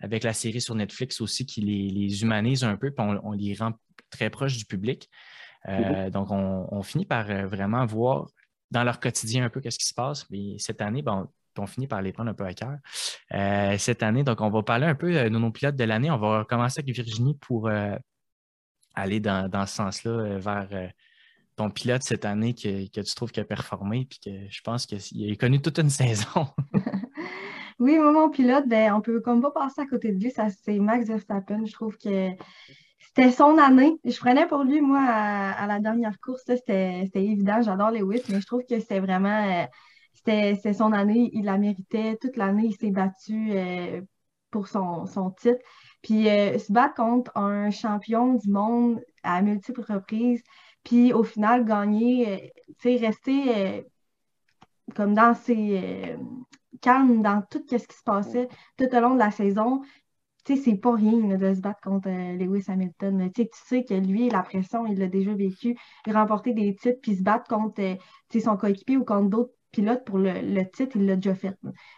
avec 0.00 0.24
la 0.24 0.32
série 0.32 0.60
sur 0.60 0.74
Netflix 0.74 1.20
aussi 1.20 1.46
qui 1.46 1.60
les, 1.60 2.22
humanise 2.22 2.64
un 2.64 2.76
peu, 2.76 2.90
puis 2.90 3.04
on, 3.22 3.32
les 3.32 3.54
rend 3.54 3.74
très 4.10 4.28
proches 4.28 4.56
du 4.56 4.64
public. 4.64 5.08
Euh, 5.68 6.10
donc, 6.10 6.28
on, 6.30 6.82
finit 6.82 7.06
par 7.06 7.26
vraiment 7.46 7.86
voir 7.86 8.26
dans 8.70 8.84
leur 8.84 9.00
quotidien 9.00 9.44
un 9.44 9.50
peu 9.50 9.60
qu'est-ce 9.60 9.78
qui 9.78 9.86
se 9.86 9.94
passe. 9.94 10.28
Mais 10.30 10.56
cette 10.58 10.80
année, 10.80 11.02
bon, 11.02 11.28
on 11.58 11.66
finit 11.66 11.86
par 11.86 12.02
les 12.02 12.12
prendre 12.12 12.30
un 12.30 12.34
peu 12.34 12.44
à 12.44 12.54
cœur. 12.54 12.76
Euh, 13.34 13.76
cette 13.78 14.02
année, 14.02 14.24
donc, 14.24 14.40
on 14.40 14.50
va 14.50 14.62
parler 14.62 14.86
un 14.86 14.94
peu 14.94 15.12
de 15.12 15.28
nos 15.28 15.50
pilotes 15.50 15.76
de 15.76 15.84
l'année. 15.84 16.10
On 16.10 16.18
va 16.18 16.44
commencer 16.48 16.80
avec 16.80 16.94
Virginie 16.94 17.34
pour 17.34 17.68
euh, 17.68 17.94
aller 18.94 19.20
dans, 19.20 19.66
ce 19.66 19.74
sens-là 19.74 20.10
euh, 20.10 20.38
vers 20.38 20.92
ton 21.56 21.70
pilote 21.70 22.02
cette 22.02 22.24
année 22.24 22.54
que, 22.54 22.86
tu 22.86 23.14
trouves 23.14 23.30
qu'il 23.30 23.42
a 23.42 23.46
performé 23.46 24.06
puis 24.08 24.18
que 24.24 24.30
je 24.48 24.60
pense 24.62 24.86
qu'il 24.86 25.30
a 25.30 25.36
connu 25.36 25.60
toute 25.60 25.78
une 25.78 25.90
saison. 25.90 26.48
oui, 27.78 27.98
moi, 27.98 28.12
mon 28.12 28.30
pilote, 28.30 28.66
ben, 28.66 28.94
on 28.94 29.00
peut 29.00 29.20
comme 29.20 29.42
pas 29.42 29.50
passer 29.50 29.82
à 29.82 29.86
côté 29.86 30.12
de 30.12 30.22
lui. 30.22 30.30
Ça, 30.30 30.48
c'est 30.50 30.78
Max 30.78 31.06
Verstappen. 31.06 31.64
Je 31.66 31.72
trouve 31.72 31.96
que 31.98 32.30
c'était 33.14 33.30
son 33.30 33.58
année. 33.58 33.98
Je 34.04 34.16
prenais 34.18 34.46
pour 34.46 34.64
lui, 34.64 34.80
moi, 34.80 35.02
à, 35.02 35.66
la 35.66 35.80
dernière 35.80 36.18
course, 36.20 36.42
c'était 36.46 37.10
évident. 37.14 37.60
J'adore 37.60 37.90
Lewis, 37.90 38.22
mais 38.30 38.40
je 38.40 38.46
trouve 38.46 38.62
que 38.68 38.80
c'est 38.80 39.00
vraiment. 39.00 39.62
Euh, 39.62 39.66
c'était 40.14 40.72
son 40.72 40.92
année. 40.92 41.30
Il 41.34 41.44
la 41.44 41.58
méritait. 41.58 42.16
Toute 42.20 42.36
l'année, 42.36 42.66
il 42.66 42.74
s'est 42.74 42.90
battu 42.90 43.50
euh, 43.52 44.00
pour 44.50 44.68
son, 44.68 45.06
titre. 45.38 45.60
Puis 46.02 46.28
euh, 46.28 46.58
se 46.58 46.72
battre 46.72 46.94
contre 46.94 47.36
un 47.36 47.70
champion 47.70 48.34
du 48.34 48.50
monde 48.50 49.00
à 49.22 49.42
multiples 49.42 49.82
reprises, 49.82 50.42
puis 50.84 51.12
au 51.12 51.22
final, 51.22 51.64
gagner, 51.64 52.52
tu 52.80 52.98
sais, 52.98 53.06
rester 53.06 53.84
comme 54.94 55.14
dans 55.14 55.34
ses 55.34 56.16
calme 56.80 57.22
dans 57.22 57.42
tout 57.42 57.62
ce 57.70 57.86
qui 57.86 57.96
se 57.96 58.02
passait 58.04 58.48
tout 58.76 58.88
au 58.94 59.00
long 59.00 59.14
de 59.14 59.18
la 59.18 59.30
saison 59.30 59.82
tu 60.44 60.56
sais, 60.56 60.62
c'est 60.62 60.76
pas 60.76 60.94
rien 60.94 61.36
de 61.36 61.54
se 61.54 61.60
battre 61.60 61.80
contre 61.80 62.08
euh, 62.08 62.36
Lewis 62.36 62.64
Hamilton. 62.68 63.30
Tu 63.34 63.46
sais 63.52 63.84
que 63.84 63.94
lui, 63.94 64.28
la 64.28 64.42
pression, 64.42 64.86
il 64.86 64.98
l'a 64.98 65.06
déjà 65.06 65.34
vécu. 65.34 65.76
Il 66.06 66.16
remporté 66.16 66.52
des 66.52 66.74
titres, 66.74 66.98
puis 67.00 67.16
se 67.16 67.22
battre 67.22 67.48
contre 67.48 67.80
euh, 67.80 68.40
son 68.40 68.56
coéquipier 68.56 68.96
ou 68.96 69.04
contre 69.04 69.28
d'autres 69.28 69.52
pilotes 69.70 70.04
pour 70.04 70.18
le, 70.18 70.62
titre, 70.70 70.96
il 70.96 71.06
l'a 71.06 71.16
déjà 71.16 71.34
fait. 71.34 71.56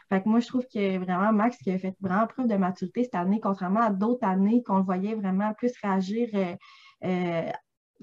Fait 0.08 0.22
que 0.22 0.28
moi, 0.28 0.40
je 0.40 0.46
trouve 0.46 0.64
que 0.72 0.98
vraiment 0.98 1.32
Max 1.32 1.56
qui 1.58 1.70
a 1.70 1.78
fait 1.78 1.94
vraiment 2.00 2.26
preuve 2.26 2.46
de 2.46 2.56
maturité 2.56 3.04
cette 3.04 3.14
année, 3.14 3.40
contrairement 3.40 3.80
à 3.80 3.90
d'autres 3.90 4.26
années 4.26 4.62
qu'on 4.62 4.78
le 4.78 4.84
voyait 4.84 5.14
vraiment 5.14 5.52
plus 5.54 5.72
réagir 5.82 6.28
euh, 7.04 7.50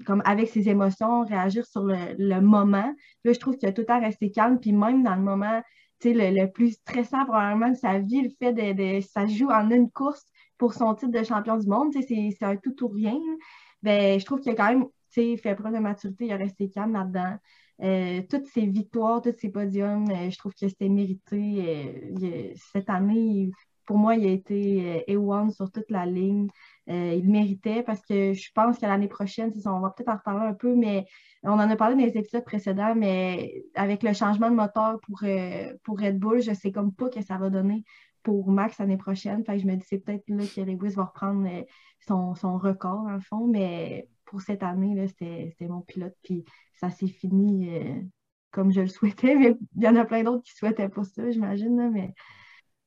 comme 0.06 0.22
avec 0.24 0.48
ses 0.48 0.68
émotions, 0.68 1.24
réagir 1.24 1.64
sur 1.66 1.84
le, 1.84 2.40
moment. 2.40 2.92
Là, 3.24 3.32
je 3.32 3.38
trouve 3.38 3.56
qu'il 3.56 3.68
a 3.68 3.72
tout 3.72 3.84
temps 3.84 4.00
resté 4.00 4.30
calme, 4.30 4.58
puis 4.60 4.72
même 4.72 5.02
dans 5.02 5.14
le 5.14 5.22
moment 5.22 5.62
le, 6.04 6.30
le, 6.30 6.50
plus 6.50 6.72
stressant 6.72 7.24
probablement 7.24 7.70
de 7.70 7.76
sa 7.76 7.98
vie, 7.98 8.22
le 8.22 8.30
fait 8.38 8.52
de, 8.52 8.72
de 8.72 9.00
ça 9.00 9.26
joue 9.26 9.50
en 9.50 9.70
une 9.70 9.90
course, 9.90 10.24
pour 10.62 10.74
son 10.74 10.94
titre 10.94 11.10
de 11.10 11.24
champion 11.24 11.56
du 11.56 11.66
monde. 11.66 11.92
C'est 11.92 12.36
un 12.42 12.54
tout 12.54 12.84
ou 12.84 12.88
rien. 12.88 13.18
Ben, 13.82 14.20
je 14.20 14.24
trouve 14.24 14.38
qu'il 14.38 14.52
a 14.52 14.54
quand 14.54 14.68
même 14.68 14.86
fait 15.10 15.56
preuve 15.56 15.74
de 15.74 15.80
maturité, 15.80 16.26
il 16.26 16.32
a 16.32 16.36
resté 16.36 16.70
calme 16.70 16.92
là-dedans. 16.92 17.36
Euh, 17.82 18.22
toutes 18.30 18.46
ses 18.46 18.66
victoires, 18.66 19.20
tous 19.20 19.34
ses 19.36 19.48
podiums, 19.48 20.08
euh, 20.08 20.30
je 20.30 20.38
trouve 20.38 20.52
que 20.52 20.68
c'était 20.68 20.88
mérité. 20.88 22.14
Euh, 22.22 22.54
cette 22.72 22.88
année, 22.88 23.50
pour 23.86 23.98
moi, 23.98 24.14
il 24.14 24.24
a 24.24 24.30
été 24.30 25.04
A1 25.08 25.50
sur 25.50 25.68
toute 25.72 25.90
la 25.90 26.06
ligne. 26.06 26.46
il 26.86 27.28
méritait 27.28 27.82
parce 27.82 28.00
que 28.06 28.32
je 28.32 28.50
pense 28.54 28.78
que 28.78 28.86
l'année 28.86 29.08
prochaine, 29.08 29.52
on 29.66 29.80
va 29.80 29.90
peut-être 29.90 30.10
en 30.10 30.16
reparler 30.16 30.46
un 30.46 30.54
peu, 30.54 30.76
mais 30.76 31.06
on 31.42 31.54
en 31.54 31.58
a 31.58 31.74
parlé 31.74 31.96
dans 31.96 32.06
les 32.06 32.16
épisodes 32.16 32.44
précédents, 32.44 32.94
mais 32.94 33.64
avec 33.74 34.04
le 34.04 34.12
changement 34.12 34.48
de 34.48 34.54
moteur 34.54 35.00
pour, 35.00 35.24
pour 35.82 35.98
Red 35.98 36.20
Bull, 36.20 36.40
je 36.40 36.50
ne 36.50 36.54
sais 36.54 36.70
comme 36.70 36.92
pas 36.92 37.08
que 37.08 37.20
ça 37.20 37.36
va 37.36 37.50
donner 37.50 37.82
pour 38.22 38.50
Max 38.50 38.78
l'année 38.78 38.96
prochaine. 38.96 39.44
Fait 39.44 39.58
je 39.58 39.66
me 39.66 39.74
dis 39.76 39.84
c'est 39.88 39.98
peut-être 39.98 40.28
là 40.28 40.44
que 40.44 40.60
Lewis 40.60 40.94
va 40.94 41.04
reprendre 41.04 41.46
euh, 41.48 41.62
son, 42.06 42.34
son 42.34 42.58
record, 42.58 43.06
en 43.08 43.20
fond. 43.20 43.46
Mais 43.46 44.08
pour 44.24 44.40
cette 44.40 44.62
année, 44.62 45.06
c'était 45.08 45.68
mon 45.68 45.80
pilote. 45.80 46.14
Puis 46.22 46.44
ça 46.74 46.90
s'est 46.90 47.08
fini 47.08 47.68
euh, 47.76 48.00
comme 48.50 48.72
je 48.72 48.80
le 48.80 48.88
souhaitais. 48.88 49.34
Mais 49.38 49.56
il 49.76 49.82
y 49.82 49.88
en 49.88 49.96
a 49.96 50.04
plein 50.04 50.22
d'autres 50.22 50.44
qui 50.44 50.54
souhaitaient 50.54 50.88
pas 50.88 51.04
ça, 51.04 51.30
j'imagine. 51.30 51.90
Mais 51.92 52.14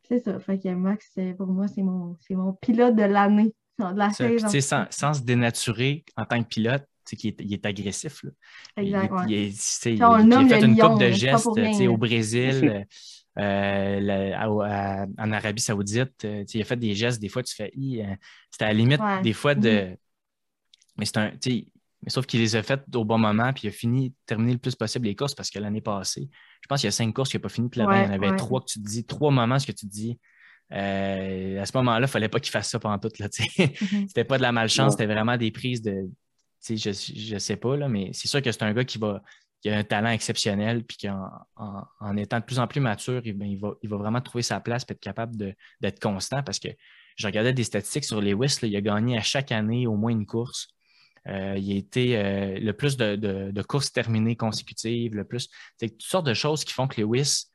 c'est 0.03 0.19
ça. 0.19 0.39
Fait 0.39 0.59
que 0.59 0.69
Max, 0.69 1.17
pour 1.37 1.47
moi, 1.47 1.67
c'est 1.67 1.83
mon, 1.83 2.17
mon 2.31 2.53
pilote 2.53 2.95
de 2.95 3.03
l'année. 3.03 3.53
La. 3.77 4.09
Sans, 4.11 4.87
sans, 4.89 5.13
se 5.13 5.21
dénaturer 5.21 6.05
en 6.15 6.23
tant 6.23 6.41
que 6.41 6.47
piloute, 6.47 6.85
qu'il 7.17 7.31
est, 7.31 7.41
il 7.41 7.53
est 7.53 7.65
agressif. 7.65 8.23
Là. 8.23 8.31
Exact, 8.77 9.13
il, 9.27 9.33
il, 9.33 9.53
il, 9.85 10.01
a 10.01 10.47
fait 10.47 10.65
une 10.65 10.77
coupe 10.77 10.97
de 10.97 11.11
gestes 11.11 11.45
au 11.45 11.97
Brésil. 11.97 12.87
Euh, 13.37 14.33
en 15.17 15.31
Arabie 15.31 15.61
Saoudite, 15.61 16.23
euh, 16.23 16.45
il 16.53 16.61
a 16.61 16.65
fait 16.65 16.77
des 16.77 16.95
gestes, 16.95 17.19
des 17.19 17.29
fois, 17.29 17.43
tu 17.43 17.53
fais. 17.53 17.71
Euh, 17.75 18.15
c'était 18.49 18.65
à 18.65 18.69
la 18.69 18.73
limite, 18.73 19.01
des 19.23 19.33
fois, 19.33 19.55
de. 19.55 19.69
Mm-hmm. 19.69 19.97
Mais 20.97 21.05
c'est 21.05 21.17
un. 21.17 21.31
Mais 22.03 22.11
sauf 22.11 22.27
qu'il 22.27 22.39
les 22.39 22.55
a 22.55 22.61
faites 22.61 22.83
au 22.93 23.03
bon 23.03 23.17
moment, 23.17 23.51
puis 23.51 23.63
il 23.65 23.69
a 23.69 23.71
fini, 23.71 24.13
terminé 24.27 24.53
le 24.53 24.59
plus 24.59 24.75
possible 24.75 25.07
les 25.07 25.15
courses 25.15 25.33
parce 25.33 25.49
que 25.49 25.57
l'année 25.57 25.81
passée, 25.81 26.29
je 26.61 26.67
pense 26.67 26.81
qu'il 26.81 26.87
y 26.87 26.89
a 26.89 26.91
cinq 26.91 27.11
courses 27.15 27.29
qui 27.29 27.37
n'ont 27.37 27.41
pas 27.41 27.49
fini, 27.49 27.67
puis 27.67 27.79
là 27.79 27.87
il 27.89 28.05
y 28.05 28.07
en 28.07 28.13
avait 28.13 28.35
trois 28.35 28.59
que 28.59 28.67
tu 28.67 28.79
te 28.79 28.87
dis, 28.87 29.05
trois 29.05 29.31
moments, 29.31 29.57
ce 29.57 29.65
que 29.65 29.71
tu 29.71 29.87
te 29.87 29.91
dis. 29.91 30.19
à 30.69 31.65
ce 31.65 31.77
moment-là, 31.77 31.99
il 31.99 32.01
ne 32.01 32.07
fallait 32.07 32.29
pas 32.29 32.39
qu'il 32.39 32.51
fasse 32.51 32.69
ça 32.69 32.77
pendant 32.77 32.99
tout. 32.99 33.09
Là, 33.17 33.27
mm-hmm. 33.27 34.07
C'était 34.07 34.23
pas 34.23 34.37
de 34.37 34.43
la 34.43 34.51
malchance, 34.51 34.93
c'était 34.93 35.07
vraiment 35.07 35.35
des 35.35 35.49
prises 35.49 35.81
de. 35.81 36.07
Je 36.67 37.33
ne 37.33 37.39
sais 37.39 37.57
pas, 37.57 37.75
là, 37.75 37.89
mais 37.89 38.11
c'est 38.13 38.27
sûr 38.27 38.41
que 38.41 38.51
c'est 38.51 38.63
un 38.63 38.73
gars 38.73 38.83
qui 38.83 38.99
va, 38.99 39.23
qui 39.61 39.69
a 39.69 39.77
un 39.77 39.83
talent 39.83 40.09
exceptionnel, 40.09 40.83
puis 40.83 40.97
qu'en 40.97 41.29
en, 41.55 42.17
étant 42.17 42.39
de 42.39 42.45
plus 42.45 42.59
en 42.59 42.67
plus 42.67 42.79
mature, 42.79 43.21
il, 43.25 43.33
ben, 43.33 43.57
va, 43.57 43.73
il 43.81 43.89
va, 43.89 43.97
vraiment 43.97 44.21
trouver 44.21 44.43
sa 44.43 44.59
place 44.59 44.83
et 44.87 44.91
être 44.93 44.99
capable 44.99 45.35
d'être 45.81 45.99
constant 45.99 46.43
parce 46.43 46.59
que 46.59 46.69
je 47.15 47.27
regardais 47.27 47.53
des 47.53 47.63
statistiques 47.63 48.05
sur 48.05 48.21
Lewis, 48.21 48.59
là, 48.61 48.67
il 48.67 48.75
a 48.75 48.81
gagné 48.81 49.17
à 49.17 49.21
chaque 49.21 49.51
année 49.51 49.87
au 49.87 49.95
moins 49.95 50.11
une 50.11 50.25
course. 50.25 50.67
Euh, 51.27 51.55
il 51.57 51.71
a 51.71 51.75
été 51.75 52.17
euh, 52.17 52.59
le 52.59 52.73
plus 52.73 52.97
de, 52.97 53.61
courses 53.63 53.91
terminées 53.91 54.35
consécutives, 54.35 55.15
le 55.15 55.23
plus. 55.23 55.49
C'est 55.77 55.89
toutes 55.89 56.03
sortes 56.03 56.27
de 56.27 56.33
choses 56.33 56.63
qui 56.63 56.73
font 56.73 56.87
que 56.87 57.01
Lewis, 57.01 57.45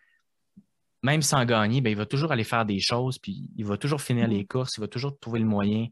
même 1.03 1.23
sans 1.23 1.45
gagner, 1.45 1.81
ben, 1.81 1.91
il 1.91 1.97
va 1.97 2.07
toujours 2.07 2.33
aller 2.33 2.45
faire 2.45 2.65
des 2.65 2.81
choses, 2.81 3.19
puis 3.19 3.49
il 3.57 3.65
va 3.65 3.77
toujours 3.77 4.01
finir 4.01 4.27
mm-hmm. 4.27 4.31
les 4.31 4.47
courses, 4.47 4.77
il 4.77 4.81
va 4.81 4.89
toujours 4.89 5.19
trouver 5.19 5.39
le 5.39 5.47
moyen 5.47 5.87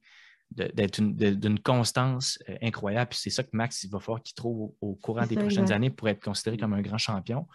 d'être 0.51 1.01
d'une 1.01 1.61
constance 1.61 2.39
euh, 2.49 2.57
incroyable. 2.63 3.11
Puis 3.11 3.19
c'est 3.23 3.31
ça 3.31 3.43
que 3.43 3.51
Max, 3.53 3.85
il 3.85 3.91
va 3.91 4.01
falloir 4.01 4.23
qu'il 4.23 4.35
trouve 4.35 4.73
au, 4.81 4.95
courant 4.95 5.27
des 5.27 5.37
prochaines 5.37 5.73
années 5.73 5.91
pour 5.91 6.09
être 6.09 6.23
considéré 6.23 6.57
comme 6.57 6.73
un 6.73 6.83
grand 6.83 6.99
champion. 6.99 7.47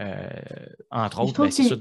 Euh, 0.00 0.28
entre 0.90 1.22
autres, 1.22 1.42
ben, 1.42 1.50
c'est. 1.50 1.78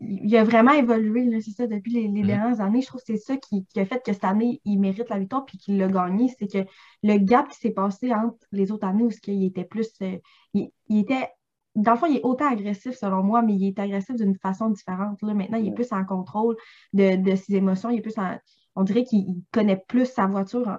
Il 0.00 0.36
a 0.36 0.44
vraiment 0.44 0.72
évolué, 0.72 1.40
c'est 1.40 1.50
ça, 1.50 1.66
depuis 1.66 1.92
les, 1.92 2.08
mm-hmm. 2.08 2.26
dernières 2.26 2.60
années. 2.60 2.82
Je 2.82 2.86
trouve 2.86 3.00
que 3.00 3.06
c'est 3.06 3.16
ça 3.16 3.36
qui, 3.36 3.66
a 3.76 3.84
fait 3.84 4.00
que 4.04 4.12
cette 4.12 4.24
année, 4.24 4.60
il 4.64 4.78
mérite 4.78 5.08
la 5.08 5.18
victoire 5.18 5.44
puis 5.44 5.58
qu'il 5.58 5.76
l'a 5.76 5.88
gagné. 5.88 6.32
C'est 6.38 6.46
que 6.46 6.70
le 7.02 7.18
gap 7.18 7.48
qui 7.48 7.58
s'est 7.58 7.72
passé 7.72 8.14
entre 8.14 8.38
les 8.52 8.70
autres 8.70 8.86
années 8.86 9.02
où 9.02 9.10
il 9.26 9.44
était 9.44 9.64
plus. 9.64 9.88
Euh, 10.02 10.18
il, 10.54 10.70
était 10.88 11.28
dans 11.74 11.92
le 11.92 11.98
fond, 11.98 12.06
il 12.06 12.18
est 12.18 12.24
autant 12.24 12.48
agressif 12.48 12.96
selon 12.96 13.24
moi, 13.24 13.42
mais 13.42 13.54
il 13.54 13.66
est 13.66 13.78
agressif 13.80 14.14
d'une 14.14 14.36
façon 14.36 14.70
différente. 14.70 15.20
Là. 15.22 15.34
Maintenant, 15.34 15.58
il 15.58 15.68
est 15.68 15.74
plus 15.74 15.92
en 15.92 16.04
contrôle 16.04 16.56
de, 16.92 17.16
de, 17.16 17.34
ses 17.34 17.56
émotions, 17.56 17.90
il 17.90 17.98
est 17.98 18.02
plus 18.02 18.18
en, 18.18 18.36
on 18.78 18.84
dirait 18.84 19.02
qu'il 19.02 19.42
connaît 19.50 19.82
plus 19.88 20.06
sa 20.06 20.26
voiture. 20.26 20.78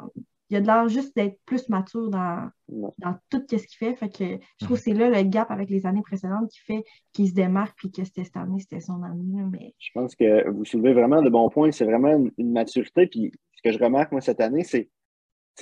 Il 0.49 0.55
a 0.55 0.61
de 0.61 0.65
l'air 0.65 0.87
juste 0.87 1.13
d'être 1.17 1.37
plus 1.45 1.67
mature 1.67 2.09
dans, 2.09 2.49
dans 2.69 3.15
tout 3.29 3.43
ce 3.49 3.57
qu'il 3.57 3.77
fait. 3.77 3.93
Fait 3.93 4.07
que 4.07 4.41
je 4.57 4.65
trouve 4.65 4.77
que 4.77 4.83
c'est 4.83 4.93
là 4.93 5.09
le 5.09 5.21
gap 5.23 5.51
avec 5.51 5.69
les 5.69 5.85
années 5.85 6.01
précédentes 6.01 6.49
qui 6.49 6.61
fait 6.61 6.83
qu'il 7.11 7.27
se 7.27 7.33
démarque 7.33 7.77
puis 7.77 7.91
que 7.91 8.05
c'était 8.05 8.23
cette 8.23 8.37
année, 8.37 8.59
c'était 8.59 8.79
son 8.79 9.03
année. 9.03 9.43
Mais... 9.51 9.75
Je 9.77 9.89
pense 9.93 10.15
que 10.15 10.49
vous 10.49 10.63
soulevez 10.63 10.93
vraiment 10.93 11.21
de 11.21 11.29
bons 11.29 11.49
points. 11.49 11.71
C'est 11.71 11.83
vraiment 11.83 12.31
une, 12.37 12.51
maturité. 12.53 13.05
Puis 13.07 13.33
ce 13.57 13.61
que 13.61 13.77
je 13.77 13.83
remarque, 13.83 14.13
moi, 14.13 14.21
cette 14.21 14.39
année, 14.39 14.63
c'est, 14.63 14.85
tu 14.85 14.89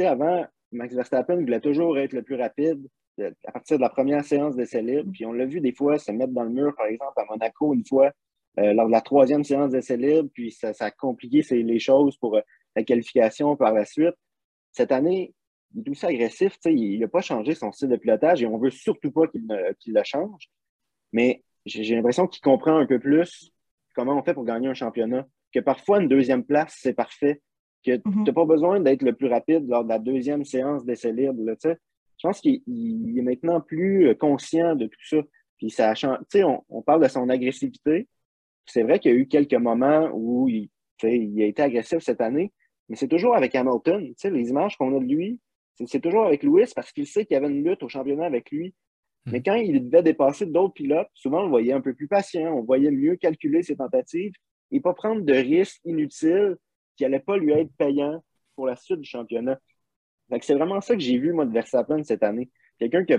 sais, 0.04 0.06
avant, 0.06 0.46
Max 0.72 0.94
Verstappen 0.94 1.38
voulait 1.38 1.60
toujours 1.60 1.98
être 1.98 2.14
le 2.14 2.22
plus 2.22 2.36
rapide 2.36 2.88
à 3.46 3.52
partir 3.52 3.78
de 3.78 3.82
la 3.82 3.90
première 3.90 4.24
séance 4.24 4.56
d'essai 4.56 4.84
libre. 4.84 5.10
Puis 5.12 5.26
on 5.26 5.34
l'a 5.34 5.48
vu 5.48 5.60
des 5.60 5.74
fois 5.74 5.98
se 5.98 6.12
mettre 6.12 6.34
dans 6.34 6.44
le 6.44 6.52
mur, 6.52 6.76
par 6.76 6.86
exemple, 6.86 7.14
à 7.16 7.26
Monaco, 7.28 7.74
une 7.74 7.84
fois, 7.84 8.12
euh, 8.60 8.74
lors 8.74 8.88
de 8.88 8.92
la 8.92 9.02
troisième 9.02 9.44
séance 9.44 9.72
d'essai 9.72 9.98
libre, 9.98 10.30
puis 10.34 10.52
ça, 10.52 10.72
a 10.80 10.92
compliqué 10.92 11.44
les 11.52 11.80
choses 11.80 12.18
pour 12.18 12.38
euh, 12.38 12.42
la 12.76 12.84
qualification 12.84 13.56
par 13.56 13.72
la 13.72 13.86
suite. 13.86 14.16
Cette 14.72 14.92
année, 14.92 15.34
il 15.76 15.84
est 15.86 15.90
aussi 15.90 16.06
agressif, 16.06 16.58
il 16.66 17.00
n'a 17.00 17.08
pas 17.08 17.22
changé 17.22 17.54
son 17.54 17.72
style 17.72 17.90
de 17.90 17.98
pilotage 17.98 18.42
et 18.42 18.48
on 18.48 18.58
ne 18.58 18.64
veut 18.64 18.72
surtout 18.72 19.12
pas 19.12 19.28
qu'il 19.28 19.94
le 19.94 20.04
change. 20.04 20.50
Mais 21.12 21.44
j'ai 21.66 21.96
l'impression 21.96 22.26
qu'il 22.26 22.42
comprend 22.42 22.78
un 22.78 22.88
peu 22.88 23.00
plus 23.00 23.52
comment 23.96 24.18
on 24.18 24.24
fait 24.24 24.34
pour 24.34 24.46
gagner 24.46 24.68
un 24.68 24.74
championnat. 24.74 25.28
Que 25.54 25.60
parfois, 25.60 26.02
une 26.02 26.08
deuxième 26.08 26.44
place, 26.44 26.78
c'est 26.80 26.94
parfait. 26.94 27.42
Que 27.86 27.92
mm-hmm. 27.92 28.12
tu 28.12 28.24
n'as 28.24 28.34
pas 28.34 28.46
besoin 28.46 28.80
d'être 28.80 29.04
le 29.04 29.14
plus 29.14 29.28
rapide 29.28 29.68
lors 29.68 29.84
de 29.84 29.90
la 29.90 30.00
deuxième 30.00 30.46
séance 30.46 30.84
d'essai 30.84 31.12
libre. 31.12 31.38
je 31.64 31.76
pense 32.22 32.42
qu'il 32.42 32.62
est 33.18 33.22
maintenant 33.22 33.62
plus 33.62 34.16
conscient 34.18 34.76
de 34.76 34.88
tout 34.88 35.04
ça. 35.04 35.18
Puis 35.58 35.70
ça 35.70 35.94
on 36.70 36.82
parle 36.82 37.04
de 37.04 37.08
son 37.08 37.30
agressivité. 37.30 38.08
C'est 38.68 38.84
vrai 38.84 39.00
qu'il 39.00 39.12
y 39.12 39.16
a 39.16 39.18
eu 39.18 39.28
quelques 39.28 39.54
moments 39.54 40.10
où 40.14 40.48
il, 40.48 40.70
il 41.04 41.42
a 41.42 41.46
été 41.46 41.62
agressif 41.62 42.00
cette 42.00 42.22
année, 42.22 42.52
mais 42.90 42.96
c'est 42.96 43.08
toujours 43.08 43.36
avec 43.36 43.56
Hamilton. 43.56 44.14
les 44.24 44.50
images 44.50 44.78
qu'on 44.78 44.96
a 44.96 45.00
de 45.00 45.06
lui, 45.06 45.40
c'est 45.86 46.02
toujours 46.02 46.26
avec 46.26 46.44
Lewis 46.44 46.72
parce 46.76 46.92
qu'il 46.92 47.08
sait 47.08 47.26
qu'il 47.26 47.36
y 47.36 47.38
avait 47.38 47.48
une 47.48 47.64
lutte 47.64 47.84
au 47.84 47.90
championnat 47.90 48.26
avec 48.26 48.50
lui. 48.52 48.74
Hmm. 49.26 49.32
Mais 49.32 49.44
quand 49.44 49.56
il 49.56 49.90
devait 49.90 50.04
dépasser 50.04 50.46
d'autres 50.46 50.74
pilotes, 50.74 51.10
souvent 51.14 51.42
on 51.42 51.44
le 51.44 51.50
voyait 51.50 51.74
un 51.74 51.82
peu 51.82 51.94
plus 51.94 52.08
patient, 52.08 52.54
on 52.54 52.64
voyait 52.64 52.92
mieux 52.92 53.16
calculer 53.16 53.64
ses 53.64 53.76
tentatives 53.76 54.34
et 54.72 54.80
pas 54.80 54.94
prendre 54.94 55.22
de 55.22 55.34
risques 55.34 55.82
inutiles 55.86 56.58
qui 56.96 57.04
n'allaient 57.04 57.20
pas 57.20 57.38
lui 57.38 57.52
être 57.52 57.72
payants 57.78 58.24
pour 58.56 58.66
la 58.66 58.76
suite 58.76 59.00
du 59.00 59.10
championnat. 59.10 59.60
C'est 60.42 60.56
vraiment 60.56 60.82
ça 60.82 60.96
que 60.96 61.02
j'ai 61.02 61.18
vu, 61.18 61.32
moi, 61.32 61.46
de 61.46 61.54
Verstappen 61.54 62.04
cette 62.04 62.24
année. 62.24 62.50
Quelqu'un 62.80 63.06
qui 63.06 63.14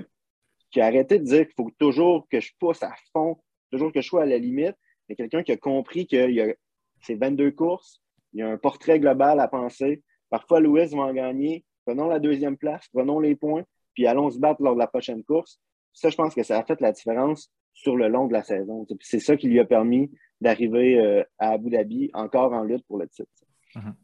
qui 0.70 0.80
a 0.80 0.86
arrêté 0.86 1.18
de 1.18 1.24
dire 1.24 1.46
qu'il 1.46 1.54
faut 1.56 1.70
toujours 1.78 2.28
que 2.28 2.40
je 2.40 2.52
pousse 2.58 2.82
à 2.82 2.92
fond, 3.12 3.38
toujours 3.70 3.92
que 3.92 4.00
je 4.00 4.06
sois 4.06 4.22
à 4.22 4.26
la 4.26 4.36
limite, 4.38 4.76
mais 5.08 5.16
quelqu'un 5.16 5.42
qui 5.42 5.52
a 5.52 5.56
compris 5.56 6.06
qu'il 6.06 6.30
y 6.32 6.40
a 6.40 6.54
ces 7.00 7.14
22 7.14 7.52
courses, 7.52 8.00
il 8.32 8.40
y 8.40 8.42
a 8.42 8.48
un 8.48 8.58
portrait 8.58 9.00
global 9.00 9.40
à 9.40 9.48
penser. 9.48 10.02
Parfois, 10.30 10.60
Lewis 10.60 10.94
va 10.94 11.02
en 11.02 11.14
gagner. 11.14 11.64
Prenons 11.84 12.08
la 12.08 12.18
deuxième 12.18 12.56
place, 12.56 12.86
prenons 12.92 13.18
les 13.18 13.34
points, 13.34 13.64
puis 13.94 14.06
allons 14.06 14.30
se 14.30 14.38
battre 14.38 14.62
lors 14.62 14.74
de 14.74 14.78
la 14.78 14.86
prochaine 14.86 15.24
course. 15.24 15.58
Ça, 15.94 16.10
je 16.10 16.16
pense 16.16 16.34
que 16.34 16.42
ça 16.42 16.58
a 16.58 16.64
fait 16.64 16.80
la 16.80 16.92
différence 16.92 17.50
sur 17.72 17.96
le 17.96 18.08
long 18.08 18.26
de 18.26 18.32
la 18.32 18.42
saison. 18.42 18.86
C'est 19.00 19.20
ça 19.20 19.36
qui 19.36 19.48
lui 19.48 19.58
a 19.60 19.64
permis 19.64 20.10
d'arriver 20.40 21.00
euh, 21.00 21.22
à 21.38 21.50
Abu 21.50 21.70
Dhabi 21.70 22.10
encore 22.12 22.52
en 22.52 22.62
lutte 22.62 22.84
pour 22.86 22.98
le 22.98 23.08
titre. 23.08 23.30
Mhm. 23.74 23.94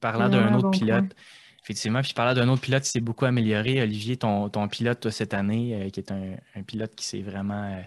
parlant 0.00 0.28
d'un 0.28 0.54
autre 0.54 0.70
pilote, 0.70 1.14
effectivement, 1.62 2.02
puis 2.02 2.12
parlant 2.14 2.34
d'un 2.34 2.48
autre 2.48 2.62
pilote 2.62 2.82
qui 2.82 2.90
s'est 2.90 3.00
beaucoup 3.00 3.24
amélioré, 3.24 3.82
Olivier, 3.82 4.16
ton, 4.16 4.48
ton 4.48 4.68
pilote 4.68 5.10
cette 5.10 5.34
année, 5.34 5.74
euh, 5.74 5.90
qui 5.90 6.00
est 6.00 6.12
un, 6.12 6.62
pilote 6.62 6.94
qui 6.94 7.04
s'est 7.04 7.22
vraiment 7.22 7.64
euh, 7.64 7.82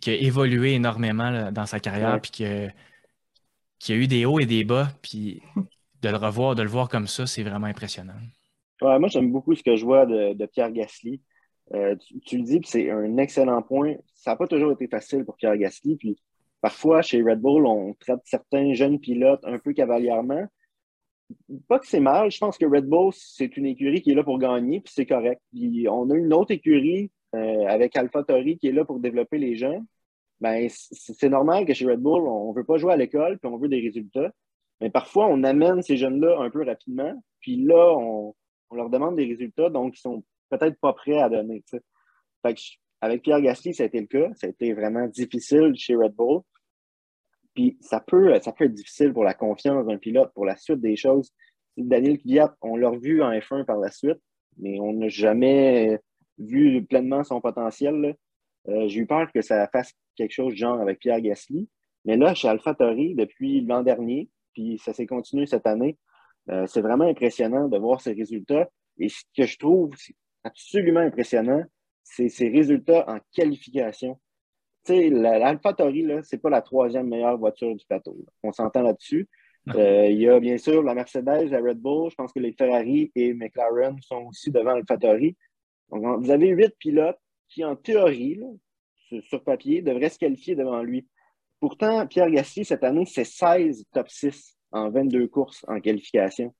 qui 0.00 0.10
a 0.10 0.14
évolué 0.14 0.74
énormément 0.74 1.50
dans 1.52 1.66
sa 1.66 1.80
carrière, 1.80 2.20
puis 2.20 2.30
que 2.30 2.68
qui 3.78 3.92
a 3.92 3.96
eu 3.96 4.06
des 4.06 4.24
hauts 4.24 4.40
et 4.40 4.46
des 4.46 4.64
bas, 4.64 4.88
puis 5.02 5.42
de 6.02 6.08
le 6.08 6.16
revoir, 6.16 6.54
de 6.54 6.62
le 6.62 6.68
voir 6.68 6.88
comme 6.88 7.06
ça, 7.06 7.26
c'est 7.26 7.42
vraiment 7.42 7.66
impressionnant. 7.66 8.14
moi, 8.80 9.08
j'aime 9.08 9.30
beaucoup 9.30 9.54
ce 9.54 9.62
que 9.62 9.76
je 9.76 9.84
vois 9.84 10.06
de, 10.06 10.46
Pierre 10.46 10.72
Gasly. 10.72 11.20
Euh, 11.74 11.96
tu, 12.26 12.38
le 12.38 12.44
dis, 12.44 12.60
puis 12.60 12.70
c'est 12.70 12.90
un 12.90 13.16
excellent 13.16 13.60
point. 13.60 13.94
Ça 14.14 14.30
n'a 14.30 14.36
pas 14.36 14.46
toujours 14.46 14.72
été 14.72 14.86
facile 14.86 15.24
pour 15.24 15.36
Pierre 15.36 15.56
Gasly. 15.56 15.96
Puis 15.96 16.16
parfois, 16.60 17.02
chez 17.02 17.22
Red 17.22 17.40
Bull, 17.40 17.66
on 17.66 17.94
traite 17.94 18.20
certains 18.24 18.72
jeunes 18.72 19.00
pilotes 19.00 19.44
un 19.44 19.58
peu 19.58 19.72
cavalièrement. 19.72 20.46
Pas 21.66 21.80
que 21.80 21.88
c'est 21.88 22.00
mal. 22.00 22.30
Je 22.30 22.38
pense 22.38 22.56
que 22.56 22.66
Red 22.66 22.86
Bull, 22.86 23.12
c'est 23.12 23.56
une 23.56 23.66
écurie 23.66 24.00
qui 24.00 24.12
est 24.12 24.14
là 24.14 24.22
pour 24.22 24.38
gagner, 24.38 24.80
puis 24.80 24.92
c'est 24.94 25.06
correct. 25.06 25.42
Puis 25.52 25.88
on 25.88 26.08
a 26.10 26.14
une 26.14 26.32
autre 26.32 26.52
écurie 26.52 27.10
euh, 27.36 27.66
avec 27.68 27.96
AlphaTauri 27.96 28.58
qui 28.58 28.68
est 28.68 28.72
là 28.72 28.84
pour 28.84 29.00
développer 29.00 29.38
les 29.38 29.56
jeunes 29.56 29.86
ben, 30.40 30.68
c'est 30.70 31.28
normal 31.28 31.64
que 31.64 31.72
chez 31.72 31.86
Red 31.86 32.00
Bull, 32.00 32.26
on 32.28 32.50
ne 32.50 32.56
veut 32.56 32.64
pas 32.64 32.76
jouer 32.76 32.92
à 32.92 32.96
l'école, 32.96 33.38
puis 33.38 33.50
on 33.50 33.56
veut 33.56 33.68
des 33.68 33.80
résultats. 33.80 34.30
Mais 34.80 34.90
parfois, 34.90 35.26
on 35.28 35.42
amène 35.44 35.82
ces 35.82 35.96
jeunes-là 35.96 36.38
un 36.40 36.50
peu 36.50 36.64
rapidement, 36.64 37.14
puis 37.40 37.56
là, 37.56 37.94
on, 37.96 38.34
leur 38.72 38.90
demande 38.90 39.16
des 39.16 39.24
résultats, 39.24 39.70
donc 39.70 39.96
ils 39.96 40.00
sont 40.00 40.22
peut-être 40.50 40.78
pas 40.80 40.92
prêts 40.92 41.18
à 41.18 41.30
donner. 41.30 41.64
avec 43.00 43.22
Pierre 43.22 43.40
Gasly, 43.40 43.72
ça 43.72 43.84
a 43.84 43.86
été 43.86 44.00
le 44.00 44.06
cas. 44.06 44.28
Ça 44.34 44.48
a 44.48 44.50
été 44.50 44.74
vraiment 44.74 45.06
difficile 45.06 45.72
chez 45.76 45.94
Red 45.94 46.12
Bull. 46.12 46.42
Puis 47.54 47.78
ça 47.80 48.00
peut, 48.00 48.38
ça 48.40 48.52
peut 48.52 48.64
être 48.64 48.74
difficile 48.74 49.14
pour 49.14 49.24
la 49.24 49.32
confiance 49.32 49.86
d'un 49.86 49.96
pilote, 49.96 50.30
pour 50.34 50.44
la 50.44 50.56
suite 50.56 50.80
des 50.80 50.96
choses. 50.96 51.32
Daniel 51.78 52.18
Kvyat, 52.18 52.54
on 52.60 52.76
l'a 52.76 52.90
vu 52.90 53.22
en 53.22 53.30
F1 53.30 53.64
par 53.64 53.78
la 53.78 53.90
suite, 53.90 54.20
mais 54.58 54.78
on 54.80 54.92
n'a 54.92 55.08
jamais 55.08 56.00
vu 56.38 56.84
pleinement 56.84 57.24
son 57.24 57.40
potentiel. 57.40 58.16
Euh, 58.68 58.88
j'ai 58.88 59.00
eu 59.00 59.06
peur 59.06 59.30
que 59.32 59.42
ça 59.42 59.68
fasse 59.68 59.92
quelque 60.16 60.32
chose 60.32 60.52
de 60.52 60.58
genre 60.58 60.80
avec 60.80 60.98
Pierre 60.98 61.20
Gasly. 61.20 61.68
Mais 62.04 62.16
là, 62.16 62.34
chez 62.34 62.48
AlphaTauri, 62.48 63.14
depuis 63.14 63.60
l'an 63.62 63.82
dernier, 63.82 64.28
puis 64.52 64.78
ça 64.78 64.92
s'est 64.92 65.06
continué 65.06 65.46
cette 65.46 65.66
année, 65.66 65.98
euh, 66.50 66.66
c'est 66.66 66.80
vraiment 66.80 67.04
impressionnant 67.04 67.68
de 67.68 67.78
voir 67.78 68.00
ces 68.00 68.12
résultats. 68.12 68.68
Et 68.98 69.08
ce 69.08 69.22
que 69.36 69.44
je 69.44 69.58
trouve 69.58 69.94
absolument 70.44 71.00
impressionnant, 71.00 71.64
c'est 72.02 72.28
ces 72.28 72.48
résultats 72.48 73.04
en 73.08 73.18
qualification. 73.32 74.18
Tu 74.84 74.94
sais, 74.94 75.10
l'AlphaTauri, 75.10 76.06
ce 76.22 76.36
n'est 76.36 76.40
pas 76.40 76.50
la 76.50 76.62
troisième 76.62 77.08
meilleure 77.08 77.36
voiture 77.36 77.74
du 77.74 77.84
plateau. 77.84 78.16
On 78.44 78.52
s'entend 78.52 78.82
là-dessus. 78.82 79.28
Euh, 79.74 80.06
il 80.08 80.20
y 80.20 80.28
a 80.28 80.38
bien 80.38 80.58
sûr 80.58 80.82
la 80.84 80.94
Mercedes, 80.94 81.50
la 81.50 81.60
Red 81.60 81.78
Bull. 81.78 82.10
Je 82.10 82.14
pense 82.14 82.32
que 82.32 82.38
les 82.38 82.52
Ferrari 82.52 83.10
et 83.16 83.34
McLaren 83.34 84.00
sont 84.00 84.26
aussi 84.26 84.52
devant 84.52 84.76
AlphaTauri. 84.76 85.36
Donc, 85.90 86.24
vous 86.24 86.30
avez 86.30 86.48
huit 86.48 86.74
pilotes 86.78 87.18
qui, 87.48 87.64
en 87.64 87.76
théorie, 87.76 88.40
sur 89.28 89.42
papier, 89.42 89.82
devrait 89.82 90.08
se 90.08 90.18
qualifier 90.18 90.54
devant 90.54 90.82
lui. 90.82 91.06
Pourtant, 91.60 92.06
Pierre 92.06 92.30
Gasly, 92.30 92.64
cette 92.64 92.84
année, 92.84 93.06
c'est 93.06 93.24
16 93.24 93.84
top 93.92 94.08
6 94.08 94.56
en 94.72 94.90
22 94.90 95.28
courses 95.28 95.64
en 95.68 95.80
qualification. 95.80 96.54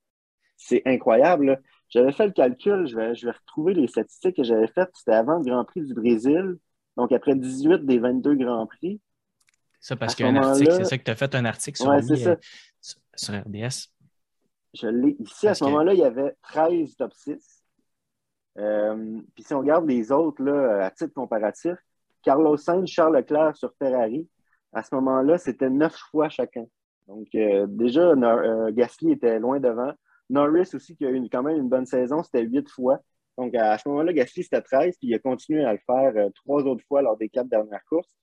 C'est 0.55 0.81
incroyable. 0.85 1.61
J'avais 1.89 2.11
fait 2.11 2.25
le 2.25 2.31
calcul, 2.31 2.87
je 2.87 2.95
vais, 2.95 3.15
je 3.15 3.25
vais 3.25 3.31
retrouver 3.31 3.73
les 3.73 3.87
statistiques 3.87 4.37
que 4.37 4.43
j'avais 4.43 4.67
faites. 4.67 4.89
C'était 4.93 5.13
avant 5.13 5.37
le 5.37 5.43
Grand 5.43 5.63
Prix 5.65 5.81
du 5.81 5.93
Brésil, 5.93 6.57
donc 6.95 7.11
après 7.11 7.35
18 7.35 7.85
des 7.85 7.99
22 7.99 8.35
Grands 8.35 8.65
Prix. 8.65 8.99
Ça, 9.79 9.95
parce 9.95 10.15
qu'un 10.15 10.35
article, 10.35 10.71
c'est 10.73 10.85
ça 10.85 10.97
que 10.97 11.03
tu 11.03 11.11
as 11.11 11.15
fait 11.15 11.35
un 11.35 11.45
article 11.45 11.77
sur, 11.77 11.91
euh, 11.91 12.35
sur 13.15 13.33
RDS. 13.33 13.93
Je 14.73 14.87
l'ai 14.87 15.15
ici. 15.19 15.47
à 15.47 15.53
ce 15.53 15.63
moment-là, 15.65 15.93
il 15.93 15.99
y 15.99 16.03
avait 16.03 16.35
13 16.41 16.95
top 16.95 17.13
6. 17.13 17.63
Euh, 18.57 19.21
puis 19.35 19.43
si 19.43 19.53
on 19.53 19.59
regarde 19.59 19.87
les 19.87 20.11
autres 20.11 20.43
là, 20.43 20.85
à 20.85 20.91
titre 20.91 21.13
comparatif, 21.13 21.75
Carlos 22.23 22.57
Sainz, 22.57 22.89
Charles 22.89 23.15
Leclerc 23.15 23.55
sur 23.55 23.73
Ferrari, 23.77 24.27
à 24.73 24.83
ce 24.83 24.93
moment-là, 24.95 25.37
c'était 25.37 25.69
neuf 25.69 25.95
fois 26.11 26.29
chacun. 26.29 26.65
Donc, 27.07 27.27
euh, 27.35 27.65
déjà, 27.69 28.11
euh, 28.11 28.71
Gasly 28.71 29.11
était 29.11 29.39
loin 29.39 29.59
devant. 29.59 29.93
Norris 30.29 30.69
aussi, 30.73 30.95
qui 30.95 31.05
a 31.05 31.11
eu 31.11 31.29
quand 31.31 31.43
même 31.43 31.57
une 31.57 31.69
bonne 31.69 31.85
saison, 31.85 32.21
c'était 32.21 32.43
huit 32.43 32.67
fois. 32.69 32.99
Donc, 33.37 33.55
à 33.55 33.77
ce 33.77 33.87
moment-là, 33.87 34.11
Gasly, 34.11 34.43
c'était 34.43 34.61
13, 34.61 34.97
puis 34.97 35.07
il 35.09 35.15
a 35.15 35.19
continué 35.19 35.63
à 35.63 35.71
le 35.73 35.79
faire 35.85 36.13
trois 36.35 36.63
autres 36.63 36.83
fois 36.87 37.01
lors 37.01 37.15
des 37.15 37.29
quatre 37.29 37.47
dernières 37.47 37.85
courses. 37.85 38.13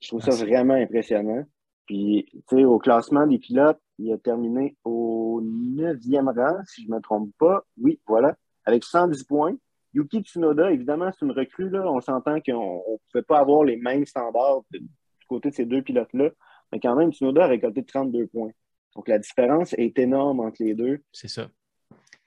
Je 0.00 0.08
trouve 0.08 0.22
ça 0.22 0.30
vraiment 0.44 0.74
impressionnant. 0.74 1.44
Puis, 1.86 2.26
tu 2.48 2.56
sais, 2.56 2.64
au 2.64 2.78
classement 2.78 3.26
des 3.26 3.38
pilotes, 3.38 3.80
il 3.98 4.12
a 4.12 4.18
terminé 4.18 4.76
au 4.84 5.40
neuvième 5.42 6.28
rang, 6.28 6.58
si 6.64 6.84
je 6.84 6.88
ne 6.88 6.94
me 6.94 7.00
trompe 7.00 7.32
pas. 7.38 7.64
Oui, 7.76 8.00
voilà, 8.06 8.36
avec 8.64 8.84
110 8.84 9.24
points. 9.24 9.56
Yuki 9.92 10.20
Tsunoda, 10.20 10.70
évidemment, 10.70 11.10
c'est 11.12 11.24
une 11.24 11.32
recrue. 11.32 11.68
Là. 11.68 11.90
On 11.90 12.00
s'entend 12.00 12.40
qu'on 12.40 12.76
ne 12.76 12.96
pouvait 13.10 13.24
pas 13.24 13.38
avoir 13.38 13.64
les 13.64 13.76
mêmes 13.76 14.06
standards 14.06 14.62
du 14.70 14.80
côté 15.28 15.50
de 15.50 15.54
ces 15.54 15.64
deux 15.64 15.82
pilotes-là. 15.82 16.30
Mais 16.72 16.80
quand 16.80 16.94
même, 16.94 17.12
Tsunoda 17.12 17.44
a 17.44 17.48
récolté 17.48 17.84
32 17.84 18.28
points. 18.28 18.50
Donc 18.94 19.08
la 19.08 19.18
différence 19.18 19.72
est 19.74 19.98
énorme 19.98 20.40
entre 20.40 20.62
les 20.62 20.74
deux. 20.74 21.00
C'est 21.12 21.28
ça. 21.28 21.48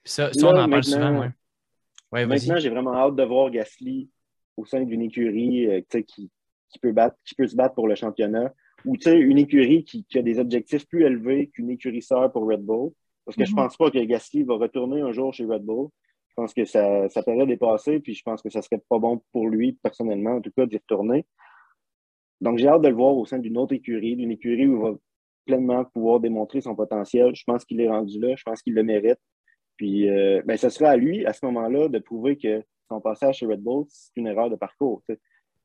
Ça, 0.03 0.29
on 0.43 0.57
en 0.57 0.69
parle 0.69 0.83
souvent. 0.83 1.31
Ouais. 2.11 2.25
maintenant, 2.25 2.57
j'ai 2.57 2.69
vraiment 2.69 2.93
hâte 2.93 3.15
de 3.15 3.23
voir 3.23 3.49
Gasly 3.49 4.09
au 4.57 4.65
sein 4.65 4.83
d'une 4.83 5.01
écurie 5.01 5.67
euh, 5.67 5.81
qui, 6.05 6.29
peut 6.81 6.91
battre, 6.91 7.17
qui 7.25 7.35
peut 7.35 7.47
se 7.47 7.55
battre 7.55 7.75
pour 7.75 7.87
le 7.87 7.95
championnat. 7.95 8.53
Ou 8.85 8.95
une 9.05 9.37
écurie 9.37 9.85
qui, 9.85 10.05
a 10.15 10.21
des 10.21 10.39
objectifs 10.39 10.85
plus 10.87 11.05
élevés 11.05 11.47
qu'une 11.47 11.69
écurie 11.69 12.01
sœur 12.01 12.31
pour 12.31 12.45
Red 12.49 12.61
Bull. 12.61 12.91
Parce 13.25 13.37
que 13.37 13.45
je 13.45 13.51
ne 13.51 13.55
mm-hmm. 13.55 13.63
pense 13.63 13.77
pas 13.77 13.91
que 13.91 13.99
Gasly 13.99 14.43
va 14.43 14.55
retourner 14.55 15.01
un 15.01 15.13
jour 15.13 15.33
chez 15.33 15.45
Red 15.45 15.63
Bull. 15.63 15.87
Je 16.35 16.41
pense 16.41 16.53
que 16.55 16.65
ça, 16.65 17.07
ça 17.09 17.21
période 17.21 17.51
est 17.51 17.99
puis 17.99 18.15
je 18.15 18.23
pense 18.23 18.41
que 18.41 18.49
ça 18.49 18.63
serait 18.63 18.81
pas 18.89 18.97
bon 18.97 19.21
pour 19.31 19.47
lui, 19.47 19.73
personnellement, 19.83 20.37
en 20.37 20.41
tout 20.41 20.49
cas, 20.57 20.65
d'y 20.65 20.77
retourner. 20.77 21.27
Donc, 22.41 22.57
j'ai 22.57 22.67
hâte 22.67 22.81
de 22.81 22.87
le 22.87 22.95
voir 22.95 23.15
au 23.15 23.25
sein 23.25 23.37
d'une 23.37 23.55
autre 23.55 23.73
écurie, 23.73 24.15
d'une 24.15 24.31
écurie 24.31 24.65
où 24.65 24.75
il 24.75 24.81
va 24.81 24.97
pleinement 25.45 25.85
pouvoir 25.85 26.19
démontrer 26.19 26.61
son 26.61 26.75
potentiel. 26.75 27.35
Je 27.35 27.43
pense 27.45 27.65
qu'il 27.65 27.79
est 27.81 27.89
rendu 27.89 28.19
là, 28.19 28.35
je 28.35 28.41
pense 28.43 28.63
qu'il 28.63 28.73
le 28.73 28.81
mérite. 28.81 29.19
Puis, 29.77 30.09
euh, 30.09 30.41
ben, 30.45 30.57
ce 30.57 30.69
sera 30.69 30.89
à 30.89 30.97
lui, 30.97 31.23
à 31.25 31.33
ce 31.33 31.45
moment-là, 31.45 31.87
de 31.87 31.99
prouver 31.99 32.37
que 32.37 32.63
son 32.89 32.99
passage 32.99 33.37
chez 33.37 33.45
Red 33.45 33.61
Bull, 33.61 33.85
c'est 33.89 34.11
une 34.15 34.27
erreur 34.27 34.49
de 34.49 34.55
parcours. 34.55 35.03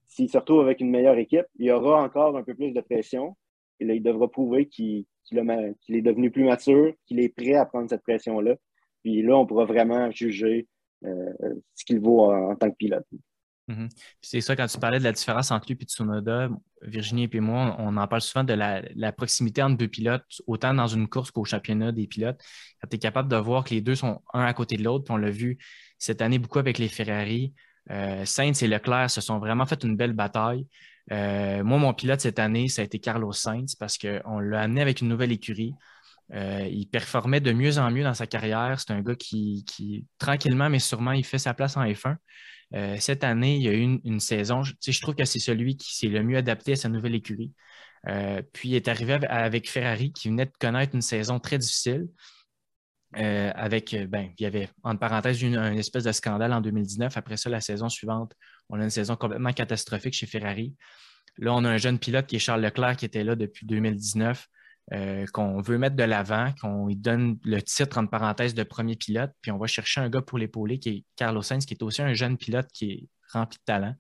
S'il 0.07 0.29
se 0.29 0.37
retrouve 0.37 0.61
avec 0.61 0.81
une 0.81 0.91
meilleure 0.91 1.17
équipe, 1.17 1.47
il 1.59 1.67
y 1.67 1.73
aura 1.73 2.03
encore 2.03 2.37
un 2.37 2.43
peu 2.43 2.55
plus 2.55 2.73
de 2.73 2.81
pression. 2.81 3.37
Et 3.81 3.85
là, 3.85 3.95
il 3.95 4.03
devra 4.03 4.29
prouver 4.31 4.67
qu'il 4.67 5.07
est 5.31 6.03
devenu 6.03 6.31
plus 6.31 6.45
mature, 6.45 6.93
qu'il 7.07 7.21
est 7.21 7.29
prêt 7.29 7.55
à 7.55 7.65
prendre 7.65 7.89
cette 7.89 8.03
pression-là. 8.03 8.57
Puis 9.03 9.23
là, 9.23 9.37
on 9.37 9.47
pourra 9.47 9.65
vraiment 9.65 10.11
juger 10.11 10.67
euh, 11.05 11.33
ce 11.75 11.85
qu'il 11.85 12.01
vaut 12.01 12.31
en, 12.33 12.57
tant 12.57 12.71
que 12.71 12.77
pilote. 12.77 13.07
Mhm. 13.69 13.89
C'est 14.23 14.41
ça, 14.41 14.57
quand 14.57 14.67
tu 14.67 14.79
parlais 14.79 14.99
de 14.99 15.05
la 15.05 15.13
différence 15.13 15.51
entre 15.51 15.67
lui 15.69 15.79
et 15.81 15.85
Tsunoda, 15.85 16.49
Virginie 16.83 17.29
et 17.31 17.41
moi, 17.41 17.77
on 17.79 17.97
en 17.97 18.09
parle 18.09 18.23
souvent 18.23 18.45
de 18.45 18.55
la, 18.55 19.13
proximité 19.13 19.63
entre 19.63 19.77
deux 19.77 19.89
pilotes, 19.89 20.25
autant 20.47 20.73
dans 20.73 20.87
une 20.87 21.09
course 21.09 21.31
qu'au 21.31 21.45
championnat 21.45 21.93
des 21.93 22.07
pilotes. 22.07 22.41
Tu 22.91 22.97
es 22.97 22.99
capable 22.99 23.29
de 23.29 23.37
voir 23.37 23.65
que 23.65 23.75
les 23.75 23.81
deux 23.81 23.95
sont 23.95 24.23
un 24.33 24.45
à 24.45 24.55
côté 24.55 24.77
de 24.77 24.85
l'autre, 24.85 25.11
on 25.11 25.17
l'a 25.17 25.31
vu 25.31 25.59
cette 25.99 26.23
année 26.23 26.39
beaucoup 26.39 26.59
avec 26.59 26.79
les 26.79 26.89
Ferrari. 26.89 27.53
Euh, 27.91 28.25
Sainz 28.25 28.63
et 28.63 28.69
Leclerc 28.69 29.11
se 29.11 29.21
sont 29.21 29.39
vraiment 29.39 29.67
fait 29.67 29.83
une 29.85 29.97
belle 29.97 30.13
bataille. 30.13 30.67
Euh, 31.11 31.65
moi, 31.65 31.79
mon 31.79 31.95
pilote 31.95 32.21
cette 32.21 32.39
année, 32.39 32.69
ça 32.69 32.83
a 32.83 32.85
été 32.85 32.99
Carlos 32.99 33.33
Sainz 33.33 33.75
parce 33.75 33.99
qu'on 33.99 34.41
l'a 34.41 34.63
amené 34.63 34.81
avec 34.81 35.01
une 35.01 35.09
nouvelle 35.09 35.33
écurie. 35.33 35.75
Euh, 36.35 36.69
il 36.71 36.87
performait 36.87 37.41
de 37.41 37.53
mieux 37.53 37.79
en 37.79 37.91
mieux 37.91 38.05
dans 38.05 38.15
sa 38.15 38.27
carrière. 38.27 38.79
C'est 38.79 38.93
un 38.93 39.01
gars 39.01 39.15
qui, 39.15 39.65
tranquillement 40.19 40.69
mais 40.69 40.79
sûrement, 40.79 41.13
il 41.13 41.25
fait 41.25 41.39
sa 41.39 41.55
place 41.55 41.77
en 41.77 41.85
F1. 41.85 42.17
cette 42.99 43.25
année, 43.25 43.57
il 43.57 43.63
y 43.63 43.69
a 43.69 43.73
eu 43.73 44.01
une, 44.05 44.21
saison, 44.21 44.63
je, 44.63 44.75
je 44.87 45.01
trouve 45.01 45.15
que 45.15 45.25
c'est 45.25 45.39
celui 45.39 45.77
qui 45.77 45.97
s'est 45.97 46.09
le 46.09 46.23
mieux 46.23 46.37
adapté 46.37 46.73
à 46.73 46.77
sa 46.77 46.89
nouvelle 46.89 47.15
écurie. 47.15 47.53
puis 48.53 48.71
il 48.71 48.75
est 48.75 48.89
arrivé 48.89 49.15
avec 49.29 49.71
Ferrari 49.71 50.13
qui 50.13 50.29
venait 50.29 50.47
de 50.47 50.53
connaître 50.59 50.95
une 50.95 51.03
saison 51.03 51.39
très 51.41 51.59
difficile. 51.59 52.09
avec, 53.15 53.97
ben, 54.09 54.31
il 54.39 54.43
y 54.43 54.47
avait, 54.47 54.69
entre 54.83 55.01
parenthèses, 55.01 55.41
une, 55.43 55.57
espèce 55.79 56.05
de 56.05 56.13
scandale 56.13 56.53
en 56.53 56.61
2019. 56.61 57.17
Après 57.17 57.39
ça, 57.39 57.49
la 57.49 57.63
saison 57.63 57.89
suivante, 57.89 58.35
on 58.69 58.79
a 58.81 58.85
une 58.85 58.91
saison 58.91 59.17
complètement 59.17 59.53
catastrophique 59.53 60.15
chez 60.15 60.27
Ferrari. 60.27 60.75
Là, 61.39 61.55
on 61.55 61.65
a 61.65 61.71
un 61.71 61.77
jeune 61.79 61.99
pilote 61.99 62.27
qui 62.27 62.37
est 62.37 62.41
Charles 62.41 62.63
Leclerc 62.63 62.97
qui 62.97 63.05
était 63.05 63.25
là 63.25 63.37
depuis 63.37 63.65
2019. 63.67 64.49
Euh, 64.95 65.27
qu'on 65.35 65.61
veut 65.61 65.77
mettre 65.77 65.97
de 65.97 66.03
l'avant, 66.03 66.51
qu'on 66.63 66.87
lui 66.87 66.97
donne 66.97 67.39
le 67.45 67.61
titre 67.61 67.99
entre 67.99 68.09
parenthèses 68.09 68.55
de 68.55 68.63
premier 68.63 68.97
pilote, 68.97 69.31
puis 69.43 69.51
on 69.51 69.59
va 69.59 69.67
chercher 69.67 70.01
un 70.01 70.09
gars 70.09 70.23
pour 70.23 70.39
l'épauler 70.39 70.79
qui 70.79 70.89
est 70.89 71.05
Carlos 71.15 71.43
Sainz, 71.43 71.67
qui 71.67 71.75
est 71.75 71.83
aussi 71.83 72.01
un 72.01 72.15
jeune 72.15 72.39
pilote 72.39 72.69
qui 72.73 72.91
est 72.91 73.09
rempli 73.31 73.59
de 73.59 73.65
talent, 73.67 73.95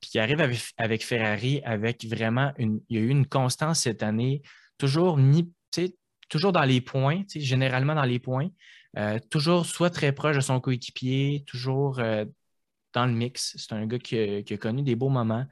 puis 0.00 0.10
qui 0.12 0.18
arrive 0.18 0.40
avec, 0.78 1.04
Ferrari 1.04 1.60
avec 1.64 2.06
vraiment 2.06 2.54
une. 2.56 2.80
Il 2.88 2.96
y 2.96 3.00
a 3.02 3.02
eu 3.02 3.10
une 3.10 3.26
constance 3.26 3.80
cette 3.80 4.02
année, 4.02 4.40
toujours 4.78 5.18
mis, 5.18 5.52
toujours 6.30 6.52
dans 6.52 6.64
les 6.64 6.80
points, 6.80 7.24
généralement 7.34 7.94
dans 7.94 8.04
les 8.04 8.18
points, 8.18 8.48
euh, 8.96 9.18
toujours 9.30 9.66
soit 9.66 9.90
très 9.90 10.12
proche 10.12 10.36
de 10.36 10.40
son 10.40 10.58
coéquipier, 10.58 11.44
toujours 11.46 11.98
euh, 11.98 12.24
dans 12.94 13.04
le 13.04 13.12
mix. 13.12 13.56
C'est 13.58 13.74
un 13.74 13.86
gars 13.86 13.98
qui 13.98 14.16
a, 14.18 14.56
connu 14.56 14.84
des 14.84 14.96
beaux 14.96 15.10
moments 15.10 15.44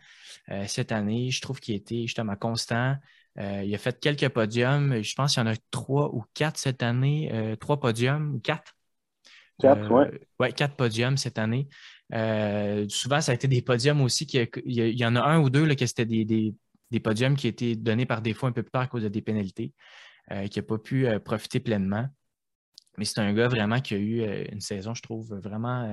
cette 0.67 0.93
année. 0.93 1.31
Je 1.31 1.43
trouve 1.43 1.61
qu'il 1.61 1.75
était 1.75 2.03
justement 2.03 2.37
constant. 2.37 2.97
Euh, 3.39 3.63
il 3.65 3.75
a 3.75 3.79
fait 3.79 3.99
quelques 3.99 4.29
podiums. 4.29 5.03
Je 5.03 5.15
pense 5.15 5.35
qu'il 5.35 5.43
y 5.43 5.47
en 5.47 5.51
a 5.51 5.57
trois 5.71 6.15
ou 6.15 6.25
quatre 6.35 6.59
cette 6.59 6.83
année. 6.83 7.31
Euh, 7.33 7.57
trois 7.57 7.81
podiums 7.81 8.41
quatre? 8.43 8.75
Quatre, 9.59 9.91
oui. 9.91 10.05
Euh, 10.05 10.19
ouais, 10.41 10.53
quatre 10.53 10.77
podiums 10.77 11.17
cette 11.17 11.39
année. 11.39 11.69
souvent, 12.89 13.21
ça 13.21 13.33
a 13.33 13.35
été 13.35 13.49
des 13.49 13.63
podiums 13.63 14.01
aussi. 14.03 14.25
il, 14.25 14.99
y 14.99 15.07
en 15.07 15.17
a 15.17 15.23
un 15.23 15.41
ou 15.41 15.51
deux 15.51 15.65
là, 15.65 15.75
que 15.75 15.87
c'était 15.87 16.05
des, 16.05 16.55
podiums 17.03 17.37
qui 17.37 17.49
étaient 17.49 17.77
donnés 17.77 18.07
par 18.07 18.23
défaut 18.23 18.47
un 18.47 18.53
peu 18.53 18.63
plus 18.63 18.71
tard 18.71 18.83
à 18.83 18.87
cause 18.87 19.03
de 19.03 19.09
des 19.09 19.23
pénalités, 19.23 19.73
qui 20.51 20.59
n'a 20.59 20.63
pas 20.63 20.79
pu 20.79 21.07
profiter 21.21 21.61
pleinement. 21.61 22.07
Mais 22.99 23.07
c'est 23.07 23.21
un 23.21 23.33
gars 23.33 23.49
vraiment 23.49 23.81
qui 23.81 23.95
a 23.95 23.99
eu 23.99 24.47
une 24.51 24.61
saison, 24.61 24.95
je 24.95 25.03
trouve, 25.03 25.35
vraiment, 25.37 25.91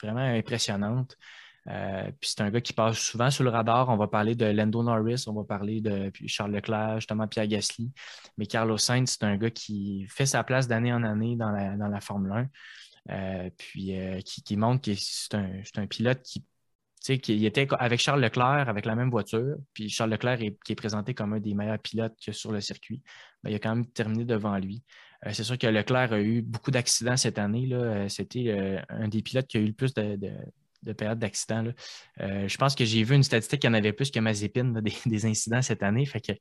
vraiment 0.00 0.20
impressionnante. 0.20 1.16
Euh, 1.66 2.10
puis 2.20 2.30
c'est 2.30 2.40
un 2.40 2.50
gars 2.50 2.60
qui 2.60 2.72
passe 2.72 2.98
souvent 2.98 3.30
sur 3.30 3.44
le 3.44 3.50
radar. 3.50 3.88
On 3.88 3.96
va 3.96 4.08
parler 4.08 4.34
de 4.34 4.46
Lando 4.46 4.82
Norris, 4.82 5.24
on 5.26 5.34
va 5.34 5.44
parler 5.44 5.80
de 5.80 6.10
Charles 6.26 6.52
Leclerc, 6.52 6.96
justement 6.96 7.26
Pierre 7.28 7.46
Gasly. 7.46 7.92
Mais 8.36 8.46
Carlos 8.46 8.78
Sainz, 8.78 9.16
c'est 9.18 9.24
un 9.24 9.36
gars 9.36 9.50
qui 9.50 10.06
fait 10.08 10.26
sa 10.26 10.44
place 10.44 10.68
d'année 10.68 10.92
en 10.92 11.02
année 11.02 11.36
dans 11.36 11.50
la, 11.50 12.00
Formule 12.00 12.32
1. 12.32 12.48
Euh, 13.10 13.50
puis 13.56 13.98
euh, 13.98 14.20
qui, 14.20 14.56
montre 14.56 14.82
que 14.82 14.92
c'est 14.94 15.34
un, 15.34 15.86
pilote 15.86 16.22
qui, 16.22 16.44
qui 17.20 17.46
était 17.46 17.66
avec 17.78 18.00
Charles 18.00 18.20
Leclerc 18.20 18.68
avec 18.68 18.86
la 18.86 18.94
même 18.94 19.10
voiture. 19.10 19.56
Puis 19.74 19.88
Charles 19.90 20.10
Leclerc 20.10 20.42
est, 20.42 20.56
qui 20.64 20.72
est 20.72 20.76
présenté 20.76 21.12
comme 21.14 21.34
un 21.34 21.40
des 21.40 21.54
meilleurs 21.54 21.78
pilotes 21.78 22.16
sur 22.18 22.52
le 22.52 22.60
circuit. 22.60 23.02
Mais 23.42 23.52
il 23.52 23.54
a 23.54 23.58
quand 23.58 23.74
même 23.74 23.86
terminé 23.86 24.24
devant 24.24 24.56
lui. 24.56 24.82
c'est 25.32 25.44
sûr 25.44 25.58
que 25.58 25.66
Leclerc 25.66 26.12
a 26.12 26.20
eu 26.20 26.40
beaucoup 26.42 26.70
d'accidents 26.70 27.16
cette 27.16 27.38
année. 27.38 27.68
C'était 28.08 28.80
un 28.88 29.08
des 29.08 29.22
pilotes 29.22 29.46
qui 29.46 29.58
a 29.58 29.60
eu 29.60 29.66
le 29.66 29.72
plus 29.72 29.92
de 29.92 30.18
période 30.92 31.18
d'accident. 31.18 31.64
Euh, 32.20 32.48
je 32.48 32.56
pense 32.56 32.74
que 32.74 32.84
j'ai 32.84 33.02
vu 33.02 33.14
une 33.14 33.22
statistique 33.22 33.60
qu'il 33.60 33.70
y 33.70 33.70
en 33.70 33.74
avait 33.74 33.92
plus 33.92 34.10
que 34.10 34.20
Mazepin, 34.20 34.72
des, 35.06 35.26
incidents 35.26 35.62
cette 35.62 35.82
année. 35.82 36.06
Fait 36.06 36.20
que, 36.20 36.32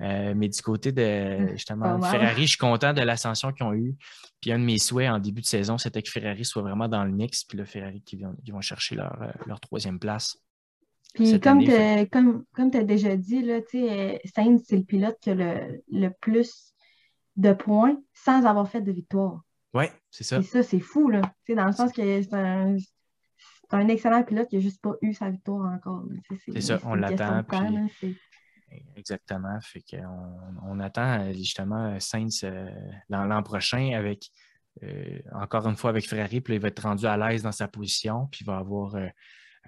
euh, 0.00 0.34
mais 0.36 0.48
du 0.48 0.60
côté 0.62 0.92
de 0.92 1.48
justement 1.52 2.00
Ferrari, 2.00 2.42
je 2.42 2.50
suis 2.50 2.58
content 2.58 2.92
de 2.92 3.02
l'ascension 3.02 3.52
qu'ils 3.52 3.66
ont 3.66 3.74
eue. 3.74 3.94
Puis 4.40 4.52
un 4.52 4.58
de 4.58 4.64
mes 4.64 4.78
souhaits 4.78 5.10
en 5.10 5.18
début 5.18 5.40
de 5.40 5.46
saison, 5.46 5.78
c'était 5.78 6.02
que 6.02 6.10
Ferrari 6.10 6.44
soit 6.44 6.62
vraiment 6.62 6.88
dans 6.88 7.04
le 7.04 7.12
mix. 7.12 7.44
Puis 7.44 7.58
le 7.58 7.64
Ferrari 7.64 8.02
qui 8.02 8.16
vont, 8.16 8.34
vont 8.50 8.60
chercher 8.60 8.96
leur, 8.96 9.20
euh, 9.22 9.30
leur, 9.46 9.60
troisième 9.60 9.98
place. 9.98 10.36
Puis 11.14 11.38
comme 11.40 11.62
tu 11.62 12.76
as 12.76 12.84
déjà 12.84 13.16
dit, 13.16 13.42
là, 13.42 13.60
Sainz, 14.34 14.62
c'est 14.66 14.76
le 14.76 14.84
pilote 14.84 15.18
qui 15.20 15.30
a 15.30 15.34
le, 15.34 15.82
le, 15.90 16.08
plus 16.20 16.72
de 17.36 17.52
points 17.52 17.96
sans 18.14 18.46
avoir 18.46 18.68
fait 18.68 18.80
de 18.80 18.92
victoire. 18.92 19.42
Oui, 19.74 19.84
c'est 20.10 20.24
ça. 20.24 20.38
Et 20.38 20.42
ça, 20.42 20.62
c'est 20.62 20.80
fou, 20.80 21.08
là. 21.08 21.22
dans 21.48 21.66
le 21.66 21.72
sens 21.72 21.92
que 21.92 22.02
c'est 22.22 22.34
un, 22.34 22.76
un 23.76 23.88
excellent 23.88 24.22
pilote 24.22 24.48
qui 24.48 24.56
n'a 24.56 24.62
juste 24.62 24.80
pas 24.80 24.94
eu 25.02 25.12
sa 25.14 25.30
victoire 25.30 25.72
encore. 25.72 26.04
C'est 26.46 26.60
ça, 26.60 26.78
on 26.84 26.94
l'attend. 26.94 27.44
Exactement. 28.96 29.58
Fait 29.60 29.84
on, 30.66 30.80
attend 30.80 31.32
justement 31.32 31.98
Sainz 32.00 32.42
euh, 32.44 32.70
l'an 33.08 33.42
prochain 33.42 33.92
avec 33.94 34.30
euh, 34.82 35.18
encore 35.32 35.66
une 35.68 35.76
fois 35.76 35.90
avec 35.90 36.08
Ferrari, 36.08 36.40
puis 36.40 36.54
il 36.54 36.60
va 36.60 36.68
être 36.68 36.82
rendu 36.82 37.06
à 37.06 37.16
l'aise 37.16 37.42
dans 37.42 37.52
sa 37.52 37.68
position, 37.68 38.28
puis 38.30 38.40
il 38.42 38.46
va 38.46 38.56
avoir 38.56 38.94
euh, 38.94 39.08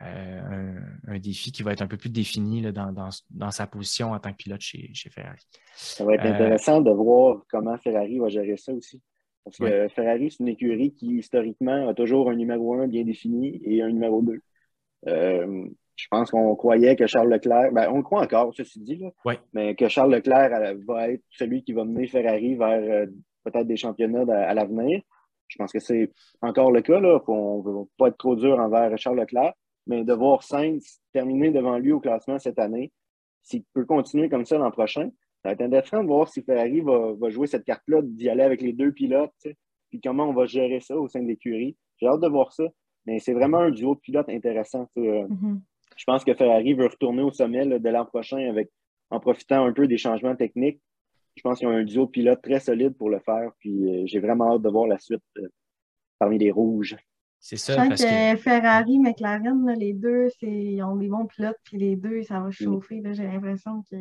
un, 0.00 1.18
défi 1.18 1.52
qui 1.52 1.62
va 1.62 1.72
être 1.72 1.82
un 1.82 1.86
peu 1.86 1.98
plus 1.98 2.08
défini 2.08 2.62
dans, 2.72 3.50
sa 3.50 3.66
position 3.66 4.12
en 4.12 4.18
tant 4.18 4.32
que 4.32 4.36
pilote 4.36 4.62
chez, 4.62 4.90
chez 4.94 5.10
Ferrari. 5.10 5.42
Ça 5.74 6.04
va 6.04 6.14
être 6.14 6.24
intéressant 6.24 6.80
de 6.80 6.90
voir 6.90 7.42
comment 7.50 7.76
Ferrari 7.76 8.18
va 8.18 8.28
gérer 8.28 8.56
ça 8.56 8.72
aussi. 8.72 9.02
Parce 9.44 9.58
que 9.58 9.88
Ferrari, 9.88 10.30
c'est 10.30 10.40
une 10.40 10.48
écurie 10.48 10.94
qui, 10.94 11.18
historiquement, 11.18 11.88
a 11.88 11.94
toujours 11.94 12.30
un 12.30 12.34
numéro 12.34 12.74
1 12.74 12.86
bien 12.88 13.04
défini 13.04 13.60
et 13.62 13.82
un 13.82 13.90
numéro 13.90 14.22
2. 14.22 14.40
Euh, 15.06 15.66
je 15.96 16.06
pense 16.10 16.30
qu'on 16.30 16.56
croyait 16.56 16.96
que 16.96 17.06
Charles 17.06 17.30
Leclerc, 17.30 17.72
ben, 17.72 17.90
on 17.92 17.98
le 17.98 18.02
croit 18.02 18.22
encore, 18.22 18.54
ceci 18.54 18.80
dit, 18.80 18.96
là, 18.96 19.10
mais 19.52 19.74
que 19.74 19.88
Charles 19.88 20.12
Leclerc 20.12 20.52
euh, 20.54 20.74
va 20.86 21.10
être 21.10 21.22
celui 21.30 21.62
qui 21.62 21.72
va 21.72 21.84
mener 21.84 22.06
Ferrari 22.06 22.56
vers 22.56 22.82
euh, 22.82 23.06
peut-être 23.44 23.66
des 23.66 23.76
championnats 23.76 24.24
à, 24.34 24.54
l'avenir. 24.54 25.02
Je 25.48 25.56
pense 25.58 25.72
que 25.72 25.78
c'est 25.78 26.10
encore 26.40 26.72
le 26.72 26.80
cas. 26.80 26.98
Là. 26.98 27.20
On 27.28 27.58
ne 27.58 27.62
veut 27.62 27.84
pas 27.98 28.08
être 28.08 28.16
trop 28.16 28.34
dur 28.34 28.58
envers 28.58 28.96
Charles 28.98 29.20
Leclerc, 29.20 29.52
mais 29.86 30.04
de 30.04 30.12
voir 30.14 30.42
Sainz 30.42 31.00
terminer 31.12 31.50
devant 31.50 31.78
lui 31.78 31.92
au 31.92 32.00
classement 32.00 32.38
cette 32.38 32.58
année, 32.58 32.90
s'il 33.42 33.62
peut 33.74 33.84
continuer 33.84 34.30
comme 34.30 34.46
ça 34.46 34.56
l'an 34.56 34.70
prochain, 34.70 35.10
ça 35.44 35.50
va 35.50 35.52
être 35.52 35.60
intéressant 35.60 36.02
de 36.02 36.08
voir 36.08 36.26
si 36.26 36.42
Ferrari 36.42 36.80
va, 36.80 37.28
jouer 37.28 37.46
cette 37.46 37.64
carte-là, 37.64 38.00
d'y 38.02 38.30
aller 38.30 38.42
avec 38.42 38.62
les 38.62 38.72
deux 38.72 38.92
pilotes, 38.92 39.46
puis 39.90 40.00
comment 40.00 40.24
on 40.24 40.32
va 40.32 40.46
gérer 40.46 40.80
ça 40.80 40.96
au 40.96 41.06
sein 41.06 41.20
de 41.20 41.28
l'écurie. 41.28 41.76
J'ai 41.98 42.06
hâte 42.06 42.22
de 42.22 42.28
voir 42.28 42.50
ça. 42.54 42.64
Mais 43.04 43.18
c'est 43.18 43.34
vraiment 43.34 43.58
un 43.58 43.70
duo 43.70 43.94
de 43.94 44.00
pilotes 44.00 44.30
intéressant. 44.30 44.88
Mm-hmm. 44.96 45.60
Je 45.96 46.04
pense 46.04 46.24
que 46.24 46.32
Ferrari 46.32 46.72
veut 46.72 46.86
retourner 46.86 47.20
au 47.20 47.30
sommet 47.30 47.66
de 47.66 47.88
l'an 47.90 48.06
prochain 48.06 48.38
avec, 48.48 48.70
en 49.10 49.20
profitant 49.20 49.66
un 49.66 49.74
peu 49.74 49.86
des 49.86 49.98
changements 49.98 50.34
techniques. 50.34 50.80
Je 51.36 51.42
pense 51.42 51.58
qu'ils 51.58 51.68
ont 51.68 51.72
un 51.72 51.84
duo 51.84 52.06
de 52.06 52.10
pilotes 52.10 52.40
très 52.40 52.60
solide 52.60 52.96
pour 52.96 53.10
le 53.10 53.18
faire. 53.18 53.50
Puis 53.58 53.86
euh, 53.86 54.02
j'ai 54.06 54.20
vraiment 54.20 54.54
hâte 54.54 54.62
de 54.62 54.70
voir 54.70 54.86
la 54.86 54.98
suite 54.98 55.22
euh, 55.36 55.48
parmi 56.18 56.38
les 56.38 56.52
rouges. 56.52 56.96
C'est 57.46 57.58
ça. 57.58 57.76
parce 57.76 58.02
que, 58.02 58.36
Ferrari, 58.36 58.98
McLaren, 58.98 59.70
les 59.78 59.92
deux, 59.92 60.28
ils 60.40 60.82
ont 60.82 60.96
des 60.96 61.08
bons 61.08 61.26
pilotes, 61.26 61.58
puis 61.62 61.76
les 61.76 61.94
deux, 61.94 62.22
ça 62.22 62.40
va 62.40 62.50
chauffer. 62.50 63.02
J'ai 63.12 63.24
l'impression 63.24 63.84
que. 63.90 63.96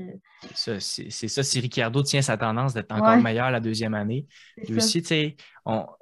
C'est 0.56 0.80
ça, 0.80 1.28
ça. 1.28 1.44
Si 1.44 1.60
Ricciardo 1.60 2.02
tient 2.04 2.22
sa 2.22 2.38
tendance 2.38 2.74
d'être 2.74 2.94
encore 2.94 3.18
meilleur 3.18 3.52
la 3.52 3.60
deuxième 3.60 3.96
année. 3.96 4.28
Lui 4.70 4.78
aussi, 4.78 5.02
tu 5.02 5.08
sais, 5.10 5.36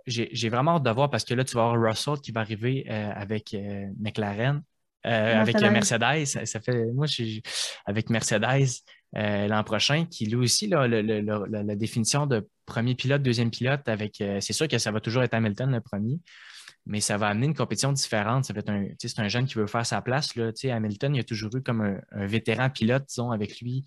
j'ai 0.06 0.49
vraiment 0.49 0.75
hâte 0.75 0.84
de 0.84 0.91
voir 0.91 1.10
parce 1.10 1.25
que 1.25 1.34
là, 1.34 1.43
tu 1.43 1.56
vas 1.56 1.63
avoir 1.63 1.82
Russell 1.82 2.19
qui 2.21 2.32
va 2.32 2.41
arriver 2.41 2.86
euh, 2.88 3.12
avec 3.15 3.56
euh, 3.56 3.88
McLaren. 3.99 4.62
Euh, 5.08 5.41
avec 5.41 5.60
Mercedes, 5.60 6.25
ça, 6.25 6.60
fait 6.60 6.86
moi 6.93 7.08
je 7.08 7.39
avec 7.88 8.12
Mercedes 8.12 8.84
l'an 9.13 9.63
prochain, 9.63 10.06
qui 10.06 10.27
lui 10.27 10.36
aussi 10.36 10.67
là, 10.67 10.88
la 10.88 11.75
définition 11.75 12.27
de 12.27 12.47
premier 12.67 12.93
pilote, 12.93 13.23
deuxième 13.23 13.49
pilote, 13.49 13.89
avec 13.89 14.17
c'est 14.17 14.54
sûr 14.54 14.67
que 14.67 14.77
ça 14.77 14.91
va 14.91 15.01
toujours 15.01 15.23
être 15.23 15.34
Hamilton 15.34 15.71
le 15.71 15.82
premier, 15.82 16.19
mais 16.86 17.00
ça 17.00 17.17
va 17.17 17.28
amener 17.28 17.48
une 17.48 17.54
compétition 17.54 17.91
différente. 17.91 18.46
Ça 18.46 18.54
va 18.54 18.60
être 18.60 18.70
un, 18.70 18.88
c'est 19.00 19.20
un 19.20 19.28
jeune 19.28 19.46
qui 19.46 19.56
veut 19.56 19.67
faire 19.67 19.86
sa 19.86 20.02
place. 20.02 20.36
Là. 20.36 20.52
Hamilton, 20.63 21.15
il 21.15 21.20
a 21.20 21.24
toujours 21.24 21.56
eu 21.56 21.62
comme 21.62 21.82
un, 21.82 22.26
vétéran 22.26 22.70
pilote, 22.70 23.06
disons, 23.08 23.32
avec 23.32 23.60
lui 23.62 23.86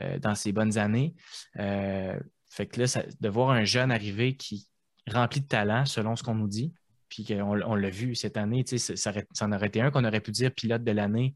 euh, 0.00 0.18
dans 0.18 0.34
ses 0.34 0.52
bonnes 0.52 0.78
années. 0.78 1.14
Euh, 1.58 2.18
fait 2.50 2.66
que 2.66 2.80
là, 2.80 3.02
de 3.20 3.28
voir 3.28 3.50
un 3.50 3.64
jeune 3.64 3.90
arriver 3.90 4.36
qui 4.36 4.68
rempli 5.10 5.40
de 5.40 5.46
talent, 5.46 5.84
selon 5.84 6.16
ce 6.16 6.22
qu'on 6.22 6.34
nous 6.34 6.48
dit, 6.48 6.72
puis 7.08 7.24
qu'on 7.24 7.60
on, 7.62 7.74
l'a 7.74 7.90
vu 7.90 8.14
cette 8.14 8.36
année, 8.36 8.64
ça, 8.66 8.96
ça, 8.96 9.12
en 9.40 9.52
aurait 9.52 9.68
été 9.68 9.80
un 9.80 9.90
qu'on 9.90 10.04
aurait 10.04 10.20
pu 10.20 10.30
dire 10.30 10.52
pilote 10.52 10.84
de 10.84 10.92
l'année 10.92 11.34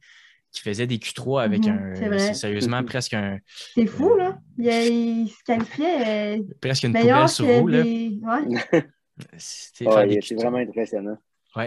qui 0.52 0.62
faisait 0.62 0.86
des 0.86 0.96
Q3 0.96 1.42
avec 1.42 1.66
mhm, 1.66 2.12
un. 2.12 2.34
Sérieusement, 2.34 2.82
presque 2.84 3.14
un. 3.14 3.38
C'est 3.74 3.86
fou, 3.86 4.16
là. 4.16 4.38
Il, 4.58 5.28
se 5.28 5.44
qualifiait. 5.44 6.38
Euh, 6.38 6.42
presque 6.60 6.84
une 6.84 6.94
poubelle 6.94 7.28
sur 7.28 7.46
roue, 7.46 7.68
là. 7.68 7.84
C'est 9.36 9.84
vraiment 9.84 10.58
impressionnant. 10.58 11.16
Oui. 11.56 11.64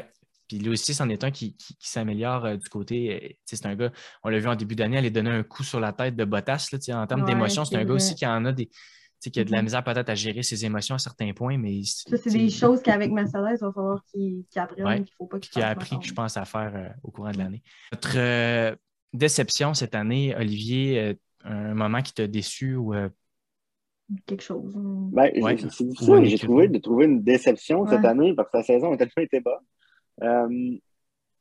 Puis 0.52 0.60
lui 0.60 0.68
aussi, 0.68 0.94
c'en 0.94 1.08
est 1.08 1.24
un 1.24 1.32
qui, 1.32 1.56
s'améliore 1.80 2.44
euh, 2.44 2.58
du 2.58 2.68
côté. 2.68 3.16
Euh, 3.24 3.30
c'est 3.46 3.66
un 3.66 3.74
gars, 3.74 3.90
on 4.22 4.28
l'a 4.28 4.38
vu 4.38 4.48
en 4.48 4.56
début 4.56 4.76
d'année, 4.76 4.98
aller 4.98 5.10
donner 5.10 5.30
un 5.30 5.44
coup 5.44 5.64
sur 5.64 5.80
la 5.80 5.94
tête 5.94 6.18
de 6.18 6.26
Bottas. 6.26 6.68
Là, 6.74 7.02
en 7.02 7.08
termes 7.08 7.24
d'émotion, 7.24 7.64
c'est 7.64 7.78
un 7.78 7.86
gars 7.86 7.94
aussi 7.94 8.16
qui 8.16 8.28
en 8.28 8.44
a 8.44 8.52
des. 8.52 8.70
qui 9.22 9.40
a 9.40 9.46
de 9.46 9.50
la 9.50 9.60
mm-hmm. 9.60 9.64
misère 9.64 9.84
peut-être 9.86 10.10
à 10.10 10.16
gérer 10.16 10.44
ses 10.44 10.66
émotions 10.66 10.96
à 10.96 11.00
certains 11.00 11.32
points, 11.32 11.58
mais... 11.58 11.84
Ça, 11.86 12.18
c'est 12.18 12.32
des 12.32 12.50
choses 12.50 12.82
qu'avec 12.82 13.12
Mercedes, 13.12 13.60
il 13.62 13.66
va 13.66 13.72
falloir 13.72 14.04
qu'il 14.12 14.44
apprenne, 14.56 15.06
qu'il 15.06 15.16
faut 15.18 15.28
pas 15.28 15.40
qu'il 15.40 15.62
a 15.62 15.70
appris, 15.70 15.96
je 16.02 16.14
pense, 16.14 16.36
à 16.36 16.44
faire 16.44 16.74
euh, 16.76 16.90
au 17.02 17.12
courant 17.12 17.32
de 17.32 17.38
l'année. 17.38 17.64
Notre 17.94 18.78
déception 19.14 19.74
cette 19.74 19.96
année, 19.96 20.36
Olivier, 20.36 21.16
un 21.46 21.74
moment 21.74 22.02
qui 22.02 22.12
t'a 22.12 22.28
déçu 22.28 22.76
ou 22.76 22.94
quelque 24.26 24.44
chose. 24.44 24.74
Ben, 24.76 25.32
c'est 25.70 25.84
difficile, 25.88 26.26
j'ai 26.26 26.38
trouvé 26.38 26.68
de 26.68 26.78
trouver 26.80 27.06
une 27.06 27.22
déception 27.22 27.86
cette 27.88 28.06
année 28.06 28.34
parce 28.34 28.50
que 28.52 28.58
la 28.58 28.64
saison 28.64 28.92
a 28.94 28.98
tellement 28.98 29.12
été 29.18 29.40
bonne. 29.40 29.64
Euh, 30.24 30.78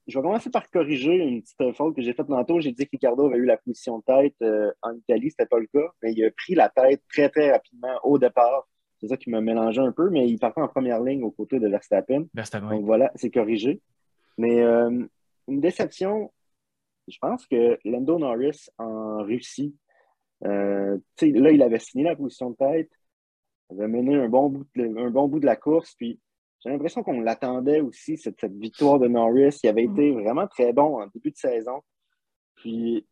je 0.07 0.19
vais 0.19 0.23
commencer 0.23 0.51
par 0.51 0.69
corriger 0.71 1.15
une 1.15 1.43
petite 1.43 1.77
faute 1.77 1.95
que 1.95 2.03
j'ai 2.03 2.13
faite 2.13 2.27
tantôt. 2.27 2.61
J'ai 2.61 2.73
dit 2.73 2.85
que 2.85 2.91
Ricardo 2.93 3.27
avait 3.27 3.39
eu 3.39 3.45
la 3.45 3.57
position 3.57 3.99
de 3.99 4.05
tête 4.05 4.35
euh, 4.43 4.71
en 4.83 4.95
Italie. 4.95 5.31
Ce 5.31 5.35
n'était 5.35 5.47
pas 5.47 5.59
le 5.59 5.67
cas, 5.67 5.89
mais 6.03 6.13
il 6.13 6.25
a 6.25 6.31
pris 6.31 6.55
la 6.55 6.69
tête 6.69 7.03
très, 7.13 7.29
très 7.29 7.53
rapidement 7.53 7.99
au 8.03 8.19
départ. 8.19 8.67
C'est 9.01 9.09
ça 9.09 9.17
qui 9.17 9.31
m'a 9.31 9.41
mélangé 9.41 9.81
un 9.81 9.93
peu, 9.93 10.11
mais 10.11 10.29
il 10.29 10.39
partait 10.39 10.61
en 10.61 10.69
première 10.69 11.01
ligne 11.01 11.23
aux 11.23 11.31
côtés 11.31 11.59
de 11.59 11.69
Verstappen. 11.69 12.27
Verstappen. 12.35 12.69
Donc 12.71 12.85
voilà, 12.85 13.11
c'est 13.15 13.31
corrigé. 13.31 13.81
Mais 14.37 14.61
euh, 14.61 15.07
une 15.49 15.61
déception, 15.61 16.33
je 17.09 17.17
pense 17.19 17.47
que 17.47 17.79
Lando 17.85 18.19
Norris 18.19 18.69
en 18.79 19.23
Russie, 19.23 19.75
euh, 20.45 20.99
là, 21.21 21.51
il 21.51 21.63
avait 21.63 21.79
signé 21.79 22.05
la 22.05 22.17
position 22.17 22.51
de 22.51 22.57
tête, 22.57 22.91
il 23.71 23.79
avait 23.79 23.89
mené 23.89 24.17
un 24.17 24.29
bon 24.29 24.49
bout 24.49 24.67
de, 24.75 24.99
un 24.99 25.11
bon 25.11 25.29
bout 25.29 25.41
de 25.41 25.47
la 25.47 25.57
course, 25.57 25.95
puis 25.95 26.21
j'ai 26.61 26.71
l'impression 26.71 27.03
qu'on 27.03 27.21
l'attendait 27.21 27.81
aussi, 27.81 28.19
cette, 28.19 28.39
cette, 28.39 28.57
victoire 28.57 28.99
de 28.99 29.09
Norris. 29.09 29.59
Il 29.63 29.69
avait 29.69 29.85
été 29.85 30.13
vraiment 30.13 30.47
très 30.47 30.73
bon 30.75 31.01
en 31.01 31.07
début 31.07 31.31
de 31.31 31.37
saison. 31.37 31.81
Puis 32.57 33.07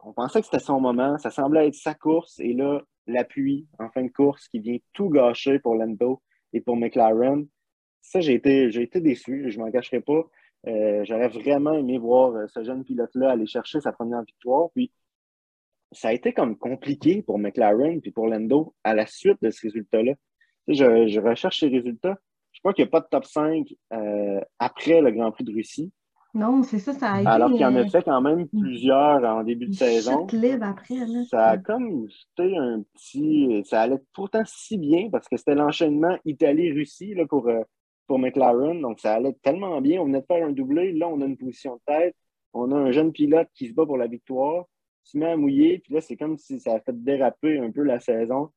on 0.00 0.12
pensait 0.12 0.40
que 0.40 0.46
c'était 0.46 0.58
son 0.58 0.80
moment. 0.80 1.16
Ça 1.18 1.30
semblait 1.30 1.68
être 1.68 1.74
sa 1.74 1.94
course. 1.94 2.38
Et 2.40 2.52
là, 2.52 2.82
la 3.06 3.24
pluie 3.24 3.66
en 3.78 3.88
fin 3.90 4.02
de 4.02 4.10
course 4.10 4.48
qui 4.48 4.60
vient 4.60 4.76
tout 4.92 5.08
gâcher 5.08 5.58
pour 5.58 5.76
Lando 5.76 6.22
et 6.52 6.60
pour 6.60 6.76
McLaren. 6.76 7.46
Ça, 8.02 8.20
j'ai 8.20 8.34
été, 8.34 8.70
j'ai 8.70 8.82
été 8.82 9.00
déçu. 9.00 9.50
Je 9.50 9.58
ne 9.58 9.64
m'en 9.64 9.70
cacherai 9.70 10.00
pas. 10.00 10.22
Euh, 10.66 11.02
j'aurais 11.04 11.28
vraiment 11.28 11.72
aimé 11.72 11.98
voir 11.98 12.34
euh, 12.34 12.46
ce 12.48 12.62
jeune 12.62 12.84
pilote-là 12.84 13.30
aller 13.30 13.46
chercher 13.46 13.80
sa 13.80 13.92
première 13.92 14.22
victoire. 14.22 14.68
Puis 14.74 14.92
ça 15.92 16.08
a 16.08 16.12
été 16.12 16.32
comme 16.32 16.56
compliqué 16.56 17.22
pour 17.22 17.38
McLaren 17.38 18.00
puis 18.00 18.10
pour 18.10 18.28
Lando 18.28 18.74
à 18.84 18.94
la 18.94 19.06
suite 19.06 19.38
de 19.42 19.50
ce 19.50 19.62
résultat-là. 19.62 20.12
Je, 20.68 21.08
je 21.08 21.20
recherche 21.20 21.60
ces 21.60 21.68
résultats. 21.68 22.16
Je 22.52 22.60
crois 22.60 22.72
qu'il 22.72 22.84
n'y 22.84 22.88
a 22.88 22.90
pas 22.90 23.00
de 23.00 23.06
top 23.10 23.24
5 23.24 23.66
euh, 23.92 24.40
après 24.58 25.00
le 25.00 25.10
Grand 25.10 25.32
Prix 25.32 25.44
de 25.44 25.52
Russie. 25.52 25.92
Non, 26.32 26.62
c'est 26.62 26.78
ça, 26.78 26.92
ça 26.92 27.12
a 27.12 27.20
été. 27.20 27.28
Alors 27.28 27.50
qu'il 27.50 27.60
y 27.60 27.64
en 27.64 27.74
a 27.74 27.88
fait 27.88 28.02
quand 28.02 28.20
même 28.20 28.46
plusieurs 28.48 29.24
en 29.24 29.42
début 29.42 29.66
de 29.66 29.74
saison. 29.74 30.26
Après, 30.62 30.98
là. 30.98 31.24
Ça 31.28 31.48
a 31.48 31.58
comme 31.58 32.08
jeté 32.08 32.56
un 32.56 32.82
petit. 32.94 33.62
Ça 33.64 33.82
allait 33.82 33.98
pourtant 34.12 34.42
si 34.44 34.78
bien 34.78 35.08
parce 35.10 35.28
que 35.28 35.36
c'était 35.36 35.56
l'enchaînement 35.56 36.16
Italie-Russie 36.24 37.16
pour, 37.28 37.48
euh, 37.48 37.62
pour 38.06 38.20
McLaren. 38.20 38.80
Donc 38.80 39.00
ça 39.00 39.14
allait 39.14 39.36
tellement 39.42 39.80
bien. 39.80 40.00
On 40.00 40.04
venait 40.04 40.20
de 40.20 40.26
faire 40.26 40.46
un 40.46 40.52
doublé. 40.52 40.92
Là, 40.92 41.08
on 41.08 41.20
a 41.20 41.24
une 41.24 41.36
position 41.36 41.74
de 41.74 41.80
tête. 41.86 42.16
On 42.52 42.70
a 42.70 42.76
un 42.76 42.92
jeune 42.92 43.10
pilote 43.10 43.48
qui 43.54 43.68
se 43.68 43.74
bat 43.74 43.86
pour 43.86 43.96
la 43.96 44.06
victoire. 44.06 44.66
Il 45.04 45.10
se 45.10 45.18
met 45.18 45.30
à 45.30 45.36
mouiller. 45.36 45.78
Puis 45.78 45.94
là, 45.94 46.00
c'est 46.00 46.16
comme 46.16 46.38
si 46.38 46.60
ça 46.60 46.74
a 46.74 46.80
fait 46.80 47.02
déraper 47.02 47.58
un 47.58 47.70
peu 47.70 47.82
la 47.82 48.00
saison. 48.00 48.50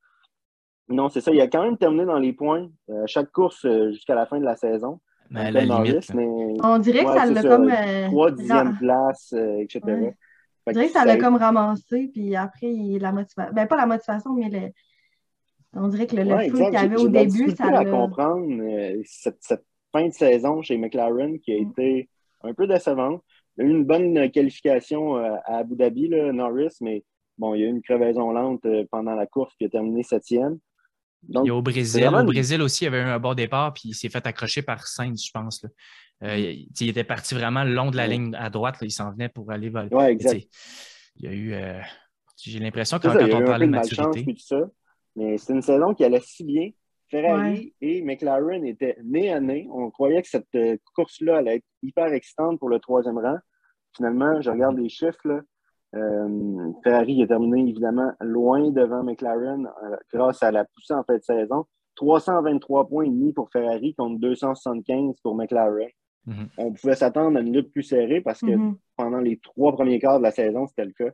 Non, 0.89 1.09
c'est 1.09 1.21
ça. 1.21 1.31
Il 1.31 1.39
a 1.41 1.47
quand 1.47 1.63
même 1.63 1.77
terminé 1.77 2.05
dans 2.05 2.19
les 2.19 2.33
points 2.33 2.69
euh, 2.89 3.03
chaque 3.07 3.31
course 3.31 3.65
euh, 3.65 3.91
jusqu'à 3.91 4.15
la 4.15 4.25
fin 4.25 4.39
de 4.39 4.45
la 4.45 4.55
saison. 4.55 4.99
Mais 5.29 5.51
la 5.51 5.61
limite, 5.61 6.11
On 6.63 6.77
dirait 6.79 7.05
que 7.05 7.13
ça 7.13 7.25
l'a 7.25 7.41
comme. 7.41 7.69
Euh, 7.69 8.07
trois 8.07 8.31
dixièmes 8.31 8.77
place, 8.77 9.33
etc. 9.33 9.81
On 10.65 10.71
dirait 10.71 10.87
que 10.87 10.93
ça 10.93 11.05
l'a 11.05 11.17
comme 11.17 11.35
ramassé, 11.35 12.09
puis 12.13 12.35
après, 12.35 12.71
la 12.99 13.11
motivation. 13.11 13.53
Ben, 13.53 13.67
pas 13.67 13.77
la 13.77 13.85
motivation, 13.85 14.33
mais 14.33 14.49
le... 14.49 14.69
on 15.73 15.87
dirait 15.87 16.07
que 16.07 16.15
le, 16.15 16.23
le 16.23 16.51
qu'il 16.51 16.73
y 16.73 16.77
avait 16.77 16.95
au 16.97 17.07
début, 17.07 17.51
ça 17.51 17.71
l'a. 17.71 17.79
à 17.79 17.85
comprendre 17.85 18.61
cette, 19.05 19.37
cette, 19.41 19.65
fin 19.93 20.07
de 20.07 20.13
saison 20.13 20.61
chez 20.61 20.77
McLaren 20.77 21.39
qui 21.39 21.53
a 21.53 21.59
mm. 21.59 21.69
été 21.69 22.09
un 22.43 22.53
peu 22.53 22.67
décevante. 22.67 23.23
Il 23.57 23.63
a 23.63 23.67
eu 23.67 23.71
une 23.71 23.85
bonne 23.85 24.31
qualification 24.31 25.15
à 25.15 25.57
Abu 25.57 25.75
Dhabi, 25.75 26.07
là, 26.07 26.31
Norris, 26.31 26.75
mais 26.81 27.03
bon, 27.37 27.53
il 27.53 27.61
y 27.61 27.63
a 27.63 27.67
eu 27.67 27.69
une 27.69 27.81
crevaison 27.81 28.31
lente 28.31 28.65
pendant 28.89 29.15
la 29.15 29.27
course 29.27 29.53
qui 29.55 29.65
a 29.65 29.69
terminé 29.69 30.03
septième 30.03 30.59
au 31.29 31.61
Brésil. 31.61 32.07
Au 32.07 32.23
Brésil 32.23 32.61
aussi, 32.61 32.83
il 32.83 32.85
y 32.85 32.87
avait 32.87 33.01
eu 33.01 33.11
un 33.11 33.19
bon 33.19 33.33
départ, 33.33 33.73
puis 33.73 33.89
il 33.89 33.93
s'est 33.93 34.09
fait 34.09 34.25
accrocher 34.25 34.61
par 34.61 34.87
Sainz, 34.87 35.25
je 35.25 35.31
pense. 35.31 35.65
Euh, 36.23 36.37
il, 36.37 36.89
était 36.89 37.03
parti 37.03 37.33
vraiment 37.33 37.63
le 37.63 37.73
long 37.73 37.91
de 37.91 37.97
la 37.97 38.07
ligne 38.07 38.35
à 38.35 38.49
droite. 38.49 38.77
il 38.81 38.91
s'en 38.91 39.11
venait 39.11 39.29
pour 39.29 39.51
aller 39.51 39.69
voler. 39.69 39.89
Ouais, 39.91 40.11
exact. 40.11 40.47
Il 41.17 41.25
y 41.25 41.27
a 41.27 41.33
eu. 41.33 41.53
Euh, 41.53 41.81
j'ai 42.37 42.59
l'impression 42.59 42.99
que 42.99 43.07
quand, 43.07 43.41
on 43.41 43.45
parlait 43.45 43.67
de 43.67 43.71
maturité. 43.71 44.25
mais 45.15 45.37
c'est 45.37 45.53
une 45.53 45.61
saison 45.61 45.93
qui 45.93 46.03
allait 46.03 46.21
si 46.21 46.43
bien. 46.43 46.69
Ferrari 47.13 47.75
et 47.79 48.01
McLaren 48.01 48.65
étaient 48.65 48.97
nez 49.03 49.31
à 49.31 49.39
nez. 49.39 49.67
On 49.71 49.91
croyait 49.91 50.21
que 50.23 50.27
cette 50.27 50.55
euh, 50.55 50.77
course-là 50.95 51.37
allait 51.37 51.57
être 51.57 51.65
hyper 51.83 52.07
excitante 52.07 52.59
pour 52.59 52.69
le 52.69 52.79
troisième 52.79 53.19
rang. 53.19 53.37
Finalement, 53.95 54.41
je 54.41 54.49
regarde 54.49 54.77
les 54.79 54.89
chiffres. 54.89 55.19
Là, 55.25 55.41
euh, 55.95 56.71
Ferrari 56.83 57.21
a 57.21 57.27
terminé 57.27 57.69
évidemment 57.69 58.11
loin 58.19 58.71
devant 58.71 59.03
McLaren 59.03 59.69
euh, 59.83 59.95
grâce 60.11 60.41
à 60.41 60.51
la 60.51 60.65
poussée 60.65 60.95
en 60.95 61.03
fin 61.03 61.17
de 61.17 61.23
saison. 61.23 61.65
323 61.95 62.87
points 62.87 63.03
et 63.03 63.09
demi 63.09 63.31
pour 63.31 63.51
Ferrari 63.51 63.93
contre 63.93 64.19
275 64.19 65.19
pour 65.21 65.35
McLaren. 65.35 65.89
Mm-hmm. 66.27 66.47
On 66.57 66.73
pouvait 66.73 66.95
s'attendre 66.95 67.37
à 67.37 67.41
une 67.41 67.53
lutte 67.53 67.71
plus 67.71 67.83
serrée 67.83 68.21
parce 68.21 68.39
que 68.39 68.47
mm-hmm. 68.47 68.75
pendant 68.97 69.19
les 69.19 69.37
trois 69.37 69.73
premiers 69.73 69.99
quarts 69.99 70.17
de 70.17 70.23
la 70.23 70.31
saison, 70.31 70.65
c'était 70.65 70.85
le 70.85 70.93
cas. 70.93 71.11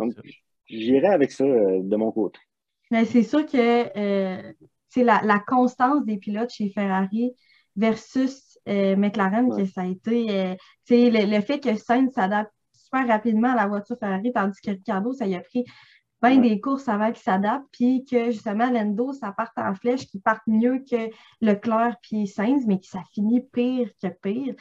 Donc, 0.00 0.12
j'irai 0.66 1.06
avec 1.06 1.30
ça 1.30 1.44
euh, 1.44 1.78
de 1.80 1.96
mon 1.96 2.10
côté. 2.10 2.40
c'est 2.90 3.22
sûr 3.22 3.46
que 3.46 4.52
c'est 4.88 5.04
la, 5.04 5.38
constance 5.46 6.04
des 6.04 6.16
pilotes 6.16 6.50
chez 6.50 6.70
Ferrari 6.70 7.32
versus 7.76 8.58
McLaren 8.66 9.54
que 9.56 9.64
ça 9.64 9.82
a 9.82 9.86
été. 9.86 10.56
le, 10.88 11.36
le, 11.36 11.40
fait 11.40 11.60
que 11.60 11.76
Sainz 11.76 12.12
s'adapte 12.12 12.52
super 12.72 13.06
rapidement 13.06 13.52
à 13.52 13.56
la 13.56 13.66
voiture 13.66 13.96
Ferrari, 13.98 14.32
tandis 14.32 14.60
que 14.60 14.70
Ricardo, 14.70 15.12
ça 15.12 15.26
y 15.26 15.34
a 15.34 15.40
pris 15.40 15.64
bien 16.22 16.38
des 16.38 16.60
courses 16.60 16.88
avant 16.88 17.12
qu'il 17.12 17.22
s'adapte, 17.22 17.66
puis 17.72 18.04
que 18.04 18.30
justement 18.30 18.70
Lendo, 18.70 19.12
ça 19.12 19.32
parte 19.32 19.56
en 19.56 19.74
flèche, 19.74 20.06
qui 20.06 20.18
parte 20.18 20.42
mieux 20.46 20.84
que 20.90 21.10
Leclerc 21.40 21.96
puis 22.02 22.26
Sainz, 22.26 22.66
mais 22.66 22.78
que 22.78 22.86
ça 22.86 23.02
finit 23.12 23.42
pire 23.52 23.90
que 24.02 24.08
pire. 24.08 24.54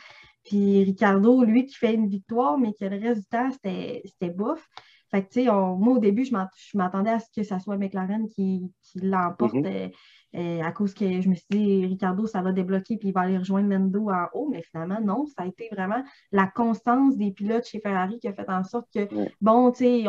Puis 0.44 0.84
Ricardo, 0.84 1.44
lui, 1.44 1.66
qui 1.66 1.76
fait 1.76 1.94
une 1.94 2.08
victoire, 2.08 2.58
mais 2.58 2.74
que 2.74 2.86
le 2.86 3.00
reste 3.00 3.22
du 3.22 3.28
temps, 3.28 3.50
c'était 3.52 4.30
bouffe. 4.30 4.68
Fait 5.12 5.24
que, 5.24 5.30
tu 5.30 5.44
sais, 5.44 5.52
moi, 5.52 5.96
au 5.96 6.00
début, 6.00 6.26
je 6.26 6.78
m'attendais 6.78 7.12
à 7.12 7.20
ce 7.20 7.28
que 7.36 7.44
ça 7.44 7.60
soit 7.60 7.78
McLaren 7.78 8.28
qui, 8.28 8.72
l'emporte. 8.96 9.54
Mm-hmm. 9.54 9.86
Euh, 9.86 9.90
euh, 10.36 10.62
à 10.62 10.74
cause 10.74 10.94
que 10.94 11.22
je 11.22 11.30
me 11.30 11.36
suis 11.36 11.46
dit, 11.50 11.86
Ricardo, 11.86 12.28
ça 12.28 12.42
va 12.42 12.52
débloquer 12.52 12.98
puis 12.98 13.10
il 13.10 13.14
va 13.14 13.22
aller 13.22 13.38
rejoindre 13.38 13.70
Lando 13.70 14.10
en 14.10 14.28
haut, 14.34 14.50
mais 14.52 14.62
finalement, 14.64 15.00
non, 15.00 15.26
ça 15.28 15.44
a 15.44 15.46
été 15.46 15.70
vraiment 15.72 16.04
la 16.34 16.46
constance 16.46 17.16
des 17.16 17.32
pilotes 17.32 17.66
chez 17.66 17.80
Ferrari 17.80 18.20
qui 18.20 18.28
a 18.28 18.34
fait 18.34 18.50
en 18.50 18.66
sorte 18.66 18.88
que, 18.94 19.08
bon, 19.40 19.72
tu 19.72 19.78
sais, 19.78 20.00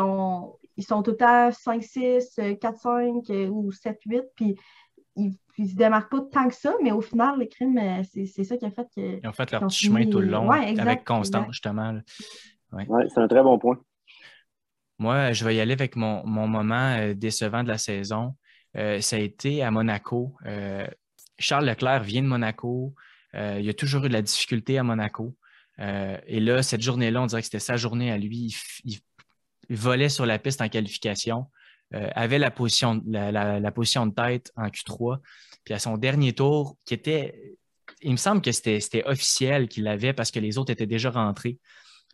ils 0.77 0.85
sont 0.85 1.03
tout 1.05 1.17
à 1.21 1.53
5, 1.53 1.81
6, 1.81 2.41
4, 2.61 2.77
5 2.77 3.51
ou 3.53 3.71
7, 3.71 4.01
8, 4.05 4.23
puis 4.35 4.57
ils 5.17 5.35
ne 5.59 5.67
se 5.67 5.75
démarquent 5.75 6.11
pas 6.11 6.21
tant 6.33 6.49
que 6.49 6.55
ça, 6.55 6.75
mais 6.83 6.93
au 6.93 7.01
final, 7.01 7.39
le 7.39 7.47
crime, 7.47 7.79
euh, 7.79 8.03
c'est 8.13 8.45
ça 8.45 8.57
qui 8.57 8.67
a 8.67 8.71
fait 8.71 8.87
que. 8.95 9.21
Ils 9.23 9.29
ont 9.29 9.33
fait 9.33 9.51
leur 9.51 9.67
petit 9.67 9.87
chemin 9.87 10.07
tout 10.09 10.21
le 10.21 10.27
long 10.27 10.51
avec 10.51 11.05
constance, 11.05 11.47
justement. 11.51 11.99
Oui, 12.73 12.83
ouais, 12.89 13.07
c'est 13.09 13.21
un 13.21 13.29
très 13.29 13.43
bon 13.43 13.59
point. 13.59 13.79
Moi, 14.99 15.33
je 15.33 15.45
vais 15.45 15.57
y 15.57 15.61
aller 15.61 15.73
avec 15.73 15.97
mon, 15.97 16.27
mon 16.27 16.49
moment 16.49 16.97
euh, 16.97 17.15
décevant 17.15 17.63
de 17.63 17.69
la 17.69 17.79
saison. 17.79 18.35
Euh, 18.77 19.01
ça 19.01 19.17
a 19.17 19.19
été 19.19 19.63
à 19.63 19.71
Monaco. 19.71 20.35
Euh, 20.47 20.87
Charles 21.39 21.67
Leclerc 21.67 22.03
vient 22.03 22.23
de 22.23 22.29
Monaco. 22.29 22.95
Il 23.35 23.69
a 23.69 23.75
toujours 23.75 24.03
eu 24.07 24.09
de 24.09 24.15
la 24.15 24.23
difficulté 24.23 24.79
à 24.79 24.83
Monaco. 24.83 25.37
et 25.79 26.41
là, 26.41 26.63
cette 26.63 26.81
journée-là, 26.81 27.21
on 27.21 27.27
dirait 27.27 27.43
que 27.43 27.45
c'était 27.45 27.59
sa 27.59 27.77
journée 27.77 28.11
à 28.11 28.17
lui. 28.17 28.57
Il, 28.85 28.99
volait 29.69 30.09
sur 30.09 30.25
la 30.25 30.39
piste 30.39 30.63
en 30.63 30.71
qualification, 30.71 31.45
avait 31.93 32.39
la 32.39 32.51
position, 32.51 33.03
la, 33.07 33.71
position 33.73 34.07
de 34.07 34.15
tête 34.15 34.53
en 34.57 34.69
Q3. 34.69 35.19
Puis 35.65 35.75
à 35.75 35.79
son 35.79 35.99
dernier 35.99 36.33
tour, 36.33 36.79
qui 36.87 36.95
était, 36.95 37.59
il 38.01 38.13
me 38.13 38.17
semble 38.17 38.41
que 38.41 38.53
c'était 38.53 39.05
officiel 39.05 39.69
qu'il 39.69 39.85
l'avait 39.85 40.15
parce 40.15 40.31
que 40.31 40.41
les 40.41 40.57
autres 40.57 40.73
étaient 40.73 40.87
déjà 40.87 41.11
rentrés. 41.11 41.59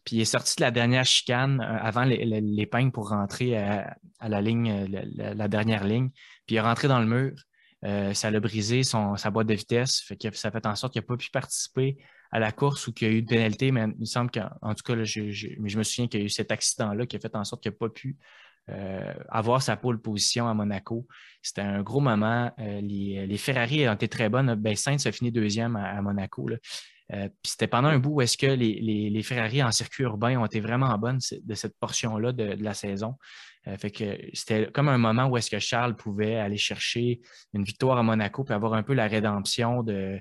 Puis 0.05 0.17
il 0.17 0.21
est 0.21 0.27
sorti 0.27 0.57
de 0.57 0.63
la 0.63 0.71
dernière 0.71 1.05
chicane 1.05 1.61
avant 1.61 2.05
l'épingle 2.05 2.91
pour 2.91 3.11
rentrer 3.11 3.57
à, 3.57 3.97
la 4.29 4.41
ligne, 4.41 4.87
la, 5.17 5.49
dernière 5.49 5.85
ligne. 5.85 6.11
Puis 6.47 6.55
il 6.55 6.57
est 6.57 6.61
rentré 6.61 6.89
dans 6.89 7.01
le 7.01 7.07
mur. 7.07 7.33
Euh, 7.85 8.15
ça 8.15 8.31
l'a 8.31 8.41
brisé 8.41 8.85
son, 8.85 9.17
sa 9.17 9.31
boîte 9.31 9.47
de 9.47 9.55
vitesse. 9.55 10.01
Fait 10.01 10.17
que 10.17 10.35
ça 10.37 10.51
fait 10.51 10.67
en 10.67 10.75
sorte 10.75 10.93
qu'il 10.93 11.03
n'a 11.03 11.07
pas 11.07 11.17
pu 11.17 11.31
participer 11.31 11.99
à 12.31 12.39
la 12.39 12.53
course 12.53 12.87
ou 12.87 12.93
qu'il 12.93 13.09
y 13.09 13.11
a 13.11 13.15
eu 13.15 13.19
une 13.19 13.27
pénalité. 13.27 13.73
Mais 13.73 13.83
il 13.83 14.01
me 14.01 14.05
semble 14.05 14.31
qu'en 14.31 14.75
tout 14.75 14.83
cas, 14.85 15.05
je, 15.05 15.21
mais 15.61 15.69
je 15.69 15.79
me 15.79 15.83
souviens 15.83 16.09
qu'il 16.09 16.21
y 16.21 16.23
a 16.23 16.27
eu 16.27 16.31
cet 16.31 16.51
accident-là 16.53 17.07
qui 17.07 17.17
a 17.17 17.21
fait 17.21 17.35
en 17.37 17.45
sorte 17.45 17.63
qu'il 17.63 17.73
n'a 17.73 17.77
pas 17.79 17.89
pu 17.89 18.17
euh, 18.71 19.13
avoir 19.29 19.61
sa 19.61 19.77
pole 19.77 20.01
position 20.01 20.49
à 20.49 20.55
Monaco. 20.55 21.07
C'était 21.43 21.63
un 21.63 21.83
gros 21.83 22.01
moment. 22.01 22.53
Euh, 22.61 22.81
les, 22.81 23.37
Ferrari 23.37 23.89
ont 23.89 23.95
été 23.95 24.09
très 24.09 24.29
bonnes. 24.29 24.55
Ben, 24.55 24.77
Sainz 24.77 25.05
a 25.07 25.13
fini 25.13 25.33
deuxième 25.33 25.75
à, 25.75 26.01
Monaco. 26.01 26.49
Puis 27.13 27.51
c'était 27.53 27.67
pendant 27.67 27.89
un 27.89 27.99
bout 27.99 28.15
où 28.15 28.21
est-ce 28.23 28.39
que 28.39 28.47
les, 28.47 29.23
Ferrari 29.23 29.63
en 29.63 29.71
circuit 29.71 30.05
urbain 30.05 30.39
ont 30.39 30.47
été 30.47 30.61
vraiment 30.61 30.97
bonnes 30.99 31.21
de 31.45 31.55
cette 31.55 31.79
portion-là 31.79 32.33
de, 32.33 32.57
la 32.59 32.75
saison. 32.75 33.17
Euh, 33.69 33.77
fait 33.77 33.91
que 33.91 34.19
c'était 34.33 34.71
comme 34.73 34.89
un 34.89 34.99
moment 34.99 35.27
où 35.27 35.37
est-ce 35.37 35.51
que 35.51 35.59
Charles 35.59 35.95
pouvait 35.95 36.37
aller 36.37 36.57
chercher 36.57 37.21
une 37.53 37.65
victoire 37.65 37.99
à 37.99 38.03
Monaco 38.03 38.45
puis 38.45 38.55
avoir 38.55 38.75
un 38.75 38.83
peu 38.83 38.95
la 38.95 39.07
rédemption 39.07 39.83
de, 39.83 40.21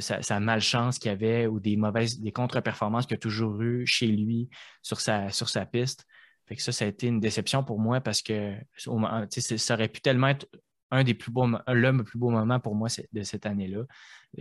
sa, 0.00 0.40
malchance 0.40 0.98
qu'il 0.98 1.10
avait 1.10 1.46
ou 1.46 1.60
des 1.60 1.76
mauvaises, 1.76 2.20
des 2.20 2.32
contre-performances 2.32 3.06
qu'il 3.06 3.16
a 3.16 3.20
toujours 3.20 3.60
eues 3.60 3.86
chez 3.86 4.06
lui 4.06 4.48
sur 4.82 5.00
sa, 5.00 5.30
sur 5.30 5.48
sa 5.48 5.66
piste. 5.66 6.04
Fait 6.46 6.56
que 6.56 6.62
ça, 6.62 6.72
ça 6.72 6.84
a 6.84 6.88
été 6.88 7.08
une 7.08 7.20
déception 7.20 7.64
pour 7.64 7.78
moi 7.78 8.00
parce 8.00 8.22
que 8.22 8.54
ça 8.76 9.74
aurait 9.74 9.88
pu 9.88 10.00
tellement 10.00 10.28
être 10.28 10.46
un 10.90 11.04
des 11.04 11.14
plus 11.14 11.30
beaux, 11.30 11.46
le 11.46 12.02
plus 12.02 12.18
beau 12.18 12.30
moment 12.30 12.60
pour 12.60 12.74
moi 12.74 12.88
de 13.12 13.22
cette 13.22 13.46
année-là. 13.46 13.84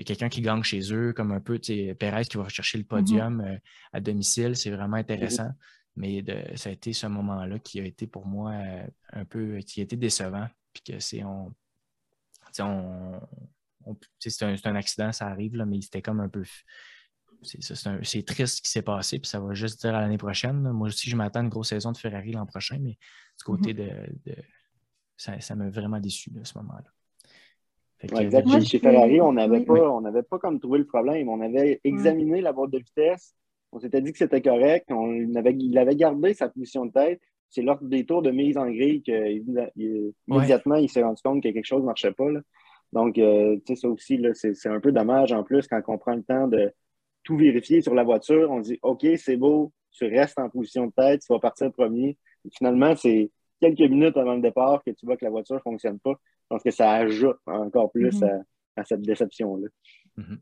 Quelqu'un 0.06 0.30
qui 0.30 0.42
gagne 0.42 0.64
chez 0.64 0.94
eux, 0.94 1.14
comme 1.14 1.32
un 1.32 1.42
peu 1.42 1.60
Perez 2.00 2.26
qui 2.26 2.38
va 2.38 2.44
rechercher 2.44 2.78
le 2.78 2.84
mm-hmm. 2.84 2.88
podium 2.88 3.42
euh, 3.42 3.58
à 3.94 4.00
domicile, 4.00 4.56
c'est 4.56 4.72
vraiment 4.72 4.98
intéressant. 4.98 5.50
Mais 5.96 6.24
ça 6.56 6.70
a 6.70 6.74
été 6.74 6.94
ce 6.94 7.08
moment-là 7.08 7.58
qui 7.60 7.80
a 7.80 7.84
été 7.84 8.06
pour 8.06 8.28
moi 8.28 8.52
euh, 8.52 8.88
un 9.14 9.26
peu, 9.26 9.58
qui 9.60 9.80
a 9.80 9.84
été 9.84 9.96
décevant. 9.96 10.48
Puis 10.74 10.84
que 10.94 11.00
c'est 11.00 11.24
on, 11.24 11.54
c'est 14.20 14.44
un, 14.66 14.76
accident, 14.76 15.12
ça 15.12 15.28
arrive, 15.28 15.56
là, 15.56 15.66
mais 15.66 15.82
c'était 15.82 16.02
comme 16.02 16.20
un 16.20 16.30
peu. 16.30 16.44
C'est 17.44 18.26
triste 18.26 18.58
ce 18.58 18.62
qui 18.62 18.70
s'est 18.70 18.82
passé, 18.82 19.20
puis 19.20 19.30
ça 19.30 19.40
va 19.40 19.54
juste 19.54 19.82
dire 19.82 19.96
à 19.96 20.02
l'année 20.02 20.18
prochaine. 20.18 20.72
Moi 20.72 20.88
aussi, 20.88 21.10
je 21.10 21.16
m'attends 21.16 21.42
à 21.42 21.44
une 21.44 21.50
grosse 21.50 21.70
saison 21.70 21.92
de 21.92 21.98
Ferrari 21.98 22.32
l'an 22.32 22.46
prochain, 22.46 22.80
mais 22.80 22.98
du 23.38 23.44
côté 23.46 23.74
mm-hmm. 23.74 24.24
de, 24.26 24.36
ça 25.18 25.56
m'a 25.56 25.70
vraiment 25.70 26.00
déçu 26.00 26.32
à 26.40 26.46
ce 26.46 26.58
moment-là. 26.60 28.22
exactement. 28.22 28.62
Chez 28.62 28.80
Ferrari, 28.80 29.20
on 29.20 29.34
n'avait 29.34 29.64
pas, 29.64 30.00
pas 30.30 30.40
comme 30.40 30.60
trouvé 30.60 30.80
le 30.80 30.86
problème. 30.86 31.30
On 31.30 31.42
avait 31.42 31.82
examiné 31.84 32.42
la 32.42 32.54
boîte 32.54 32.72
de 32.72 32.80
vitesse. 32.80 33.36
On 33.72 33.80
s'était 33.80 34.02
dit 34.02 34.12
que 34.12 34.18
c'était 34.18 34.42
correct. 34.42 34.86
On 34.90 35.36
avait, 35.36 35.56
il 35.58 35.78
avait 35.78 35.96
gardé 35.96 36.34
sa 36.34 36.50
position 36.50 36.86
de 36.86 36.92
tête. 36.92 37.22
C'est 37.50 37.62
lors 37.62 37.82
des 37.82 38.06
tours 38.06 38.22
de 38.22 38.32
mise 38.32 38.58
en 38.58 38.70
grille 38.70 39.02
qu'immédiatement, 39.02 40.76
il, 40.76 40.84
il 40.84 40.90
s'est 40.90 41.04
rendu 41.04 41.22
compte 41.24 41.42
que 41.42 41.50
quelque 41.50 41.66
chose 41.66 41.82
ne 41.82 41.88
marchait 41.88 42.12
pas. 42.12 42.26
Donc, 42.94 43.18
euh, 43.18 43.58
tu 43.66 43.76
sais, 43.76 43.82
ça 43.82 43.90
aussi, 43.90 44.22
c'est 44.34 44.70
un 44.70 44.80
peu 44.80 44.92
dommage 44.92 45.32
en 45.32 45.44
plus 45.44 45.68
quand 45.68 45.82
on 45.88 45.98
prend 45.98 46.16
le 46.16 46.24
temps 46.24 46.48
de 46.48 46.72
tout 47.24 47.38
vérifier 47.38 47.82
sur 47.82 47.94
la 47.94 48.04
voiture. 48.04 48.50
On 48.52 48.60
dit 48.60 48.80
OK, 48.82 49.06
c'est 49.18 49.38
beau, 49.38 49.72
tu 49.92 50.06
restes 50.06 50.40
en 50.40 50.50
position 50.50 50.88
de 50.88 50.92
tête, 50.92 51.22
tu 51.22 51.34
vas 51.34 51.40
partir 51.40 51.72
premier. 51.72 52.18
finalement, 52.54 52.96
c'est 52.96 53.30
quelques 53.60 53.90
minutes 53.90 54.18
avant 54.18 54.36
le 54.36 54.42
départ 54.42 54.84
que 54.84 54.92
tu 54.92 55.06
vois 55.06 55.18
que 55.18 55.26
la 55.26 55.32
voiture 55.32 55.56
ne 55.56 55.62
fonctionne 55.62 56.00
pas. 56.00 56.14
Je 56.14 56.48
pense 56.50 56.64
que 56.64 56.72
ça 56.72 56.92
ajoute 56.92 57.38
encore 57.46 57.92
plus 57.92 58.22
mm-hmm. 58.22 58.44
à, 58.76 58.84
cette 58.84 59.02
déception-là. 59.02 59.68
Mm-hmm. 60.18 60.38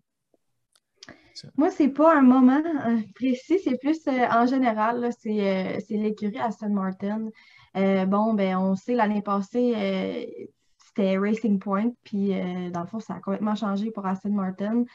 Moi, 1.58 1.70
ce 1.70 1.84
n'est 1.84 1.90
pas 1.90 2.16
un 2.16 2.22
moment 2.22 2.62
euh, 2.88 2.98
précis, 3.14 3.60
c'est 3.64 3.78
plus 3.78 4.08
euh, 4.08 4.26
en 4.32 4.46
général, 4.46 5.04
euh, 5.04 5.10
c'est 5.20 5.98
l'écurie 5.98 6.40
Aston 6.40 6.70
Martin. 6.70 7.30
bon, 7.74 8.34
ben, 8.34 8.58
on 8.58 8.76
sait 8.76 8.96
l'année 8.96 9.22
passée, 9.22 9.74
c'était 10.78 11.18
Racing 11.18 11.60
Point, 11.60 11.92
puis 12.04 12.30
dans 12.72 12.82
le 12.82 12.88
fond, 12.88 13.00
ça 13.00 13.16
a 13.16 13.20
complètement 13.20 13.56
changé 13.56 13.92
pour 13.92 14.06
Aston 14.06 14.30
Martin. 14.30 14.86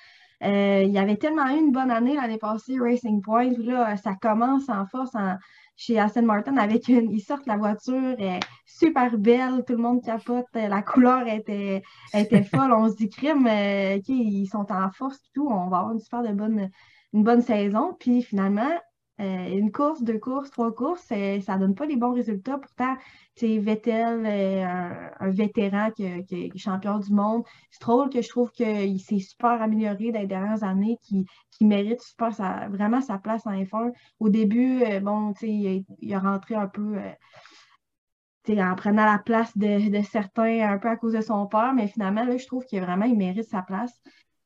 Il 0.43 0.91
y 0.91 0.99
avait 0.99 1.17
tellement 1.17 1.49
eu 1.49 1.59
une 1.59 1.73
bonne 1.73 1.91
année 1.91 2.15
l'année 2.15 2.39
passée, 2.39 2.79
Racing 2.79 3.21
Point, 3.23 3.53
là, 3.59 3.97
ça 3.97 4.15
commence 4.15 4.69
en 4.69 4.87
force 4.87 5.15
en, 5.15 5.37
chez 5.81 5.99
Aston 5.99 6.23
Martin 6.23 6.59
avec 6.59 6.89
une. 6.89 7.11
Ils 7.11 7.23
sortent 7.23 7.47
la 7.47 7.57
voiture, 7.57 8.15
est 8.19 8.41
super 8.67 9.17
belle, 9.17 9.65
tout 9.67 9.73
le 9.73 9.79
monde 9.79 10.05
capote, 10.05 10.47
la 10.53 10.83
couleur 10.83 11.27
était, 11.27 11.83
était 12.13 12.43
folle. 12.55 12.73
On 12.73 12.91
se 12.91 12.97
dit, 12.97 13.09
crime, 13.09 13.47
euh, 13.47 13.99
ils 14.07 14.47
sont 14.47 14.71
en 14.71 14.91
force 14.91 15.17
et 15.17 15.31
tout, 15.35 15.49
on 15.49 15.69
va 15.69 15.79
avoir 15.79 15.93
une 15.93 15.99
super 15.99 16.23
de 16.23 16.35
bonne, 16.35 16.71
une 17.15 17.25
bonne 17.25 17.41
saison. 17.41 17.97
Puis 17.99 18.23
finalement, 18.23 18.71
euh, 19.21 19.59
une 19.59 19.71
course, 19.71 20.03
deux 20.03 20.19
courses, 20.19 20.51
trois 20.51 20.75
courses, 20.75 21.03
ça 21.03 21.17
ne 21.17 21.59
donne 21.59 21.75
pas 21.75 21.85
les 21.85 21.97
bons 21.97 22.15
résultats. 22.15 22.59
Pourtant, 22.59 22.97
Vettel, 23.43 24.25
euh, 24.27 25.09
un, 25.21 25.31
vétéran 25.31 25.91
qui, 25.91 26.05
est 26.05 26.59
champion 26.59 26.99
du 26.99 27.13
monde. 27.13 27.45
Stroll, 27.71 28.11
que 28.11 28.23
je 28.23 28.29
trouve 28.29 28.51
qu'il 28.51 29.01
s'est 29.01 29.19
super 29.19 29.63
amélioré 29.63 30.13
dans 30.13 30.21
les 30.21 30.27
dernières 30.27 30.65
années, 30.65 30.99
qui, 31.03 31.27
mérite 31.63 32.01
super 32.01 32.31
vraiment 32.71 33.03
sa 33.03 33.19
place 33.19 33.47
en 33.47 33.53
F1. 33.53 33.93
Au 34.19 34.31
début, 34.31 34.83
euh, 34.83 35.01
bon, 35.01 35.35
il, 35.43 35.85
il, 36.01 36.15
a 36.15 36.19
rentré 36.19 36.55
un 36.55 36.69
peu 36.69 36.97
en 38.49 38.75
prenant 38.75 39.05
la 39.05 39.19
place 39.19 39.57
de, 39.57 39.91
de, 39.91 40.03
certains 40.03 40.73
un 40.73 40.79
peu 40.79 40.89
à 40.89 40.97
cause 40.97 41.13
de 41.13 41.21
son 41.21 41.47
père, 41.47 41.75
mais 41.75 41.87
finalement, 41.87 42.25
là, 42.25 42.37
je 42.39 42.47
trouve 42.47 42.65
qu'il 42.65 42.81
vraiment 42.81 43.05
il 43.05 43.17
mérite 43.17 43.45
sa 43.45 43.61
place. 43.63 44.01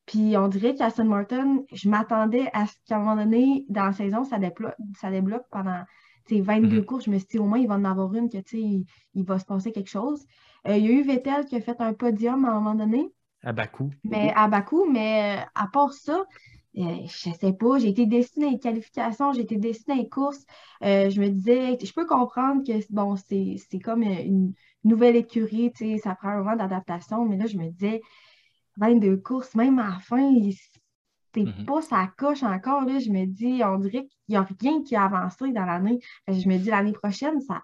Puis 0.05 0.37
on 0.37 0.47
dirait 0.47 0.75
qu'à 0.75 0.85
Aston 0.85 1.05
Martin, 1.05 1.63
je 1.71 1.89
m'attendais 1.89 2.49
à 2.53 2.67
ce 2.67 2.73
qu'à 2.85 2.97
un 2.97 2.99
moment 2.99 3.15
donné, 3.15 3.65
dans 3.69 3.85
la 3.85 3.93
saison, 3.93 4.23
ça 4.23 4.37
débloque, 4.37 4.75
ça 4.99 5.09
débloque 5.09 5.45
pendant 5.51 5.83
22 6.29 6.77
mhm. 6.77 6.85
courses. 6.85 7.05
Je 7.05 7.11
me 7.11 7.17
suis 7.17 7.27
dit, 7.27 7.39
au 7.39 7.45
moins, 7.45 7.59
il 7.59 7.67
va 7.67 7.75
en 7.75 7.85
avoir 7.85 8.13
une 8.13 8.29
que 8.29 8.37
il, 8.53 8.85
il 9.13 9.25
va 9.25 9.39
se 9.39 9.45
passer 9.45 9.71
quelque 9.71 9.89
chose. 9.89 10.25
Euh, 10.67 10.77
il 10.77 10.85
y 10.85 10.87
a 10.89 10.91
eu 10.91 11.03
Vettel 11.03 11.45
qui 11.45 11.55
a 11.55 11.61
fait 11.61 11.79
un 11.79 11.93
podium 11.93 12.45
à 12.45 12.49
un 12.49 12.53
moment 12.55 12.75
donné. 12.75 13.11
À 13.43 13.53
Bakou. 13.53 13.91
Mais, 14.03 14.33
à 14.35 14.47
Bakou, 14.47 14.89
mais 14.91 15.37
euh, 15.37 15.45
à 15.53 15.67
part 15.67 15.93
ça, 15.93 16.23
euh, 16.77 16.95
je 17.05 17.29
ne 17.29 17.33
sais 17.35 17.53
pas, 17.53 17.77
j'ai 17.77 17.89
été 17.89 18.05
destinée 18.05 18.47
à 18.47 18.51
les 18.51 18.59
qualifications, 18.59 19.33
j'ai 19.33 19.41
été 19.41 19.57
destinée 19.57 19.99
à 19.99 20.01
les 20.01 20.09
courses. 20.09 20.45
je 20.81 21.19
me 21.21 21.29
disais, 21.29 21.77
je 21.81 21.93
peux 21.93 22.05
comprendre 22.05 22.63
que 22.65 22.73
bon, 22.89 23.15
c'est 23.15 23.79
comme 23.83 24.01
une 24.03 24.53
nouvelle 24.83 25.15
écurie, 25.15 25.71
ça 26.03 26.15
prend 26.15 26.29
un 26.29 26.37
moment 26.39 26.55
d'adaptation, 26.55 27.25
mais 27.25 27.37
là, 27.37 27.45
je 27.45 27.57
me 27.57 27.69
disais, 27.69 28.01
22 28.77 29.17
courses, 29.17 29.55
même 29.55 29.79
à 29.79 29.89
la 29.89 29.99
fin, 29.99 30.31
t'es 31.31 31.43
mm 31.43 31.65
pas 31.65 31.81
ça 31.81 32.09
coche 32.17 32.43
encore. 32.43 32.85
Là, 32.85 32.99
je 32.99 33.09
me 33.09 33.25
dis, 33.25 33.61
on 33.63 33.77
dirait 33.77 34.07
qu'il 34.07 34.29
n'y 34.29 34.35
a 34.37 34.47
rien 34.61 34.83
qui 34.83 34.95
a 34.95 35.03
avancé 35.05 35.51
dans 35.51 35.65
l'année. 35.65 35.99
Je 36.27 36.47
me 36.47 36.57
dis, 36.57 36.69
l'année 36.69 36.93
prochaine, 36.93 37.41
ça. 37.41 37.61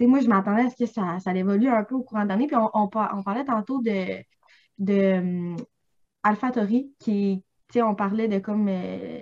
moi, 0.00 0.20
je 0.20 0.28
m'attendais 0.28 0.62
à 0.62 0.70
ce 0.70 0.76
que 0.76 0.86
ça, 0.86 1.18
ça 1.20 1.34
évolue 1.34 1.68
un 1.68 1.84
peu 1.84 1.94
au 1.94 2.02
courant 2.02 2.24
de 2.24 2.28
l'année. 2.28 2.46
Puis 2.46 2.56
on, 2.56 2.70
on, 2.74 2.88
parlait 2.88 3.44
tantôt 3.44 3.80
de, 3.80 4.22
de 4.78 5.12
um, 5.18 5.56
AlphaTauri, 6.22 6.92
qui, 6.98 7.42
on 7.76 7.94
parlait 7.94 8.28
de 8.28 8.38
comme. 8.38 8.68
Euh, 8.68 9.20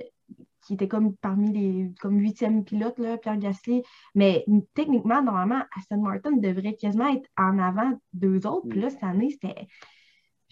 qui 0.67 0.75
était 0.75 0.89
comme 0.89 1.15
parmi 1.15 1.53
les 1.53 1.95
comme 2.01 2.19
huitième 2.19 2.65
pilote, 2.65 2.99
là, 2.99 3.19
Pierre 3.19 3.39
Gasly. 3.39 3.85
Mais 4.17 4.45
techniquement, 4.75 5.23
normalement, 5.23 5.63
Aston 5.77 6.03
Martin 6.03 6.33
devrait 6.33 6.75
quasiment 6.75 7.07
être 7.07 7.29
en 7.37 7.61
avant 7.61 7.93
d'eux 8.13 8.45
autres. 8.49 8.67
Puis 8.69 8.81
là, 8.81 8.91
cette 8.91 9.05
année, 9.05 9.31
c'était 9.31 9.69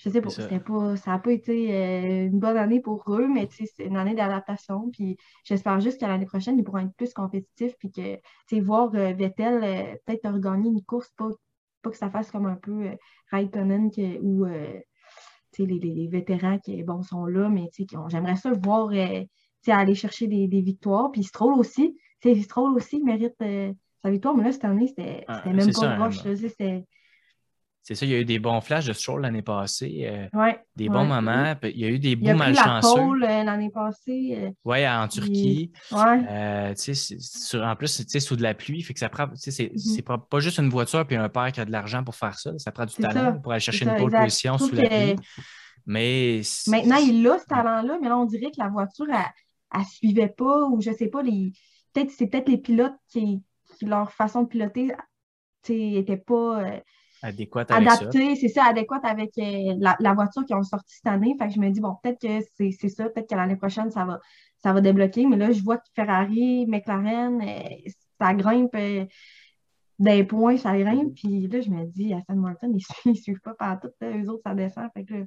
je 0.04 0.10
sais 0.10 0.20
pas, 0.20 0.30
pas 0.60 0.96
ça 0.96 1.12
n'a 1.12 1.18
pas 1.18 1.32
été 1.32 1.74
euh, 1.74 2.26
une 2.26 2.38
bonne 2.38 2.58
année 2.58 2.80
pour 2.80 3.02
eux, 3.08 3.26
mais 3.26 3.48
c'est 3.50 3.84
une 3.84 3.96
année 3.96 4.14
d'adaptation. 4.14 4.90
Puis 4.90 5.16
j'espère 5.44 5.80
juste 5.80 5.98
qu'à 5.98 6.08
l'année 6.08 6.26
prochaine, 6.26 6.58
ils 6.58 6.64
pourront 6.64 6.78
être 6.78 6.94
plus 6.96 7.14
compétitifs. 7.14 7.74
Puis 7.78 7.90
que, 7.90 8.60
voir 8.60 8.94
euh, 8.94 9.14
Vettel 9.14 9.64
euh, 9.64 9.96
peut-être 10.04 10.30
regagner 10.30 10.68
une 10.68 10.82
course, 10.82 11.10
pas, 11.16 11.30
pas 11.82 11.90
que 11.90 11.96
ça 11.96 12.10
fasse 12.10 12.30
comme 12.30 12.46
un 12.46 12.56
peu 12.56 12.90
Raikkonen 13.30 13.90
ou 14.20 14.44
les, 15.58 15.66
les, 15.66 16.08
vétérans 16.08 16.58
qui 16.58 16.82
bon, 16.82 17.02
sont 17.02 17.24
là, 17.24 17.48
mais 17.48 17.70
j'aimerais 18.08 18.36
ça 18.36 18.52
voir 18.52 18.90
aller 18.90 19.94
chercher 19.94 20.26
des, 20.26 20.60
victoires. 20.60 21.12
Puis 21.12 21.24
Stroll 21.24 21.58
aussi. 21.58 21.96
Stroll 22.22 22.74
aussi 22.74 23.02
mérite 23.02 23.36
sa 24.02 24.10
victoire, 24.10 24.36
mais 24.36 24.44
là, 24.44 24.52
cette 24.52 24.64
année, 24.64 24.88
c'était 24.88 25.24
ah, 25.28 25.42
même 25.46 25.72
pas 25.72 25.96
proche. 25.96 26.22
C'est 27.86 27.94
ça, 27.94 28.06
il 28.06 28.12
y 28.12 28.14
a 28.14 28.18
eu 28.18 28.24
des 28.24 28.38
bons 28.38 28.62
flashs 28.62 28.86
de 28.86 28.94
Stroll 28.94 29.20
l'année 29.20 29.42
passée. 29.42 30.06
Euh, 30.08 30.52
des 30.74 30.88
bons 30.88 31.04
moments. 31.04 31.54
Il 31.64 31.78
y 31.78 31.84
a 31.84 31.88
eu 31.90 31.98
des 31.98 32.16
bons 32.16 32.34
malchanceux. 32.34 32.98
Euh, 32.98 33.44
l'année 33.44 33.68
passée. 33.68 34.38
Euh, 34.38 34.50
oui, 34.64 34.88
en 34.88 35.06
Turquie. 35.06 35.70
Ouais. 35.92 36.72
sur, 36.74 37.62
en 37.62 37.76
plus, 37.76 38.02
c'est 38.08 38.20
sous 38.20 38.36
de 38.36 38.42
la 38.42 38.54
pluie. 38.54 38.80
Fait 38.80 38.94
que 38.94 39.00
ça 39.00 39.10
prend. 39.10 39.26
C'est 39.34 39.50
mm-hmm. 39.50 40.28
pas, 40.30 40.40
juste 40.40 40.58
une 40.58 40.70
voiture 40.70 41.06
puis 41.06 41.16
un 41.16 41.28
père 41.28 41.52
qui 41.52 41.60
a 41.60 41.66
de 41.66 41.72
l'argent 41.72 42.02
pour 42.02 42.14
faire 42.14 42.38
ça. 42.38 42.56
Ça 42.56 42.72
prend 42.72 42.86
du 42.86 42.94
talent 42.94 43.38
pour 43.38 43.52
aller 43.52 43.60
chercher 43.60 43.84
une 43.84 43.96
pole 43.96 44.10
position 44.10 44.56
sous 44.56 44.74
la 44.74 44.88
pluie. 44.88 45.16
Mais. 45.84 46.40
Maintenant, 46.68 46.96
il 46.96 47.28
a 47.28 47.38
ce 47.38 47.44
talent-là, 47.44 47.98
mais 48.00 48.08
là, 48.08 48.16
on 48.16 48.24
dirait 48.24 48.50
que 48.50 48.60
la 48.60 48.68
voiture, 48.68 49.08
elle 49.10 49.80
ne 49.80 49.84
suivait 49.84 50.34
pas 50.34 50.64
ou 50.70 50.80
je 50.80 50.90
sais 50.90 51.08
pas, 51.08 51.22
les... 51.22 51.52
peut-être 51.92 52.10
c'est 52.12 52.28
peut-être 52.28 52.48
les 52.48 52.56
pilotes 52.56 52.96
qui, 53.08 53.42
leur 53.82 54.10
façon 54.10 54.44
de 54.44 54.48
piloter 54.48 54.92
n'était 55.68 56.16
pas 56.16 56.80
adéquate 57.24 57.70
avec 57.70 57.88
adapté, 57.88 58.36
c'est 58.36 58.48
ça, 58.48 58.64
adéquate 58.66 59.04
avec 59.04 59.36
euh, 59.38 59.74
la, 59.78 60.14
voiture 60.14 60.44
qui 60.44 60.54
ont 60.54 60.62
sorti 60.62 60.96
cette 60.96 61.06
année. 61.06 61.34
Fait 61.38 61.48
que 61.48 61.54
je 61.54 61.60
me 61.60 61.70
dis, 61.70 61.80
bon, 61.80 61.96
peut-être 62.02 62.20
que 62.20 62.46
c'est 62.56 62.88
ça, 62.88 63.08
peut-être 63.08 63.28
que 63.28 63.34
l'année 63.34 63.56
prochaine, 63.56 63.90
ça 63.90 64.04
va, 64.04 64.20
ça 64.58 64.72
va 64.72 64.80
débloquer. 64.80 65.26
Mais 65.26 65.36
là, 65.36 65.50
je 65.50 65.62
vois 65.62 65.78
que 65.78 65.88
Ferrari, 65.94 66.66
McLaren, 66.66 67.40
euh, 67.40 67.90
ça 68.20 68.34
grimpe 68.34 68.74
euh, 68.74 69.06
des 69.98 70.24
points, 70.24 70.58
ça 70.58 70.78
grimpe. 70.78 71.14
Puis 71.14 71.48
là, 71.48 71.60
je 71.60 71.70
me 71.70 71.86
dis, 71.86 72.12
Aston 72.12 72.36
Martin, 72.36 72.68
ils 72.72 72.82
ne 73.10 73.14
suivent 73.14 73.40
pas 73.40 73.54
partout. 73.54 73.88
Eux 74.02 74.28
autres, 74.28 74.42
ça 74.44 74.54
descend. 74.54 74.90
Fait 74.92 75.04
que 75.04 75.26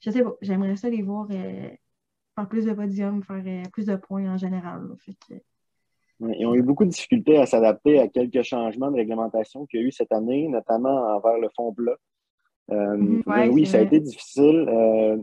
je 0.00 0.10
sais 0.10 0.22
pas, 0.22 0.32
j'aimerais 0.42 0.76
ça 0.76 0.90
les 0.90 1.02
voir 1.02 1.28
faire 1.28 2.48
plus 2.48 2.66
de 2.66 2.72
podiums, 2.72 3.22
faire 3.22 3.62
plus 3.72 3.86
de 3.86 3.96
points 3.96 4.30
en 4.30 4.36
général. 4.36 4.86
Fait 4.98 5.16
que, 5.28 5.34
ils 6.20 6.46
ont 6.46 6.54
eu 6.54 6.62
beaucoup 6.62 6.84
de 6.84 6.90
difficultés 6.90 7.38
à 7.38 7.46
s'adapter 7.46 7.98
à 8.00 8.08
quelques 8.08 8.42
changements 8.42 8.90
de 8.90 8.96
réglementation 8.96 9.66
qu'il 9.66 9.80
y 9.80 9.84
a 9.84 9.86
eu 9.86 9.92
cette 9.92 10.12
année, 10.12 10.48
notamment 10.48 11.16
envers 11.16 11.38
le 11.38 11.48
fond 11.54 11.72
plat. 11.72 11.96
Euh, 12.70 12.96
mhm. 12.96 13.22
oui, 13.52 13.66
ça 13.66 13.78
a 13.78 13.82
été 13.82 14.00
difficile. 14.00 14.68
Euh, 14.68 15.16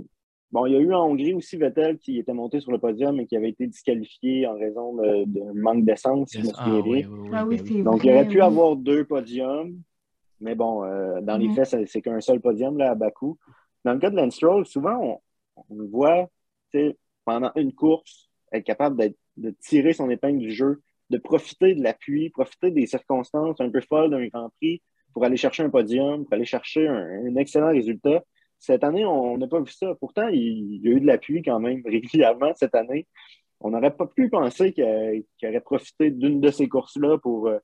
bon, 0.51 0.65
il 0.65 0.73
y 0.73 0.75
a 0.75 0.79
eu 0.79 0.93
en 0.93 1.05
Hongrie 1.05 1.33
aussi 1.33 1.57
Vettel 1.57 1.97
qui 1.97 2.17
était 2.17 2.33
monté 2.33 2.59
sur 2.59 2.71
le 2.71 2.79
podium 2.79 3.19
et 3.19 3.27
qui 3.27 3.35
avait 3.35 3.49
été 3.49 3.67
disqualifié 3.67 4.47
en 4.47 4.55
raison 4.55 4.95
d'un 5.25 5.53
manque 5.53 5.83
d'essence, 5.83 6.29
si 6.29 6.41
je 6.41 6.47
me 6.47 6.53
souviens 6.53 7.83
Donc, 7.83 8.03
il 8.03 8.11
aurait 8.11 8.27
pu 8.27 8.41
avoir 8.41 8.75
deux 8.77 9.03
podiums, 9.03 9.77
mais 10.39 10.55
bon, 10.55 10.83
euh, 10.83 11.19
dans 11.21 11.37
les 11.37 11.49
mhm. 11.49 11.55
faits, 11.55 11.87
c'est 11.87 12.01
qu'un 12.01 12.21
seul 12.21 12.39
podium 12.39 12.77
là, 12.77 12.91
à 12.91 12.95
Bakou. 12.95 13.37
Dans 13.83 13.93
le 13.93 13.99
cas 13.99 14.09
de 14.09 14.15
Lance 14.15 14.35
Stroll, 14.35 14.65
souvent, 14.65 14.97
on, 15.57 15.63
on 15.69 15.75
le 15.75 15.85
voit 15.85 16.29
pendant 17.23 17.51
une 17.55 17.73
course 17.73 18.29
être 18.51 18.65
capable 18.65 18.97
d'être 18.97 19.17
de 19.37 19.53
tirer 19.61 19.93
son 19.93 20.09
épingle 20.09 20.39
du 20.39 20.51
jeu, 20.51 20.81
de 21.09 21.17
profiter 21.17 21.75
de 21.75 21.83
la 21.83 21.93
pluie, 21.93 22.29
profiter 22.29 22.71
des 22.71 22.85
circonstances 22.85 23.59
un 23.59 23.69
peu 23.69 23.81
folles 23.81 24.09
d'un 24.09 24.27
Grand 24.27 24.49
Prix, 24.57 24.81
pour 25.13 25.23
aller 25.23 25.37
chercher 25.37 25.63
un 25.63 25.69
podium, 25.69 26.25
pour 26.25 26.33
aller 26.33 26.45
chercher 26.45 26.87
un, 26.87 27.35
excellent 27.37 27.71
résultat. 27.71 28.23
Cette 28.59 28.83
année, 28.83 29.05
on 29.05 29.37
n'a 29.37 29.47
pas 29.47 29.61
vu 29.61 29.71
ça. 29.71 29.95
Pourtant, 29.99 30.27
il, 30.27 30.81
y 30.83 30.87
a 30.87 30.91
eu 30.91 30.99
de 30.99 31.05
l'appui 31.05 31.41
quand 31.41 31.59
même 31.59 31.81
régulièrement 31.85 32.51
cette 32.55 32.75
année. 32.75 33.07
On 33.61 33.69
n'aurait 33.71 33.95
pas 33.95 34.07
pu 34.07 34.29
penser 34.29 34.73
qu'il 34.73 35.23
aurait 35.43 35.61
profité 35.61 36.11
d'une 36.11 36.41
de 36.41 36.51
ces 36.51 36.67
courses-là 36.67 37.17
pour, 37.19 37.47
euh, 37.47 37.59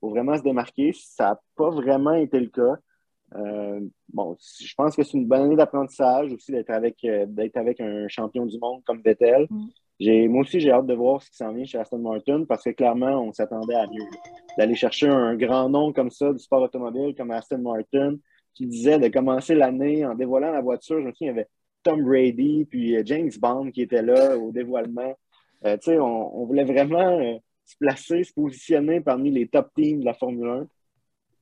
pour, 0.00 0.10
vraiment 0.10 0.36
se 0.36 0.42
démarquer. 0.42 0.92
Ça 0.94 1.24
n'a 1.24 1.40
pas 1.56 1.70
vraiment 1.70 2.14
été 2.14 2.40
le 2.40 2.48
cas. 2.48 2.76
Euh, 3.36 3.80
bon, 4.12 4.36
je 4.40 4.74
pense 4.76 4.94
que 4.94 5.02
c'est 5.02 5.16
une 5.16 5.26
bonne 5.26 5.42
année 5.42 5.56
d'apprentissage 5.56 6.32
aussi 6.32 6.52
d'être 6.52 6.70
avec, 6.70 7.04
euh, 7.04 7.26
d'être 7.26 7.56
avec 7.56 7.80
un 7.80 8.06
champion 8.08 8.46
du 8.46 8.58
monde 8.58 8.82
comme 8.84 9.00
Vettel. 9.02 9.46
Mm. 9.50 10.28
Moi 10.28 10.40
aussi, 10.42 10.60
j'ai 10.60 10.70
hâte 10.70 10.86
de 10.86 10.94
voir 10.94 11.22
ce 11.22 11.30
qui 11.30 11.36
s'en 11.36 11.52
vient 11.52 11.64
chez 11.64 11.78
Aston 11.78 11.98
Martin 11.98 12.44
parce 12.48 12.64
que 12.64 12.70
clairement, 12.70 13.22
on 13.22 13.32
s'attendait 13.32 13.74
à 13.74 13.86
mieux. 13.86 14.04
D'aller 14.58 14.74
chercher 14.74 15.08
un 15.08 15.34
grand 15.36 15.68
nom 15.68 15.92
comme 15.92 16.10
ça 16.10 16.32
du 16.32 16.38
sport 16.38 16.62
automobile 16.62 17.14
comme 17.16 17.30
Aston 17.30 17.58
Martin 17.58 18.16
qui 18.54 18.66
disait 18.66 18.98
de 18.98 19.08
commencer 19.08 19.54
l'année 19.54 20.04
en 20.04 20.14
dévoilant 20.14 20.52
la 20.52 20.60
voiture. 20.60 21.00
Je 21.00 21.06
me 21.06 21.12
souviens, 21.12 21.32
il 21.32 21.36
y 21.36 21.38
avait 21.38 21.48
Tom 21.82 22.02
Brady 22.04 22.66
puis 22.68 22.96
euh, 22.96 23.02
James 23.04 23.30
Bond 23.40 23.70
qui 23.70 23.82
était 23.82 24.02
là 24.02 24.36
au 24.36 24.52
dévoilement. 24.52 25.14
Euh, 25.64 25.76
on, 25.88 26.30
on, 26.34 26.44
voulait 26.44 26.64
vraiment 26.64 27.40
se 27.64 27.76
placer, 27.78 28.22
se 28.22 28.32
positionner 28.32 29.00
parmi 29.00 29.30
les 29.30 29.48
top 29.48 29.70
teams 29.74 30.00
de 30.00 30.04
la 30.04 30.14
Formule 30.14 30.48
1 30.48 30.66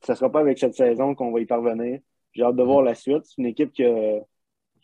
ce 0.04 0.12
ne 0.12 0.16
sera 0.16 0.30
pas 0.30 0.40
avec 0.40 0.58
cette 0.58 0.74
saison 0.74 1.14
qu'on 1.14 1.32
va 1.32 1.40
y 1.40 1.46
parvenir. 1.46 2.00
J'ai 2.32 2.42
hâte 2.42 2.56
de 2.56 2.62
voir 2.62 2.82
la 2.82 2.94
suite. 2.94 3.24
C'est 3.24 3.38
une 3.38 3.46
équipe 3.46 3.72
qui 3.72 3.84
a, 3.84 4.20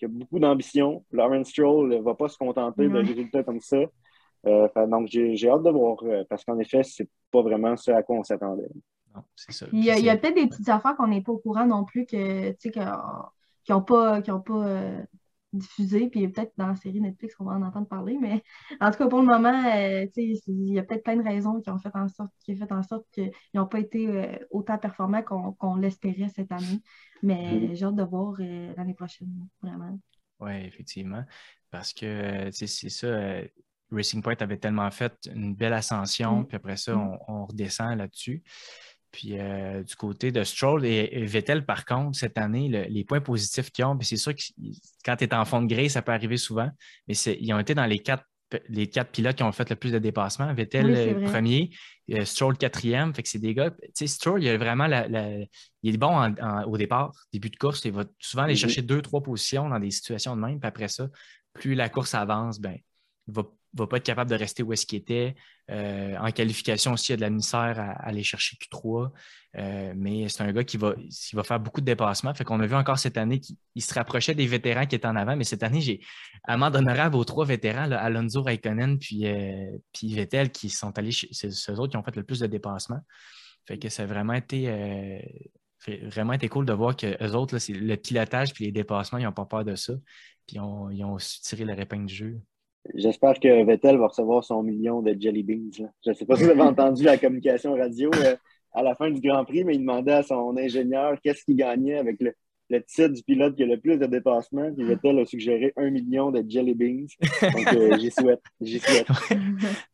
beaucoup 0.08 0.38
d'ambition. 0.38 1.04
Lawrence 1.10 1.48
Stroll 1.48 1.88
ne 1.88 1.96
va 1.98 2.14
pas 2.14 2.28
se 2.28 2.38
contenter 2.38 2.88
de 2.88 2.98
résultats 2.98 3.42
comme 3.42 3.60
ça. 3.60 3.78
Euh, 4.46 4.68
donc, 4.86 5.08
j'ai 5.08 5.48
hâte 5.48 5.62
de 5.62 5.70
voir 5.70 5.96
euh, 6.04 6.24
parce 6.28 6.44
qu'en 6.44 6.58
effet, 6.58 6.82
c'est 6.84 7.08
pas 7.30 7.42
vraiment 7.42 7.76
ce 7.76 7.90
à 7.90 8.02
quoi 8.02 8.16
on 8.16 8.22
s'attendait. 8.22 8.68
Il 9.72 9.84
y 9.84 9.90
a, 10.10 10.16
peut-être 10.16 10.36
des 10.36 10.46
petites 10.46 10.68
affaires 10.68 10.96
qu'on 10.96 11.08
n'est 11.08 11.22
pas 11.22 11.32
au 11.32 11.38
courant 11.38 11.66
non 11.66 11.84
plus 11.84 12.06
que, 12.06 12.52
qui 12.52 12.70
n'ont 13.70 13.82
pas, 13.82 14.22
qui 14.22 14.30
ont 14.30 14.40
pas 14.40 14.66
euh, 14.66 15.02
diffusé, 15.52 16.08
puis 16.08 16.28
peut-être 16.28 16.52
dans 16.56 16.68
la 16.68 16.76
série 16.76 17.00
Netflix, 17.00 17.34
on 17.38 17.44
va 17.44 17.52
en 17.52 17.62
entendre 17.62 17.88
parler, 17.88 18.18
mais 18.20 18.42
en 18.80 18.90
tout 18.90 18.98
cas, 18.98 19.06
pour 19.06 19.20
le 19.20 19.26
moment, 19.26 19.64
euh, 19.66 20.06
il 20.16 20.72
y 20.72 20.78
a 20.78 20.82
peut-être 20.82 21.04
plein 21.04 21.16
de 21.16 21.22
raisons 21.22 21.60
qui 21.60 21.70
ont 21.70 21.78
fait 21.78 21.94
en 21.94 22.08
sorte, 22.08 22.30
qui 22.44 22.52
ont 22.52 22.56
fait 22.56 22.72
en 22.72 22.82
sorte 22.82 23.06
qu'ils 23.12 23.30
n'ont 23.54 23.66
pas 23.66 23.80
été 23.80 24.08
euh, 24.08 24.36
autant 24.50 24.78
performants 24.78 25.22
qu'on 25.22 25.76
l'espérait 25.76 26.28
cette 26.34 26.52
année. 26.52 26.82
Mais 27.22 27.54
mm-hmm. 27.54 27.74
j'ai 27.74 27.84
hâte 27.84 27.96
de 27.96 28.04
voir 28.04 28.34
euh, 28.40 28.72
l'année 28.76 28.94
prochaine, 28.94 29.48
vraiment. 29.62 29.98
Oui, 30.40 30.52
effectivement. 30.64 31.24
Parce 31.70 31.92
que 31.92 32.50
c'est 32.52 32.66
ça, 32.66 33.08
Racing 33.90 34.22
Point 34.22 34.36
avait 34.40 34.58
tellement 34.58 34.90
fait 34.90 35.14
une 35.34 35.54
belle 35.54 35.72
ascension, 35.72 36.40
mm. 36.40 36.46
puis 36.46 36.56
après 36.56 36.76
ça, 36.76 36.94
mm. 36.94 37.18
on 37.26 37.46
redescend 37.46 37.96
là-dessus. 37.96 38.42
Puis 39.10 39.38
euh, 39.38 39.82
du 39.82 39.96
côté 39.96 40.32
de 40.32 40.44
Stroll 40.44 40.84
et, 40.84 41.24
Vettel, 41.24 41.64
par 41.64 41.84
contre, 41.84 42.18
cette 42.18 42.36
année, 42.38 42.68
les 42.88 43.04
points 43.04 43.20
positifs 43.20 43.70
qu'ils 43.70 43.84
ont, 43.84 43.98
c'est 44.00 44.16
sûr 44.16 44.34
que 44.34 44.42
quand 45.04 45.16
tu 45.16 45.24
es 45.24 45.34
en 45.34 45.44
fond 45.44 45.62
de 45.62 45.66
grille, 45.66 45.90
ça 45.90 46.02
peut 46.02 46.12
arriver 46.12 46.36
souvent, 46.36 46.70
mais 47.06 47.14
ils 47.14 47.52
ont 47.52 47.58
été 47.58 47.74
dans 47.74 47.86
les 47.86 48.00
quatre, 48.00 48.24
les 48.68 48.86
quatre 48.86 49.10
pilotes 49.10 49.36
qui 49.36 49.42
ont 49.42 49.52
fait 49.52 49.68
le 49.70 49.76
plus 49.76 49.92
de 49.92 49.98
dépassements. 49.98 50.52
Vettel 50.52 50.94
euh, 50.94 51.30
premier, 51.30 51.70
euh, 52.10 52.24
Stroll 52.24 52.56
quatrième. 52.58 53.14
Fait 53.14 53.22
que 53.22 53.28
c'est 53.28 53.38
des 53.38 53.54
gars. 53.54 53.70
Tu 53.70 53.88
sais, 53.94 54.06
Stroll, 54.06 54.42
il 54.42 54.48
a 54.48 54.58
vraiment 54.58 54.86
il 55.82 55.94
est 55.94 55.98
bon 55.98 56.34
au 56.66 56.76
départ, 56.76 57.12
début 57.32 57.50
de 57.50 57.56
course. 57.56 57.84
Il 57.84 57.92
va 57.92 58.04
souvent 58.18 58.42
aller 58.44 58.54
mm-hmm. 58.54 58.58
chercher 58.58 58.82
deux, 58.82 59.00
trois 59.02 59.22
positions 59.22 59.68
dans 59.68 59.78
des 59.78 59.90
situations 59.90 60.36
de 60.36 60.40
même. 60.40 60.60
Puis 60.60 60.68
après 60.68 60.88
ça, 60.88 61.08
plus 61.54 61.74
la 61.74 61.88
course 61.88 62.14
avance, 62.14 62.60
ben, 62.60 62.76
il 63.26 63.34
va 63.34 63.42
ne 63.74 63.78
va 63.78 63.86
pas 63.86 63.98
être 63.98 64.04
capable 64.04 64.30
de 64.30 64.36
rester 64.36 64.62
où 64.62 64.72
est-ce 64.72 64.86
qu'il 64.86 64.98
était. 64.98 65.34
Euh, 65.70 66.16
en 66.16 66.30
qualification 66.30 66.92
aussi, 66.92 67.12
il 67.12 67.12
y 67.12 67.14
a 67.14 67.16
de 67.16 67.22
la 67.22 67.30
misère 67.30 67.78
à, 67.78 67.90
aller 68.06 68.22
chercher 68.22 68.56
Q3. 68.56 69.10
Euh, 69.56 69.92
mais 69.96 70.28
c'est 70.28 70.42
un 70.42 70.52
gars 70.52 70.64
qui 70.64 70.76
va, 70.76 70.94
va 71.32 71.42
faire 71.42 71.60
beaucoup 71.60 71.80
de 71.80 71.86
dépassements. 71.86 72.32
Fait 72.34 72.44
qu'on 72.44 72.60
a 72.60 72.66
vu 72.66 72.74
encore 72.74 72.98
cette 72.98 73.18
année 73.18 73.40
qu'il 73.40 73.82
se 73.82 73.92
rapprochait 73.92 74.34
des 74.34 74.46
vétérans 74.46 74.86
qui 74.86 74.94
étaient 74.94 75.06
en 75.06 75.16
avant. 75.16 75.36
Mais 75.36 75.44
cette 75.44 75.62
année, 75.62 75.80
j'ai 75.80 76.00
amende 76.44 76.76
honorable 76.76 77.16
aux 77.16 77.24
trois 77.24 77.44
vétérans, 77.44 77.90
Alonso, 77.90 78.42
Raikkonen 78.42 78.98
puis, 78.98 79.26
euh, 79.26 79.76
puis 79.92 80.14
Vettel, 80.14 80.50
qui 80.50 80.70
sont 80.70 80.96
allés 80.98 81.12
chez 81.12 81.28
ceux 81.32 81.74
autres 81.74 81.90
qui 81.90 81.96
ont 81.96 82.02
fait 82.02 82.16
le 82.16 82.24
plus 82.24 82.40
de 82.40 82.46
dépassements. 82.46 83.00
Fait 83.66 83.78
que 83.78 83.88
ça 83.90 84.04
a 84.04 84.06
vraiment 84.06 84.34
été. 84.34 85.22
vraiment 86.04 86.32
été 86.32 86.48
cool 86.48 86.64
de 86.64 86.72
voir 86.72 86.96
que 86.96 87.22
eux 87.22 87.34
autres, 87.34 87.58
le 87.68 87.96
pilotage 87.96 88.54
puis 88.54 88.64
les 88.64 88.72
dépassements, 88.72 89.18
ils 89.18 89.24
n'ont 89.24 89.32
pas 89.32 89.44
peur 89.44 89.64
de 89.64 89.74
ça. 89.74 89.92
Puis 90.46 90.56
ils 90.56 90.60
ont, 90.60 90.88
ils 90.88 91.04
ont 91.04 91.18
su 91.18 91.40
tirer 91.40 91.66
leur 91.66 91.78
épingle 91.78 92.06
du 92.06 92.14
jeu. 92.14 92.40
J'espère 92.94 93.38
que 93.38 93.64
Vettel 93.64 93.96
va 93.98 94.08
recevoir 94.08 94.44
son 94.44 94.62
million 94.62 95.02
de 95.02 95.14
jelly 95.18 95.42
beans. 95.42 95.88
Je 96.04 96.10
ne 96.10 96.14
sais 96.14 96.24
pas 96.24 96.36
si 96.36 96.44
vous 96.44 96.50
avez 96.50 96.62
entendu 96.62 97.04
la 97.04 97.18
communication 97.18 97.74
radio 97.74 98.10
euh, 98.14 98.36
à 98.72 98.82
la 98.82 98.94
fin 98.94 99.10
du 99.10 99.20
Grand 99.20 99.44
Prix, 99.44 99.64
mais 99.64 99.74
il 99.74 99.80
demandait 99.80 100.12
à 100.12 100.22
son 100.22 100.56
ingénieur 100.56 101.16
qu'est-ce 101.22 101.44
qu'il 101.44 101.56
gagnait 101.56 101.98
avec 101.98 102.16
le, 102.20 102.34
titre 102.86 103.08
du 103.08 103.22
pilote 103.22 103.56
qui 103.56 103.62
a 103.62 103.66
le 103.66 103.78
plus 103.78 103.98
de 103.98 104.06
dépassements. 104.06 104.72
Puis 104.74 104.84
Vettel 104.84 105.18
a 105.18 105.24
suggéré 105.24 105.72
un 105.76 105.90
million 105.90 106.30
de 106.30 106.44
jelly 106.48 106.74
beans. 106.74 107.06
Donc, 107.42 107.74
euh, 107.74 107.98
j'y 107.98 108.10
souhaite. 108.10 108.42
J'y 108.60 108.78
souhaite. 108.78 109.06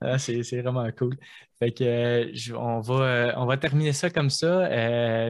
Ah, 0.00 0.18
c'est, 0.18 0.60
vraiment 0.60 0.86
cool. 0.96 1.16
Fait 1.58 1.80
euh, 1.80 2.26
on, 2.56 2.80
va, 2.80 3.34
on 3.38 3.46
va 3.46 3.56
terminer 3.56 3.92
ça 3.92 4.10
comme 4.10 4.30
ça. 4.30 4.68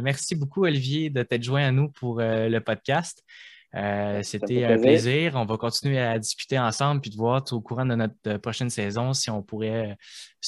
merci 0.01 0.35
beaucoup, 0.35 0.65
Olivier, 0.65 1.11
de 1.11 1.23
t'être 1.23 1.43
joint 1.43 1.67
à 1.67 1.71
nous 1.71 1.89
pour 1.89 2.21
le 2.21 2.59
podcast. 2.61 3.23
Euh, 3.75 4.23
c'était 4.23 4.65
un 4.65 4.79
plaisir. 4.79 5.35
On 5.35 5.45
va 5.45 5.57
continuer 5.57 5.99
à 5.99 6.19
discuter 6.19 6.59
ensemble 6.59 7.01
puis 7.01 7.11
de 7.11 7.17
voir 7.17 7.43
au 7.51 7.61
courant 7.61 7.85
de 7.85 7.95
notre 7.95 8.15
euh, 8.27 8.39
prochaine 8.39 8.71
saison 8.71 9.13
si 9.13 9.31
on 9.31 9.43
pourrait 9.43 9.97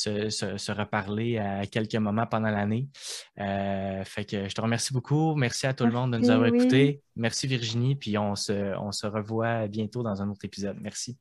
euh, 0.07 0.31
se, 0.31 0.73
reparler 0.73 1.39
à 1.39 1.67
quelques 1.67 1.97
moments 1.97 2.27
pendant 2.27 2.51
l'année. 2.51 2.89
fait 3.37 4.25
que 4.25 4.49
je 4.49 4.55
te 4.55 4.61
remercie 4.61 4.93
beaucoup. 4.93 5.35
Merci 5.35 5.67
à 5.67 5.75
tout 5.75 5.87
le 5.87 5.93
monde 5.93 6.13
de 6.13 6.19
nous 6.19 6.31
avoir 6.31 6.49
écoutés. 6.49 7.03
Merci 7.17 7.47
Virginie. 7.47 7.97
Puis 7.97 8.17
on 8.19 8.35
se, 8.35 8.77
on 8.79 8.93
se 8.93 9.07
revoit 9.07 9.67
bientôt 9.67 10.03
dans 10.03 10.23
un 10.23 10.31
autre 10.31 10.45
épisode. 10.45 10.77
Merci. 10.81 11.19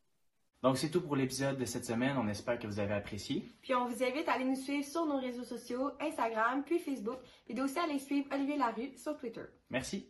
Donc, 0.61 0.79
c'est 0.79 0.89
tout 0.89 1.01
pour 1.01 1.15
l'épisode 1.15 1.59
de 1.59 1.65
cette 1.65 1.85
semaine. 1.85 2.17
On 2.17 2.27
espère 2.27 2.57
que 2.57 2.65
vous 2.65 2.79
avez 2.79 2.95
apprécié. 2.95 3.53
Puis, 3.61 3.75
on 3.75 3.87
vous 3.87 4.03
invite 4.03 4.27
à 4.27 4.33
aller 4.33 4.45
nous 4.45 4.55
suivre 4.55 4.83
sur 4.83 5.05
nos 5.05 5.19
réseaux 5.19 5.43
sociaux, 5.43 5.91
Instagram, 6.01 6.63
puis 6.65 6.79
Facebook, 6.79 7.19
et 7.47 7.61
aussi 7.61 7.77
à 7.77 7.83
aller 7.83 7.99
suivre 7.99 8.25
Olivier 8.33 8.57
Larue 8.57 8.97
sur 8.97 9.15
Twitter. 9.15 9.43
Merci. 9.69 10.09